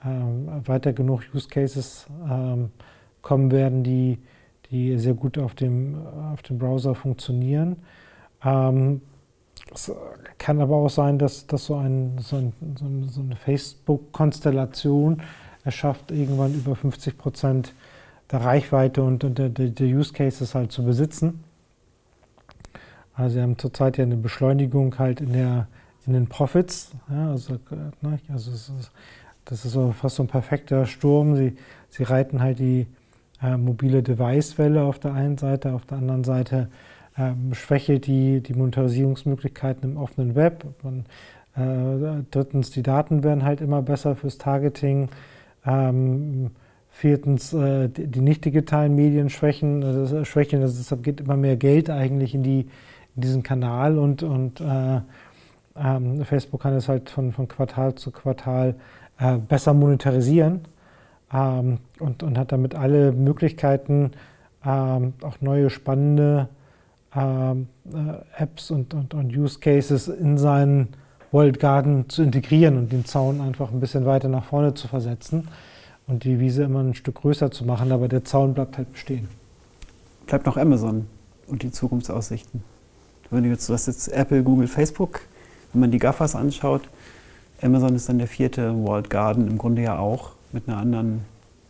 äh, 0.05 0.69
weiter 0.69 0.93
genug 0.93 1.23
Use 1.35 1.49
Cases 1.49 2.07
ähm, 2.31 2.71
kommen 3.23 3.51
werden, 3.51 3.83
die, 3.83 4.19
die 4.71 4.99
sehr 4.99 5.15
gut 5.15 5.39
auf 5.39 5.55
dem, 5.55 6.07
auf 6.33 6.43
dem 6.43 6.59
Browser 6.59 6.95
funktionieren. 6.95 7.77
Ähm, 8.45 9.01
es 9.73 9.91
kann 10.39 10.61
aber 10.61 10.77
auch 10.77 10.91
sein, 10.91 11.19
dass, 11.19 11.47
dass 11.47 11.67
so, 11.67 11.77
ein, 11.77 12.19
so, 12.19 12.37
ein, 12.37 12.53
so 13.09 13.21
eine 13.21 13.37
Facebook-Konstellation 13.37 15.23
erschafft, 15.65 16.11
irgendwann 16.11 16.55
über 16.55 16.77
50 16.77 17.17
Prozent 17.17 17.73
der 18.31 18.41
Reichweite 18.41 19.03
und 19.03 19.23
der, 19.23 19.49
der, 19.49 19.69
der 19.69 19.87
Use 19.87 20.13
Cases 20.13 20.55
halt 20.55 20.73
zu 20.73 20.85
besitzen. 20.85 21.45
Also 23.15 23.35
sie 23.35 23.43
haben 23.43 23.59
zurzeit 23.59 23.97
ja 23.97 24.05
eine 24.05 24.17
Beschleunigung 24.17 24.99
halt 24.99 25.21
in, 25.21 25.33
der, 25.33 25.69
in 26.07 26.15
den 26.15 26.27
Profits. 26.27 26.91
Ja, 27.09 27.31
also, 27.31 27.59
ne, 28.01 28.19
also 28.29 28.51
ist, 28.51 28.73
das 29.45 29.65
ist 29.65 29.73
so 29.73 29.93
fast 29.93 30.17
so 30.17 30.23
ein 30.25 30.29
perfekter 30.29 30.87
Sturm. 30.87 31.37
Sie, 31.37 31.57
sie 31.91 32.03
reiten 32.03 32.41
halt 32.41 32.59
die 32.59 32.87
äh, 33.43 33.57
mobile 33.57 34.03
Device-Welle 34.03 34.83
auf 34.83 34.99
der 34.99 35.15
einen 35.15 35.39
Seite, 35.39 35.73
auf 35.75 35.85
der 35.87 35.99
anderen 35.99 36.25
Seite 36.25 36.69
ähm, 37.17 37.55
schwächelt 37.55 38.07
die, 38.07 38.41
die 38.41 38.55
Monetarisierungsmöglichkeiten 38.55 39.93
im 39.93 39.97
offenen 39.97 40.35
Web. 40.35 40.65
Man, 40.83 41.05
äh, 41.57 42.25
drittens, 42.31 42.71
die 42.71 42.83
Daten 42.83 43.23
werden 43.23 43.45
halt 43.45 43.61
immer 43.61 43.83
besser 43.83 44.17
fürs 44.17 44.39
Targeting. 44.39 45.09
Ähm, 45.65 46.51
viertens, 46.95 47.53
äh, 47.53 47.89
die, 47.89 48.21
nicht 48.21 48.45
digitalen 48.45 48.95
Medien 48.95 49.29
schwächen, 49.29 49.83
äh, 49.83 50.25
schwächeln. 50.25 50.63
Also 50.63 50.79
deshalb 50.79 51.03
geht 51.03 51.21
immer 51.21 51.37
mehr 51.37 51.57
Geld 51.57 51.91
eigentlich 51.91 52.35
in, 52.35 52.45
die, 52.45 52.61
in 53.17 53.23
diesen 53.23 53.43
Kanal 53.43 53.99
und, 53.99 54.23
und 54.23 54.61
äh, 54.61 55.01
ähm, 55.77 56.25
Facebook 56.25 56.63
kann 56.63 56.75
es 56.75 56.89
halt 56.89 57.11
von, 57.11 57.33
von 57.33 57.49
Quartal 57.49 57.97
zu 57.97 58.13
Quartal 58.13 58.77
äh, 59.19 59.39
besser 59.39 59.75
monetarisieren 59.75 60.61
ähm, 61.33 61.79
und, 61.99 62.23
und 62.23 62.39
hat 62.39 62.53
damit 62.53 62.77
alle 62.77 63.11
Möglichkeiten, 63.11 64.13
ähm, 64.65 65.15
auch 65.23 65.41
neue 65.41 65.71
spannende 65.71 66.49
ähm, 67.15 67.67
äh, 67.93 68.41
Apps 68.41 68.71
und, 68.71 68.95
und, 68.95 69.15
und, 69.15 69.37
Use 69.37 69.59
Cases 69.59 70.07
in 70.07 70.39
seinen 70.39 70.91
World 71.33 71.59
Garden 71.59 72.09
zu 72.09 72.23
integrieren 72.23 72.79
und 72.79 72.93
den 72.93 73.05
Zaun 73.05 73.41
einfach 73.41 73.73
ein 73.73 73.81
bisschen 73.81 74.07
weiter 74.07 74.29
nach 74.29 74.45
vorne 74.45 74.75
zu 74.75 74.87
versetzen 74.87 75.49
und 76.07 76.25
die 76.25 76.41
Wiese 76.41 76.65
immer 76.65 76.81
ein 76.81 76.95
Stück 76.95 77.17
größer 77.17 77.51
zu 77.51 77.65
machen, 77.65 77.93
aber 77.93 78.09
der 78.09 78.25
Zaun 78.25 78.55
bleibt 78.55 78.79
halt 78.79 78.93
bestehen. 78.93 79.29
Bleibt 80.27 80.47
noch 80.47 80.57
Amazon 80.57 81.07
und 81.47 81.63
die 81.63 81.71
Zukunftsaussichten. 81.71 82.63
Wenn 83.31 83.45
du 83.45 83.49
jetzt, 83.49 83.69
du 83.69 83.73
hast 83.73 83.87
jetzt 83.87 84.09
Apple, 84.09 84.43
Google, 84.43 84.69
Facebook, 84.69 85.21
wenn 85.73 85.81
man 85.81 85.91
die 85.91 85.99
GAFAs 85.99 86.35
anschaut, 86.37 86.83
Amazon 87.63 87.95
ist 87.95 88.09
dann 88.09 88.19
der 88.19 88.29
vierte 88.29 88.75
World 88.77 89.11
Garden, 89.11 89.49
im 89.49 89.59
Grunde 89.59 89.83
ja 89.83 89.99
auch 89.99 90.33
mit 90.53 90.69
einer 90.69 90.79
anderen, 90.79 91.23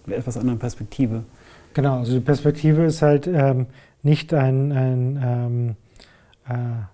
etwas 0.07 0.37
anderen 0.37 0.59
Perspektive. 0.59 1.25
Genau, 1.73 1.99
also 1.99 2.13
die 2.13 2.21
Perspektive 2.21 2.85
ist 2.85 3.03
halt, 3.03 3.27
ähm, 3.27 3.67
nicht 4.05 4.33
ein, 4.35 4.71
ein 4.71 5.19
ähm, 5.25 5.77
äh, 6.47 6.85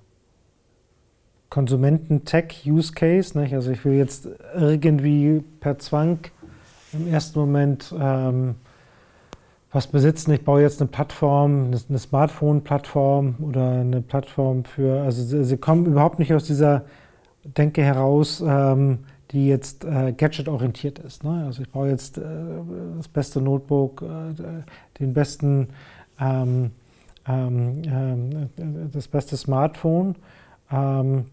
Konsumenten-Tech-Use-Case. 1.50 3.38
Also 3.38 3.72
ich 3.72 3.84
will 3.84 3.94
jetzt 3.94 4.28
irgendwie 4.54 5.42
per 5.58 5.78
Zwang 5.78 6.20
im 6.92 7.06
ersten 7.08 7.38
Moment 7.38 7.94
ähm, 7.98 8.56
was 9.72 9.86
besitzen. 9.86 10.32
Ich 10.32 10.44
baue 10.44 10.62
jetzt 10.62 10.80
eine 10.80 10.88
Plattform, 10.88 11.72
eine 11.88 11.98
Smartphone-Plattform 11.98 13.36
oder 13.40 13.80
eine 13.80 14.00
Plattform 14.00 14.64
für, 14.64 15.02
also 15.02 15.22
sie, 15.22 15.44
sie, 15.44 15.56
kommen 15.56 15.86
überhaupt 15.86 16.18
nicht 16.18 16.34
aus 16.34 16.44
dieser 16.44 16.84
Denke 17.44 17.82
heraus, 17.82 18.42
ähm, 18.46 19.00
die 19.30 19.46
jetzt 19.46 19.84
äh, 19.84 20.12
gadget-orientiert 20.12 20.98
ist. 20.98 21.22
Ne? 21.22 21.44
Also 21.46 21.62
ich 21.62 21.70
baue 21.70 21.88
jetzt 21.88 22.18
äh, 22.18 22.22
das 22.96 23.08
beste 23.08 23.40
Notebook, 23.40 24.02
äh, 24.02 24.34
den 24.98 25.14
besten 25.14 25.68
ähm, 26.20 26.72
ähm, 27.28 27.82
ähm, 27.86 28.90
das 28.92 29.08
beste 29.08 29.36
Smartphone. 29.36 30.16
Ähm, 30.70 31.26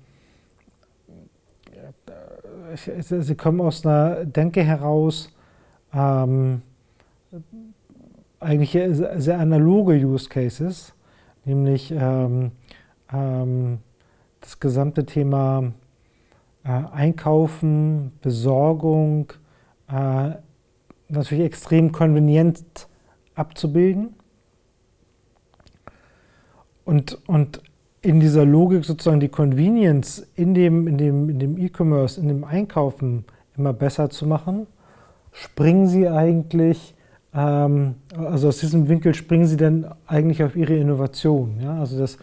sie 2.75 3.35
kommen 3.35 3.61
aus 3.61 3.85
einer 3.85 4.25
Denke 4.25 4.63
heraus, 4.63 5.29
ähm, 5.93 6.61
eigentlich 8.39 8.71
sehr 8.71 9.39
analoge 9.39 9.93
Use 9.93 10.29
Cases, 10.29 10.93
nämlich 11.45 11.91
ähm, 11.91 12.51
ähm, 13.11 13.79
das 14.41 14.59
gesamte 14.59 15.05
Thema 15.05 15.71
äh, 16.63 16.69
Einkaufen, 16.69 18.11
Besorgung 18.21 19.33
äh, 19.89 20.31
natürlich 21.09 21.45
extrem 21.45 21.91
konvenient 21.91 22.87
abzubilden. 23.35 24.15
Und, 26.85 27.17
und 27.27 27.61
in 28.01 28.19
dieser 28.19 28.45
Logik 28.45 28.85
sozusagen 28.85 29.19
die 29.19 29.29
Convenience 29.29 30.25
in 30.35 30.53
dem, 30.53 30.97
dem, 30.97 31.29
in 31.29 31.39
dem 31.39 31.57
E-Commerce, 31.57 32.19
in 32.19 32.27
dem 32.27 32.43
Einkaufen 32.43 33.25
immer 33.57 33.73
besser 33.73 34.09
zu 34.09 34.25
machen, 34.25 34.67
springen 35.43 35.87
Sie 35.87 36.07
eigentlich, 36.07 36.95
ähm, 37.33 37.95
also 38.15 38.47
aus 38.47 38.59
diesem 38.59 38.89
Winkel 38.89 39.13
springen 39.13 39.45
Sie 39.45 39.57
dann 39.57 39.93
eigentlich 40.07 40.43
auf 40.43 40.55
Ihre 40.55 40.75
Innovation. 40.75 41.59
Ja? 41.61 41.79
Also 41.79 41.99
das, 41.99 42.17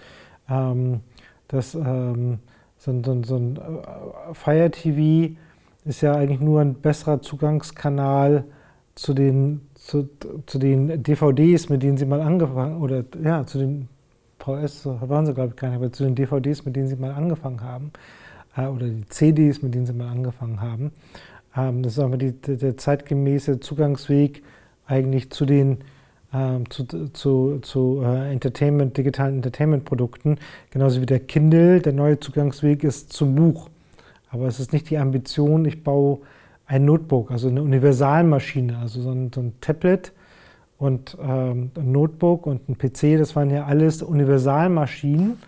ähm, 0.49 1.01
das 1.49 1.75
ähm, 1.75 2.39
so, 2.79 3.03
so, 3.03 3.23
so 3.23 3.37
ein 3.37 3.57
äh, 3.57 4.35
Fire 4.35 4.71
TV 4.71 5.35
ist 5.85 6.01
ja 6.01 6.15
eigentlich 6.15 6.41
nur 6.41 6.61
ein 6.61 6.75
besserer 6.75 7.21
Zugangskanal 7.21 8.45
zu 8.95 9.13
den, 9.13 9.63
zu, 9.75 10.09
zu 10.47 10.59
den 10.59 11.03
DVDs, 11.03 11.69
mit 11.69 11.83
denen 11.83 11.99
Sie 11.99 12.07
mal 12.07 12.21
angefangen 12.21 12.81
oder 12.81 13.05
ja, 13.23 13.45
zu 13.47 13.59
den 13.59 13.89
VS 14.45 14.87
waren 14.87 15.27
sie, 15.27 15.35
glaube 15.35 15.55
ich, 15.57 15.63
nicht, 15.63 15.75
aber 15.75 15.93
zu 15.93 16.05
den 16.05 16.15
DVDs, 16.15 16.65
mit 16.65 16.77
denen 16.77 16.89
sie 16.89 16.97
mal 16.97 17.13
angefangen 17.13 17.63
haben, 17.63 17.93
äh, 18.57 18.67
oder 18.67 18.87
die 18.87 19.07
CDs, 19.09 19.63
mit 19.63 19.75
denen 19.75 19.87
sie 19.87 19.93
mal 19.93 20.09
angefangen 20.09 20.61
haben. 20.61 20.93
Ähm, 21.57 21.83
das 21.83 21.95
ist 21.95 21.99
aber 21.99 22.17
die, 22.17 22.33
der 22.33 22.77
zeitgemäße 22.77 23.61
Zugangsweg 23.61 24.43
eigentlich 24.87 25.31
zu 25.31 25.47
den 25.47 25.79
äh, 26.33 26.59
zu, 26.69 26.85
zu, 27.13 27.59
zu 27.61 28.03
äh, 28.05 28.33
Entertainment, 28.33 28.97
digitalen 28.97 29.37
Entertainment-Produkten, 29.37 30.39
genauso 30.71 31.01
wie 31.01 31.07
der 31.07 31.21
Kindle, 31.21 31.81
der 31.81 31.93
neue 31.93 32.19
Zugangsweg 32.21 32.85
ist 32.85 33.13
zum 33.13 33.35
Buch. 33.35 33.71
Aber 34.31 34.47
es 34.47 34.59
ist 34.59 34.73
nicht 34.73 34.91
die 34.91 34.99
Ambition, 34.99 35.65
ich 35.65 35.85
baue 35.85 36.19
ein 36.67 36.85
Notebook, 36.85 37.31
also 37.31 37.49
eine 37.49 37.63
Universalmaschine, 37.63 38.79
also 38.79 39.01
so 39.01 39.13
ein, 39.13 39.31
so 39.33 39.41
ein 39.41 39.53
Tablet, 39.61 40.13
und 40.77 41.17
ähm, 41.23 41.71
ein 41.77 41.93
Notebook 41.93 42.47
und 42.47 42.69
ein 42.69 42.77
PC, 42.77 43.19
das 43.19 43.37
waren 43.37 43.49
ja 43.51 43.65
alles 43.65 44.03
Universalmaschinen, 44.03 45.39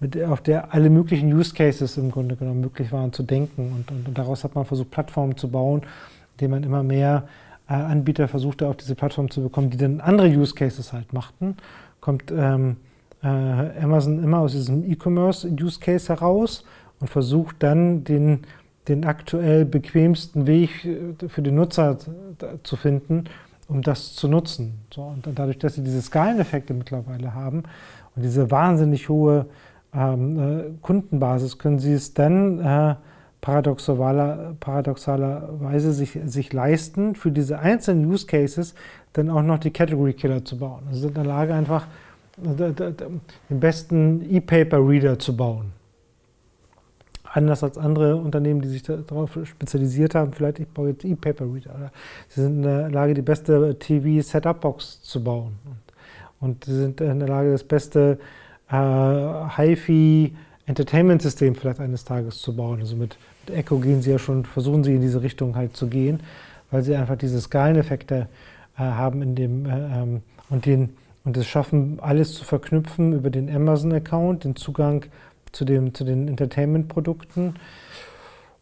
mit, 0.00 0.22
auf 0.22 0.40
der 0.40 0.72
alle 0.74 0.90
möglichen 0.90 1.32
Use 1.32 1.54
Cases 1.54 1.96
im 1.96 2.10
Grunde 2.10 2.36
genommen 2.36 2.60
möglich 2.60 2.92
waren 2.92 3.12
zu 3.12 3.22
denken. 3.22 3.72
Und, 3.72 3.90
und, 3.90 4.08
und 4.08 4.18
daraus 4.18 4.44
hat 4.44 4.54
man 4.54 4.64
versucht, 4.64 4.90
Plattformen 4.90 5.36
zu 5.36 5.48
bauen, 5.48 5.82
indem 6.32 6.52
man 6.52 6.62
immer 6.62 6.82
mehr 6.82 7.28
äh, 7.68 7.74
Anbieter 7.74 8.28
versuchte, 8.28 8.68
auf 8.68 8.76
diese 8.76 8.94
Plattform 8.94 9.30
zu 9.30 9.42
bekommen, 9.42 9.70
die 9.70 9.76
dann 9.76 10.00
andere 10.00 10.28
Use 10.28 10.54
Cases 10.54 10.92
halt 10.92 11.12
machten. 11.12 11.56
Kommt 12.00 12.30
ähm, 12.30 12.76
äh, 13.22 13.26
Amazon 13.26 14.22
immer 14.22 14.38
aus 14.38 14.52
diesem 14.52 14.88
E-Commerce 14.88 15.48
Use 15.48 15.80
Case 15.80 16.08
heraus 16.08 16.64
und 17.00 17.08
versucht 17.08 17.56
dann 17.60 18.04
den, 18.04 18.40
den 18.86 19.04
aktuell 19.04 19.64
bequemsten 19.64 20.46
Weg 20.46 20.84
äh, 20.84 21.28
für 21.28 21.42
den 21.42 21.56
Nutzer 21.56 21.98
zu 22.62 22.76
finden, 22.76 23.24
um 23.66 23.82
das 23.82 24.14
zu 24.14 24.28
nutzen. 24.28 24.74
So, 24.94 25.02
und 25.02 25.26
dadurch, 25.34 25.58
dass 25.58 25.74
sie 25.74 25.82
diese 25.82 26.00
Skaleneffekte 26.00 26.72
mittlerweile 26.72 27.34
haben 27.34 27.64
und 28.14 28.22
diese 28.22 28.50
wahnsinnig 28.50 29.08
hohe 29.08 29.46
äh, 29.92 30.70
Kundenbasis, 30.82 31.58
können 31.58 31.78
sie 31.78 31.92
es 31.92 32.14
dann 32.14 32.60
äh, 32.60 32.94
paradoxaler, 33.40 34.56
paradoxalerweise 34.60 35.92
sich, 35.92 36.18
sich 36.24 36.52
leisten, 36.52 37.14
für 37.14 37.30
diese 37.30 37.58
einzelnen 37.58 38.06
Use 38.06 38.26
Cases 38.26 38.74
dann 39.12 39.30
auch 39.30 39.42
noch 39.42 39.58
die 39.58 39.70
Category 39.70 40.12
Killer 40.12 40.44
zu 40.44 40.58
bauen. 40.58 40.82
Also 40.88 41.00
sind 41.00 41.08
in 41.10 41.14
der 41.14 41.24
Lage, 41.24 41.54
einfach 41.54 41.86
äh, 42.42 42.72
den 42.72 43.60
besten 43.60 44.22
E-Paper-Reader 44.28 45.18
zu 45.18 45.36
bauen 45.36 45.72
anders 47.32 47.62
als 47.62 47.78
andere 47.78 48.16
Unternehmen, 48.16 48.60
die 48.60 48.68
sich 48.68 48.82
darauf 48.82 49.38
spezialisiert 49.44 50.14
haben, 50.14 50.32
vielleicht 50.32 50.60
ich 50.60 50.68
baue 50.68 50.90
jetzt 50.90 51.04
E-Paper-Reader. 51.04 51.92
Sie 52.28 52.42
sind 52.42 52.56
in 52.56 52.62
der 52.62 52.90
Lage, 52.90 53.14
die 53.14 53.22
beste 53.22 53.78
TV-Setup-Box 53.78 55.02
zu 55.02 55.22
bauen. 55.22 55.58
Und, 55.64 56.48
und, 56.48 56.64
sie 56.64 56.76
sind 56.76 57.00
in 57.00 57.18
der 57.18 57.28
Lage, 57.28 57.52
das 57.52 57.64
beste 57.64 58.18
äh, 58.70 59.56
HiFi 59.56 60.34
Entertainment-System 60.66 61.54
vielleicht 61.54 61.80
eines 61.80 62.04
Tages 62.04 62.40
zu 62.40 62.54
bauen. 62.54 62.80
Also 62.80 62.96
mit, 62.96 63.16
mit, 63.46 63.56
Echo 63.56 63.78
gehen 63.78 64.02
sie 64.02 64.10
ja 64.10 64.18
schon, 64.18 64.44
versuchen 64.44 64.84
sie 64.84 64.94
in 64.94 65.00
diese 65.00 65.22
Richtung 65.22 65.56
halt 65.56 65.76
zu 65.76 65.88
gehen, 65.88 66.20
weil 66.70 66.82
sie 66.82 66.94
einfach 66.94 67.16
diese 67.16 67.40
Skaleneffekte 67.40 68.28
äh, 68.76 68.80
haben 68.80 69.22
in 69.22 69.34
dem 69.34 69.66
äh, 69.66 70.02
ähm, 70.02 70.22
und 70.50 70.66
den 70.66 70.90
und 71.24 71.36
es 71.36 71.46
schaffen, 71.46 71.98
alles 72.00 72.32
zu 72.32 72.44
verknüpfen 72.44 73.12
über 73.12 73.28
den 73.28 73.54
Amazon-Account, 73.54 74.44
den 74.44 74.56
Zugang 74.56 75.04
zu, 75.52 75.66
dem, 75.66 75.92
zu 75.92 76.04
den 76.04 76.26
Entertainment-Produkten. 76.26 77.54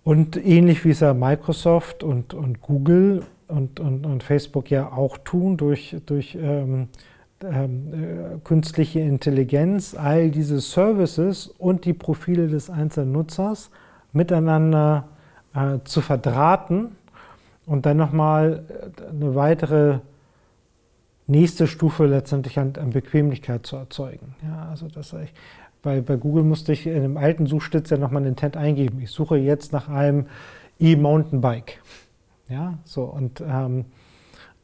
Und 0.03 0.37
ähnlich 0.37 0.85
wie 0.85 0.91
es 0.91 0.99
ja 0.99 1.15
Microsoft 1.15 2.03
und, 2.03 2.35
und 2.35 2.63
Google 2.63 3.23
und, 3.47 3.79
und, 3.79 4.05
und 4.05 4.25
Facebook 4.25 4.69
ja 4.69 4.91
auch 4.91 5.17
tun 5.19 5.57
durch, 5.57 5.97
durch 6.07 6.37
ähm, 6.41 6.89
ähm, 7.43 7.93
äh, 7.93 8.39
künstliche 8.45 9.01
Intelligenz, 9.01 9.95
all 9.95 10.31
diese 10.31 10.61
Services 10.61 11.49
und 11.59 11.85
die 11.85 11.93
Profile 11.93 12.49
des 12.49 12.71
einzelnen 12.71 13.13
Nutzers 13.13 13.71
miteinander 14.13 15.09
äh, 15.55 15.79
zu 15.85 16.01
verdrahten 16.01 16.97
und 17.67 17.85
dann 17.85 17.99
nochmal 17.99 18.65
äh, 18.69 19.09
eine 19.11 19.35
weitere 19.35 19.99
nächste 21.27 21.67
Stufe 21.67 22.07
letztendlich 22.07 22.59
an, 22.59 22.73
an 22.81 22.91
Bequemlichkeit 22.91 23.67
zu 23.67 23.77
erzeugen. 23.77 24.35
Ja, 24.43 24.69
also 24.71 24.89
das 24.89 25.13
ich, 25.13 25.33
bei, 25.83 26.01
bei 26.01 26.17
Google 26.17 26.45
musste 26.45 26.73
ich 26.73 26.87
in 26.87 26.97
einem 26.97 27.17
alten 27.17 27.47
Suchstitz 27.47 27.91
ja 27.91 27.99
nochmal 27.99 28.23
einen 28.23 28.31
Intent 28.31 28.57
eingeben. 28.57 29.01
Ich 29.01 29.11
suche 29.11 29.37
jetzt 29.37 29.73
nach 29.73 29.89
einem 29.89 30.27
E-Mountainbike. 30.79 31.83
Ja, 32.49 32.79
so 32.85 33.05
und 33.05 33.41
ähm, 33.41 33.87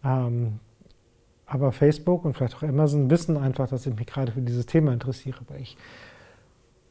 ähm, 0.05 0.61
aber 1.53 1.73
Facebook 1.73 2.25
und 2.25 2.35
vielleicht 2.35 2.57
auch 2.57 2.63
Amazon 2.63 3.11
wissen 3.11 3.37
einfach, 3.37 3.69
dass 3.69 3.87
ich 3.87 3.95
mich 3.95 4.07
gerade 4.07 4.33
für 4.33 4.41
dieses 4.41 4.67
Thema 4.67 4.93
interessiere, 4.93 5.41
weil 5.49 5.61
ich 5.61 5.77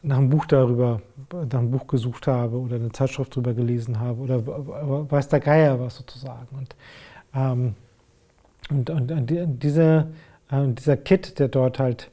nach 0.04 0.18
einem 0.18 0.30
Buch 0.30 0.46
darüber, 0.46 1.02
nach 1.32 1.60
einem 1.60 1.72
Buch 1.72 1.88
gesucht 1.88 2.28
habe 2.28 2.58
oder 2.58 2.76
eine 2.76 2.92
Zeitschrift 2.92 3.34
darüber 3.36 3.54
gelesen 3.54 4.00
habe 4.00 4.20
oder 4.20 4.42
weiß 5.12 5.28
der 5.30 5.40
Geier 5.40 5.80
was 5.80 5.96
sozusagen. 5.96 6.48
Und, 6.58 6.76
ähm, 7.36 7.76
und, 8.70 8.90
und, 8.90 9.12
und 9.12 9.64
diese, 9.64 10.08
äh, 10.50 10.68
dieser 10.70 10.98
Kit, 10.98 11.40
der 11.40 11.50
dort 11.50 11.80
halt 11.80 12.10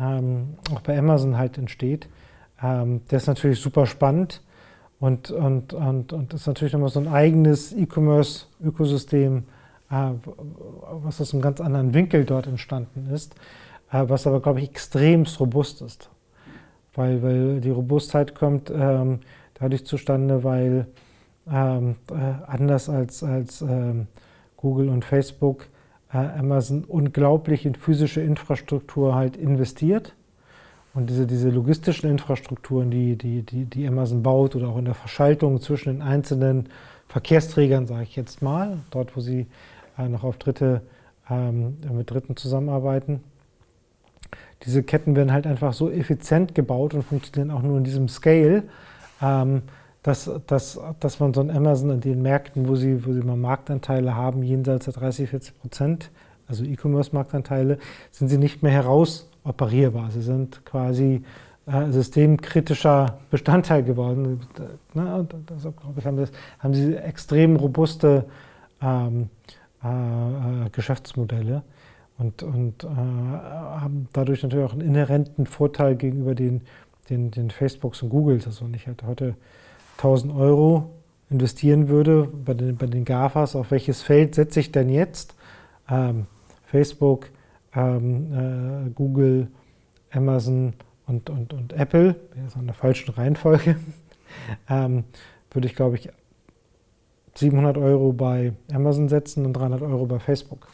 ähm, 0.00 0.54
auch 0.72 0.80
bei 0.80 0.98
Amazon 0.98 1.36
halt 1.36 1.58
entsteht. 1.58 2.08
Ähm, 2.62 3.02
der 3.10 3.18
ist 3.18 3.26
natürlich 3.26 3.60
super 3.60 3.86
spannend 3.86 4.42
und, 5.00 5.30
und, 5.30 5.72
und, 5.72 6.12
und 6.12 6.34
ist 6.34 6.46
natürlich 6.46 6.72
nochmal 6.72 6.88
so 6.88 7.00
ein 7.00 7.08
eigenes 7.08 7.72
E-Commerce-Ökosystem, 7.72 9.44
was 9.88 11.20
aus 11.20 11.32
einem 11.32 11.42
ganz 11.42 11.60
anderen 11.60 11.94
Winkel 11.94 12.24
dort 12.24 12.46
entstanden 12.46 13.08
ist, 13.12 13.34
äh, 13.92 14.04
was 14.06 14.26
aber, 14.26 14.40
glaube 14.40 14.60
ich, 14.60 14.70
extremst 14.70 15.38
robust 15.40 15.82
ist. 15.82 16.10
Weil, 16.94 17.22
weil 17.22 17.60
die 17.60 17.70
Robustheit 17.70 18.34
kommt 18.34 18.70
ähm, 18.74 19.20
dadurch 19.54 19.84
zustande, 19.84 20.44
weil 20.44 20.86
ähm, 21.50 21.96
äh, 22.10 22.14
anders 22.46 22.88
als, 22.88 23.22
als 23.22 23.62
ähm, 23.62 24.06
Google 24.56 24.88
und 24.88 25.04
Facebook 25.04 25.66
Amazon 26.08 26.84
unglaublich 26.84 27.66
in 27.66 27.74
physische 27.74 28.20
Infrastruktur 28.20 29.16
halt 29.16 29.36
investiert. 29.36 30.14
Und 30.94 31.10
diese, 31.10 31.26
diese 31.26 31.50
logistischen 31.50 32.08
Infrastrukturen, 32.08 32.88
die, 32.88 33.16
die, 33.16 33.42
die, 33.42 33.64
die 33.64 33.86
Amazon 33.88 34.22
baut 34.22 34.54
oder 34.54 34.68
auch 34.68 34.78
in 34.78 34.84
der 34.84 34.94
Verschaltung 34.94 35.60
zwischen 35.60 35.92
den 35.92 36.02
einzelnen 36.02 36.68
Verkehrsträgern, 37.08 37.88
sage 37.88 38.04
ich 38.04 38.14
jetzt 38.14 38.42
mal, 38.42 38.78
dort 38.90 39.16
wo 39.16 39.20
sie 39.20 39.40
äh, 39.40 39.46
noch 39.98 40.24
auf 40.24 40.38
Dritte, 40.38 40.82
ähm, 41.30 41.76
mit 41.92 42.10
Dritten 42.10 42.36
zusammenarbeiten. 42.36 43.20
Diese 44.64 44.82
Ketten 44.82 45.14
werden 45.16 45.32
halt 45.32 45.46
einfach 45.46 45.72
so 45.72 45.90
effizient 45.90 46.54
gebaut 46.54 46.94
und 46.94 47.02
funktionieren 47.02 47.50
auch 47.50 47.62
nur 47.62 47.78
in 47.78 47.84
diesem 47.84 48.08
Scale, 48.08 48.64
ähm, 49.20 49.62
dass, 50.02 50.30
dass, 50.46 50.78
dass 51.00 51.20
man 51.20 51.32
so 51.32 51.40
ein 51.40 51.50
Amazon 51.50 51.90
in 51.90 52.00
den 52.00 52.22
Märkten, 52.22 52.68
wo 52.68 52.76
sie, 52.76 53.06
wo 53.06 53.12
sie 53.12 53.20
mal 53.20 53.36
Marktanteile 53.36 54.14
haben, 54.14 54.42
jenseits 54.42 54.84
der 54.84 54.94
30, 54.94 55.30
40 55.30 55.60
Prozent, 55.60 56.10
also 56.46 56.64
E-Commerce-Marktanteile, 56.64 57.78
sind 58.10 58.28
sie 58.28 58.36
nicht 58.36 58.62
mehr 58.62 58.72
herausoperierbar. 58.72 60.10
Sie 60.10 60.20
sind 60.20 60.64
quasi 60.66 61.24
äh, 61.66 61.90
systemkritischer 61.90 63.18
Bestandteil 63.30 63.82
geworden. 63.82 64.40
Ne? 64.92 65.14
Und 65.16 65.34
ich, 65.96 66.04
haben, 66.04 66.18
das, 66.18 66.32
haben 66.58 66.74
sie 66.74 66.94
extrem 66.96 67.56
robuste 67.56 68.26
ähm, 68.82 69.30
äh, 69.84 70.70
Geschäftsmodelle 70.70 71.62
und, 72.18 72.42
und 72.42 72.84
äh, 72.84 72.88
haben 72.88 74.08
dadurch 74.12 74.42
natürlich 74.42 74.64
auch 74.64 74.72
einen 74.72 74.82
inhärenten 74.82 75.46
Vorteil 75.46 75.96
gegenüber 75.96 76.34
den, 76.34 76.62
den, 77.10 77.30
den 77.30 77.50
Facebooks 77.50 78.02
und 78.02 78.10
Googles. 78.10 78.46
Also 78.46 78.64
wenn 78.64 78.74
ich 78.74 78.86
halt 78.86 79.02
heute 79.02 79.34
1000 79.98 80.34
Euro 80.34 80.90
investieren 81.30 81.88
würde 81.88 82.28
bei 82.44 82.54
den, 82.54 82.76
bei 82.76 82.86
den 82.86 83.04
GAFAs, 83.04 83.56
auf 83.56 83.70
welches 83.70 84.02
Feld 84.02 84.34
setze 84.34 84.60
ich 84.60 84.72
denn 84.72 84.88
jetzt? 84.88 85.34
Ähm, 85.88 86.26
Facebook, 86.66 87.30
ähm, 87.74 88.86
äh, 88.86 88.90
Google, 88.90 89.48
Amazon 90.12 90.74
und, 91.06 91.30
und, 91.30 91.52
und 91.52 91.72
Apple, 91.72 92.16
jetzt 92.42 92.56
in 92.56 92.66
der 92.66 92.74
falschen 92.74 93.12
Reihenfolge, 93.12 93.76
ähm, 94.68 95.04
würde 95.50 95.66
ich, 95.68 95.74
glaube 95.74 95.96
ich, 95.96 96.10
700 97.36 97.76
Euro 97.78 98.12
bei 98.12 98.52
Amazon 98.72 99.08
setzen 99.08 99.44
und 99.44 99.54
300 99.54 99.82
Euro 99.82 100.06
bei 100.06 100.18
Facebook. 100.18 100.68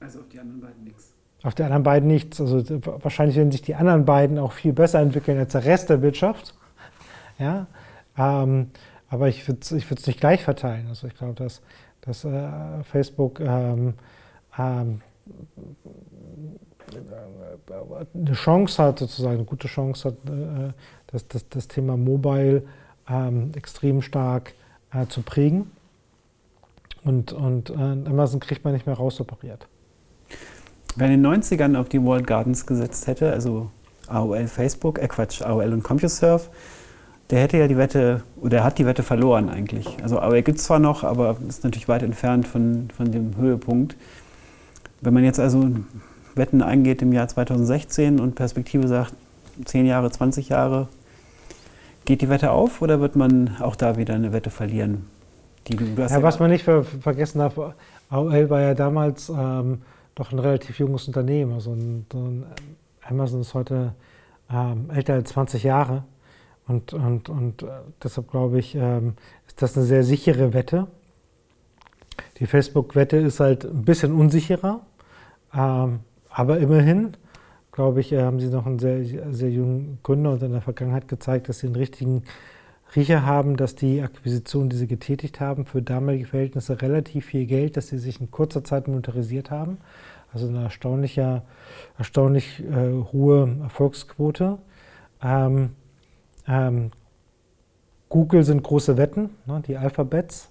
Also 0.00 0.20
auf 0.20 0.28
die 0.28 0.38
anderen 0.38 0.60
beiden 0.60 0.84
nichts. 0.84 1.12
Auf 1.42 1.54
die 1.54 1.62
anderen 1.62 1.82
beiden 1.82 2.08
nichts. 2.08 2.40
Also 2.40 2.62
wahrscheinlich 3.02 3.36
werden 3.36 3.50
sich 3.50 3.62
die 3.62 3.74
anderen 3.74 4.04
beiden 4.04 4.38
auch 4.38 4.52
viel 4.52 4.72
besser 4.72 5.00
entwickeln 5.00 5.38
als 5.38 5.52
der 5.52 5.64
Rest 5.64 5.90
der 5.90 6.02
Wirtschaft. 6.02 6.54
Ja, 7.38 7.66
ähm, 8.16 8.68
aber 9.10 9.28
ich 9.28 9.46
würde 9.46 9.60
es 9.60 9.70
ich 9.70 9.90
nicht 10.06 10.20
gleich 10.20 10.42
verteilen. 10.42 10.86
Also 10.88 11.06
ich 11.06 11.14
glaube, 11.14 11.34
dass, 11.34 11.60
dass 12.00 12.24
äh, 12.24 12.82
Facebook 12.84 13.40
ähm, 13.40 13.92
ähm, 14.58 15.02
eine 18.14 18.32
Chance 18.32 18.82
hat, 18.82 19.00
sozusagen 19.00 19.36
eine 19.36 19.44
gute 19.44 19.68
Chance 19.68 20.08
hat, 20.08 20.14
äh, 20.30 20.72
das, 21.08 21.28
das, 21.28 21.46
das 21.50 21.68
Thema 21.68 21.98
Mobile 21.98 22.62
ähm, 23.06 23.52
extrem 23.54 24.00
stark 24.00 24.54
äh, 24.92 25.06
zu 25.06 25.22
prägen. 25.22 25.70
Und, 27.04 27.32
und 27.32 27.70
äh, 27.70 27.74
Amazon 27.74 28.40
kriegt 28.40 28.64
man 28.64 28.72
nicht 28.72 28.86
mehr 28.86 28.96
rausoperiert. 28.96 29.68
Wer 30.96 31.08
in 31.08 31.22
den 31.22 31.42
90ern 31.42 31.76
auf 31.76 31.88
die 31.88 32.02
World 32.02 32.26
Gardens 32.26 32.66
gesetzt 32.66 33.06
hätte, 33.06 33.32
also 33.32 33.70
AOL 34.08 34.48
Facebook, 34.48 34.98
äh 34.98 35.08
Quatsch, 35.08 35.42
AOL 35.42 35.72
und 35.72 35.82
CompuServe, 35.82 36.48
der 37.30 37.40
hätte 37.40 37.58
ja 37.58 37.68
die 37.68 37.76
Wette, 37.76 38.22
oder 38.40 38.64
hat 38.64 38.78
die 38.78 38.86
Wette 38.86 39.02
verloren 39.02 39.48
eigentlich. 39.48 39.96
Also 40.02 40.18
AOL 40.18 40.42
gibt 40.42 40.58
es 40.58 40.64
zwar 40.64 40.78
noch, 40.78 41.04
aber 41.04 41.36
ist 41.48 41.64
natürlich 41.64 41.88
weit 41.88 42.02
entfernt 42.02 42.46
von, 42.46 42.88
von 42.96 43.10
dem 43.10 43.36
Höhepunkt. 43.36 43.96
Wenn 45.00 45.14
man 45.14 45.24
jetzt 45.24 45.40
also 45.40 45.70
Wetten 46.34 46.62
eingeht 46.62 47.02
im 47.02 47.12
Jahr 47.12 47.28
2016 47.28 48.20
und 48.20 48.34
Perspektive 48.34 48.88
sagt, 48.88 49.14
10 49.64 49.86
Jahre, 49.86 50.10
20 50.10 50.48
Jahre, 50.48 50.88
geht 52.06 52.22
die 52.22 52.28
Wette 52.28 52.50
auf 52.52 52.80
oder 52.80 53.00
wird 53.00 53.16
man 53.16 53.56
auch 53.60 53.76
da 53.76 53.96
wieder 53.96 54.14
eine 54.14 54.32
Wette 54.32 54.50
verlieren? 54.50 55.06
Die, 55.68 55.76
ja, 55.96 56.06
ja, 56.06 56.22
was 56.22 56.38
man 56.38 56.50
nicht 56.50 56.64
ver 56.64 56.84
vergessen 56.84 57.40
darf, 57.40 57.58
AOL 58.08 58.50
war 58.50 58.60
ja 58.60 58.74
damals 58.74 59.28
ähm, 59.28 59.82
doch 60.14 60.32
ein 60.32 60.38
relativ 60.38 60.78
junges 60.78 61.06
Unternehmen. 61.08 61.52
Also 61.52 61.72
ein, 61.72 62.06
ein 62.14 62.46
Amazon 63.02 63.40
ist 63.40 63.54
heute 63.54 63.92
ähm, 64.50 64.90
älter 64.90 65.14
als 65.14 65.30
20 65.30 65.64
Jahre. 65.64 66.04
Und, 66.68 66.92
und, 66.92 67.28
und 67.28 67.62
äh, 67.62 67.66
deshalb 68.02 68.30
glaube 68.30 68.58
ich, 68.58 68.74
ähm, 68.74 69.14
ist 69.46 69.60
das 69.60 69.76
eine 69.76 69.86
sehr 69.86 70.02
sichere 70.02 70.52
Wette. 70.52 70.86
Die 72.38 72.46
Facebook-Wette 72.46 73.16
ist 73.18 73.40
halt 73.40 73.64
ein 73.64 73.84
bisschen 73.84 74.12
unsicherer, 74.12 74.80
ähm, 75.54 76.00
aber 76.28 76.58
immerhin, 76.58 77.16
glaube 77.76 78.00
ich, 78.00 78.10
äh, 78.10 78.22
haben 78.22 78.40
sie 78.40 78.48
noch 78.48 78.66
einen 78.66 78.78
sehr, 78.78 79.04
sehr 79.32 79.50
jungen 79.50 79.98
Gründer 80.02 80.32
und 80.32 80.42
in 80.42 80.52
der 80.52 80.62
Vergangenheit 80.62 81.08
gezeigt, 81.08 81.48
dass 81.48 81.60
sie 81.60 81.66
einen 81.66 81.76
richtigen 81.76 82.24
Riecher 82.94 83.26
haben, 83.26 83.56
dass 83.56 83.74
die 83.74 84.00
Akquisition, 84.00 84.70
die 84.70 84.76
sie 84.76 84.86
getätigt 84.86 85.40
haben, 85.40 85.66
für 85.66 85.82
damalige 85.82 86.26
Verhältnisse 86.26 86.80
relativ 86.80 87.26
viel 87.26 87.44
Geld, 87.46 87.76
dass 87.76 87.88
sie 87.88 87.98
sich 87.98 88.20
in 88.20 88.30
kurzer 88.30 88.64
Zeit 88.64 88.88
monetarisiert 88.88 89.50
haben. 89.50 89.76
Also 90.32 90.48
eine 90.48 90.62
erstaunliche, 90.62 91.42
erstaunlich 91.98 92.64
äh, 92.64 92.92
hohe 93.12 93.56
Erfolgsquote. 93.62 94.58
Ähm, 95.22 95.70
ähm, 96.48 96.92
Google 98.08 98.44
sind 98.44 98.62
große 98.62 98.96
Wetten, 98.96 99.30
ne, 99.44 99.62
die 99.66 99.76
Alphabets. 99.76 100.48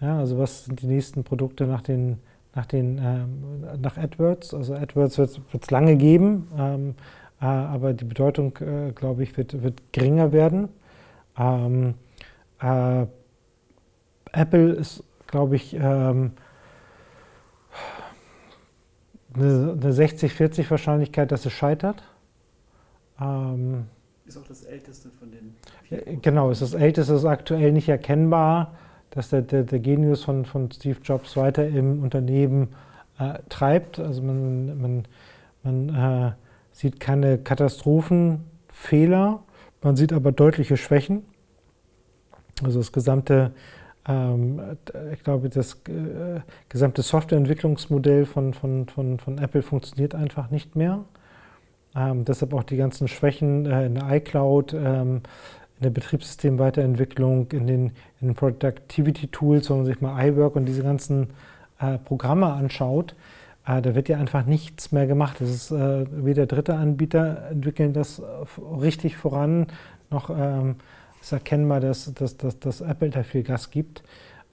Ja, 0.00 0.18
also 0.18 0.38
was 0.38 0.66
sind 0.66 0.82
die 0.82 0.86
nächsten 0.86 1.24
Produkte 1.24 1.66
nach 1.66 1.82
den 1.82 2.18
nach, 2.58 2.66
den, 2.66 2.98
ähm, 2.98 3.80
nach 3.80 3.96
AdWords. 3.96 4.52
Also 4.52 4.74
AdWords 4.74 5.16
wird 5.16 5.62
es 5.62 5.70
lange 5.70 5.96
geben, 5.96 6.48
ähm, 6.58 6.94
äh, 7.40 7.44
aber 7.44 7.92
die 7.92 8.04
Bedeutung, 8.04 8.56
äh, 8.56 8.90
glaube 8.90 9.22
ich, 9.22 9.36
wird, 9.36 9.62
wird 9.62 9.80
geringer 9.92 10.32
werden. 10.32 10.68
Ähm, 11.38 11.94
äh, 12.60 13.06
Apple 14.32 14.72
ist, 14.72 15.04
glaube 15.28 15.54
ich, 15.54 15.74
ähm, 15.74 16.32
eine, 19.34 19.78
eine 19.80 19.92
60-40 19.92 20.68
Wahrscheinlichkeit, 20.68 21.30
dass 21.30 21.46
es 21.46 21.52
scheitert. 21.52 22.02
Ähm, 23.20 23.86
ist 24.26 24.36
auch 24.36 24.48
das 24.48 24.64
älteste 24.64 25.10
von 25.10 25.30
den. 25.30 26.20
Genau, 26.22 26.50
ist 26.50 26.60
das 26.60 26.74
älteste, 26.74 27.14
ist 27.14 27.24
aktuell 27.24 27.70
nicht 27.70 27.88
erkennbar, 27.88 28.74
dass 29.10 29.30
der, 29.30 29.42
der, 29.42 29.64
der 29.64 29.78
Genius 29.78 30.24
von, 30.24 30.44
von 30.44 30.70
Steve 30.70 30.98
Jobs 31.02 31.36
weiter 31.36 31.66
im 31.66 32.02
Unternehmen 32.02 32.68
äh, 33.18 33.38
treibt. 33.48 33.98
Also 33.98 34.22
man, 34.22 34.80
man, 34.80 35.04
man 35.62 35.88
äh, 35.88 36.32
sieht 36.72 37.00
keine 37.00 37.38
Katastrophenfehler, 37.38 39.42
man 39.82 39.96
sieht 39.96 40.12
aber 40.12 40.32
deutliche 40.32 40.76
Schwächen. 40.76 41.22
Also 42.62 42.78
das 42.78 42.92
gesamte, 42.92 43.52
ähm, 44.06 44.60
ich 45.12 45.22
glaube, 45.22 45.48
das 45.48 45.74
äh, 45.88 46.40
gesamte 46.68 47.02
Softwareentwicklungsmodell 47.02 48.26
von, 48.26 48.54
von, 48.54 48.88
von, 48.88 49.18
von 49.18 49.38
Apple 49.38 49.62
funktioniert 49.62 50.14
einfach 50.14 50.50
nicht 50.50 50.76
mehr. 50.76 51.04
Ähm, 51.96 52.24
deshalb 52.24 52.52
auch 52.54 52.64
die 52.64 52.76
ganzen 52.76 53.08
Schwächen 53.08 53.66
äh, 53.66 53.86
in 53.86 53.94
der 53.94 54.10
iCloud, 54.10 54.74
ähm, 54.74 55.22
in 55.78 55.84
der 55.84 55.90
Betriebssystemweiterentwicklung, 55.90 57.50
in 57.52 57.66
den, 57.66 57.86
in 58.20 58.28
den 58.28 58.34
Productivity 58.34 59.28
Tools, 59.28 59.70
wenn 59.70 59.78
man 59.78 59.86
sich 59.86 60.00
mal 60.00 60.26
iWork 60.26 60.56
und 60.56 60.66
diese 60.66 60.82
ganzen 60.82 61.28
äh, 61.80 61.98
Programme 61.98 62.52
anschaut, 62.52 63.14
äh, 63.66 63.80
da 63.80 63.94
wird 63.94 64.08
ja 64.08 64.18
einfach 64.18 64.44
nichts 64.44 64.90
mehr 64.90 65.06
gemacht. 65.06 65.40
Es 65.40 65.50
ist 65.50 65.70
äh, 65.70 66.06
weder 66.10 66.46
dritte 66.46 66.74
Anbieter 66.74 67.48
entwickeln 67.50 67.92
das 67.92 68.20
richtig 68.80 69.16
voran, 69.16 69.68
noch 70.10 70.30
ähm, 70.30 70.76
ist 71.20 71.32
erkennbar, 71.32 71.80
dass, 71.80 72.12
dass, 72.14 72.36
dass, 72.36 72.58
dass 72.58 72.80
Apple 72.80 73.10
da 73.10 73.22
viel 73.22 73.42
Gas 73.42 73.70
gibt, 73.70 74.02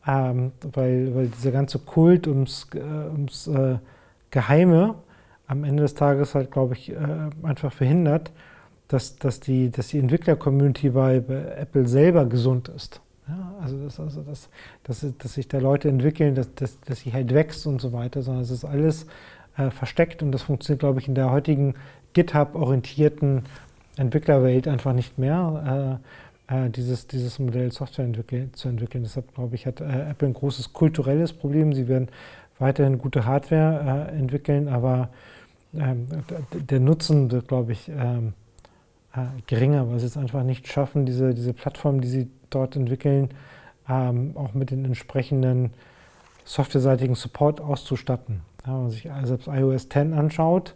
ähm, 0.07 0.51
weil, 0.73 1.15
weil 1.15 1.27
dieser 1.27 1.51
ganze 1.51 1.79
Kult 1.79 2.27
ums, 2.27 2.67
äh, 2.75 2.79
ums 2.79 3.47
äh, 3.47 3.77
Geheime 4.31 4.95
am 5.47 5.63
Ende 5.63 5.83
des 5.83 5.93
Tages 5.93 6.35
halt, 6.35 6.51
glaube 6.51 6.73
ich, 6.73 6.91
äh, 6.91 6.97
einfach 7.43 7.71
verhindert, 7.71 8.31
dass, 8.87 9.17
dass 9.17 9.39
die, 9.39 9.71
dass 9.71 9.89
die 9.89 9.99
Entwickler-Community 9.99 10.89
bei, 10.89 11.15
Apple 11.15 11.87
selber 11.87 12.25
gesund 12.25 12.69
ist. 12.69 13.01
Ja, 13.27 13.55
also, 13.61 13.83
das, 13.83 13.99
also 13.99 14.21
das, 14.21 14.49
dass, 14.83 15.05
dass 15.17 15.33
sich 15.33 15.47
da 15.47 15.57
Leute 15.57 15.89
entwickeln, 15.89 16.35
dass, 16.35 16.53
dass, 16.53 16.79
dass 16.81 16.99
sie 16.99 17.11
halt 17.11 17.33
wächst 17.33 17.65
und 17.65 17.81
so 17.81 17.91
weiter, 17.91 18.21
sondern 18.21 18.43
es 18.43 18.51
ist 18.51 18.65
alles 18.65 19.07
äh, 19.57 19.71
versteckt 19.71 20.21
und 20.21 20.31
das 20.31 20.43
funktioniert, 20.43 20.81
glaube 20.81 20.99
ich, 20.99 21.07
in 21.07 21.15
der 21.15 21.31
heutigen 21.31 21.73
GitHub-orientierten 22.13 23.43
Entwicklerwelt 23.97 24.67
einfach 24.67 24.93
nicht 24.93 25.17
mehr, 25.17 25.99
äh, 26.49 26.65
äh, 26.65 26.69
dieses, 26.69 27.07
dieses 27.07 27.39
Modell 27.39 27.71
Software 27.71 28.05
entwickeln, 28.05 28.53
zu 28.53 28.67
entwickeln. 28.67 29.03
Deshalb, 29.03 29.33
glaube 29.33 29.55
ich, 29.55 29.65
hat 29.65 29.81
äh, 29.81 30.09
Apple 30.09 30.27
ein 30.27 30.33
großes 30.33 30.73
kulturelles 30.73 31.33
Problem. 31.33 31.73
Sie 31.73 31.87
werden 31.87 32.09
weiterhin 32.59 32.99
gute 32.99 33.25
Hardware 33.25 34.09
äh, 34.11 34.17
entwickeln, 34.17 34.67
aber 34.67 35.09
ähm, 35.73 36.07
der 36.53 36.79
Nutzen 36.79 37.31
wird, 37.31 37.47
glaube 37.47 37.71
ich, 37.71 37.89
ähm, 37.89 38.33
äh, 39.15 39.41
geringer, 39.47 39.89
weil 39.89 39.99
sie 39.99 40.07
es 40.07 40.17
einfach 40.17 40.43
nicht 40.43 40.67
schaffen, 40.67 41.05
diese, 41.05 41.33
diese 41.33 41.53
Plattform, 41.53 42.01
die 42.01 42.07
sie 42.07 42.27
dort 42.49 42.75
entwickeln, 42.75 43.29
ähm, 43.89 44.33
auch 44.35 44.53
mit 44.53 44.71
den 44.71 44.85
entsprechenden 44.85 45.71
softwareseitigen 46.43 47.15
Support 47.15 47.61
auszustatten. 47.61 48.41
Ja, 48.65 48.73
wenn 48.73 48.81
man 48.83 48.91
sich 48.91 49.09
selbst 49.23 49.47
iOS 49.47 49.89
10 49.89 50.13
anschaut 50.13 50.75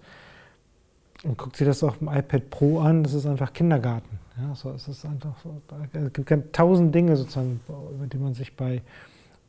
und 1.23 1.37
guckt 1.37 1.55
sich 1.55 1.67
das 1.67 1.83
auf 1.83 1.99
dem 1.99 2.07
iPad 2.07 2.49
Pro 2.49 2.79
an, 2.79 3.03
das 3.03 3.13
ist 3.13 3.25
einfach 3.25 3.53
Kindergarten. 3.53 4.19
Ja, 4.39 4.55
so, 4.55 4.71
es 4.71 4.87
ist 4.87 5.05
einfach 5.05 5.35
so, 5.43 5.61
es 5.91 6.13
gibt 6.13 6.53
tausend 6.53 6.95
Dinge 6.95 7.15
sozusagen, 7.15 7.59
über 7.93 8.07
die 8.07 8.17
man 8.17 8.33
sich 8.33 8.55
bei, 8.55 8.81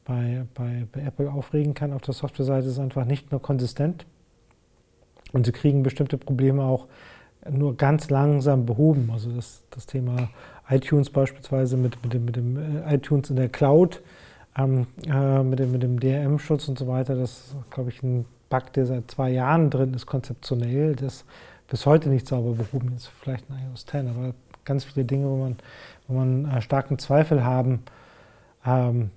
bei, 0.05 0.45
bei, 0.55 0.87
bei 0.91 1.03
Apple 1.03 1.31
aufregen 1.31 1.75
kann. 1.75 1.93
Auf 1.93 2.03
der 2.03 2.15
Softwareseite 2.15 2.67
ist 2.67 2.73
es 2.73 2.79
einfach 2.79 3.05
nicht 3.05 3.31
nur 3.31 3.41
konsistent 3.41 4.05
und 5.33 5.47
sie 5.47 5.53
kriegen 5.53 5.83
bestimmte 5.83 6.19
Probleme 6.19 6.65
auch 6.65 6.89
nur 7.49 7.77
ganz 7.77 8.11
langsam 8.11 8.67
behoben. 8.67 9.11
Also 9.13 9.31
das, 9.31 9.63
das 9.71 9.87
Thema 9.87 10.29
iTunes 10.69 11.11
beispielsweise 11.11 11.77
mit, 11.77 12.03
mit, 12.03 12.15
dem, 12.15 12.25
mit 12.25 12.37
dem 12.37 12.57
äh, 12.57 12.95
iTunes 12.95 13.31
in 13.31 13.37
der 13.37 13.49
Cloud, 13.49 14.03
ähm, 14.57 14.87
äh, 15.07 15.43
mit 15.43 15.59
dem, 15.59 15.73
mit 15.73 15.83
dem 15.83 15.99
DRM-Schutz 15.99 16.69
und 16.69 16.79
so 16.79 16.87
weiter, 16.87 17.15
das 17.15 17.31
ist, 17.31 17.71
glaube 17.71 17.91
ich, 17.91 18.03
ein 18.03 18.25
Bug, 18.49 18.73
der 18.75 18.87
seit 18.87 19.11
zwei 19.11 19.31
Jahren 19.31 19.71
drin 19.71 19.95
ist, 19.95 20.07
konzeptionell, 20.07 20.97
das 20.97 21.25
bis 21.69 21.87
heute 21.87 22.09
nicht 22.09 22.27
sauber 22.27 22.53
behoben 22.53 22.93
ist. 22.97 23.09
Vielleicht 23.21 23.49
ein 23.49 23.71
iOS 23.71 23.87
10, 23.87 24.09
aber 24.09 24.35
ganz 24.65 24.85
viele 24.85 25.07
Dinge, 25.07 25.27
wo 25.27 25.37
man, 25.37 25.57
wo 26.09 26.15
man 26.15 26.45
äh, 26.45 26.61
starken 26.61 26.99
Zweifel 26.99 27.45
haben 27.45 27.83
ähm, 28.67 29.11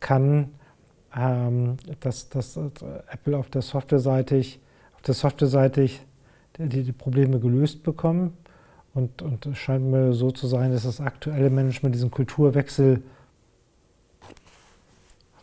kann, 0.00 0.54
ähm, 1.16 1.76
dass, 2.00 2.28
dass 2.30 2.56
äh, 2.56 2.70
Apple 3.10 3.36
auf 3.36 3.50
der 3.50 3.62
Software-seitig 3.62 4.60
auf 5.00 5.02
der 5.02 5.14
Software-seitig 5.14 6.02
die, 6.58 6.82
die 6.82 6.92
Probleme 6.92 7.40
gelöst 7.40 7.82
bekommen. 7.82 8.36
Und, 8.92 9.22
und 9.22 9.46
es 9.46 9.58
scheint 9.58 9.84
mir 9.84 10.12
so 10.12 10.30
zu 10.30 10.46
sein, 10.46 10.72
dass 10.72 10.82
das 10.82 11.00
aktuelle 11.00 11.50
Management 11.50 11.94
diesen 11.94 12.10
Kulturwechsel 12.10 13.02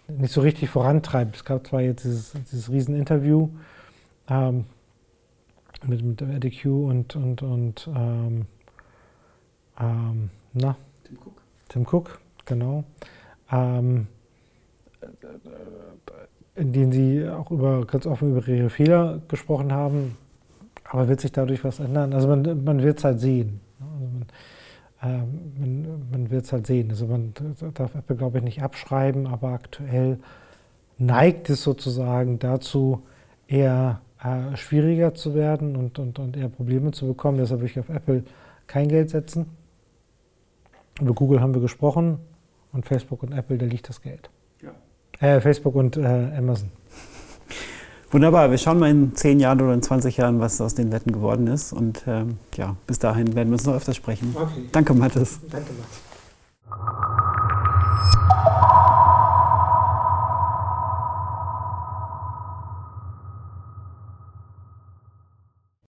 nicht 0.07 0.33
so 0.33 0.41
richtig 0.41 0.69
vorantreibt. 0.69 1.35
Es 1.35 1.45
gab 1.45 1.67
zwar 1.67 1.81
jetzt 1.81 2.03
dieses, 2.03 2.33
dieses 2.51 2.71
Rieseninterview, 2.71 3.49
ähm, 4.29 4.65
mit, 5.85 6.03
mit 6.03 6.21
dem 6.21 6.31
EDQ 6.31 6.65
und, 6.65 7.15
und, 7.15 7.41
und 7.41 7.89
ähm, 7.95 8.45
ähm, 9.79 10.29
na? 10.53 10.75
Tim 11.03 11.17
Cook. 11.17 11.41
Tim 11.69 11.85
Cook, 11.85 12.19
genau. 12.45 12.83
Ähm, 13.51 14.07
in 16.55 16.73
denen 16.73 16.91
sie 16.91 17.29
auch 17.29 17.51
über, 17.51 17.85
ganz 17.85 18.07
offen 18.07 18.35
über 18.35 18.47
ihre 18.47 18.69
Fehler 18.69 19.21
gesprochen 19.27 19.71
haben. 19.71 20.17
Aber 20.89 21.07
wird 21.07 21.21
sich 21.21 21.31
dadurch 21.31 21.63
was 21.63 21.79
ändern? 21.79 22.13
Also 22.13 22.27
man, 22.27 22.63
man 22.63 22.81
wird 22.81 22.99
es 22.99 23.03
halt 23.03 23.19
sehen. 23.19 23.59
Also 23.79 24.05
man, 24.05 24.25
ähm, 25.03 25.51
man, 25.59 26.09
man 26.11 26.29
wird 26.29 26.45
es 26.45 26.53
halt 26.53 26.67
sehen. 26.67 26.89
Also 26.89 27.07
man 27.07 27.33
darf 27.73 27.95
Apple, 27.95 28.15
glaube 28.15 28.37
ich, 28.37 28.43
nicht 28.43 28.63
abschreiben, 28.63 29.27
aber 29.27 29.49
aktuell 29.49 30.19
neigt 30.97 31.49
es 31.49 31.63
sozusagen 31.63 32.39
dazu, 32.39 33.03
eher 33.47 34.01
äh, 34.23 34.55
schwieriger 34.55 35.13
zu 35.13 35.35
werden 35.35 35.75
und, 35.75 35.99
und, 35.99 36.19
und 36.19 36.37
eher 36.37 36.49
Probleme 36.49 36.91
zu 36.91 37.07
bekommen. 37.07 37.37
Deshalb 37.37 37.61
würde 37.61 37.71
ich 37.71 37.79
auf 37.79 37.89
Apple 37.89 38.23
kein 38.65 38.87
Geld 38.87 39.09
setzen. 39.09 39.47
Über 40.99 41.13
Google 41.13 41.41
haben 41.41 41.53
wir 41.53 41.61
gesprochen 41.61 42.19
und 42.71 42.85
Facebook 42.85 43.23
und 43.23 43.31
Apple, 43.33 43.57
da 43.57 43.65
liegt 43.65 43.87
das 43.89 44.01
Geld. 44.01 44.29
Ja. 44.61 44.71
Äh, 45.19 45.41
Facebook 45.41 45.75
und 45.75 45.97
äh, 45.97 46.31
Amazon. 46.35 46.71
Wunderbar, 48.09 48.51
wir 48.51 48.57
schauen 48.57 48.79
mal 48.79 48.89
in 48.89 49.15
zehn 49.15 49.39
Jahren 49.39 49.61
oder 49.61 49.73
in 49.73 49.81
20 49.81 50.15
Jahren, 50.15 50.39
was 50.39 50.61
aus 50.61 50.75
den 50.75 50.91
Wetten 50.91 51.11
geworden 51.11 51.47
ist. 51.47 51.73
Und 51.73 52.03
ähm, 52.07 52.37
ja, 52.55 52.75
bis 52.87 52.99
dahin 52.99 53.35
werden 53.35 53.49
wir 53.49 53.53
uns 53.53 53.65
noch 53.65 53.75
öfter 53.75 53.93
sprechen. 53.93 54.33
Okay. 54.33 54.69
Danke, 54.71 54.93
Mathis. 54.93 55.39
Danke, 55.51 55.71
Mathis. 55.73 57.16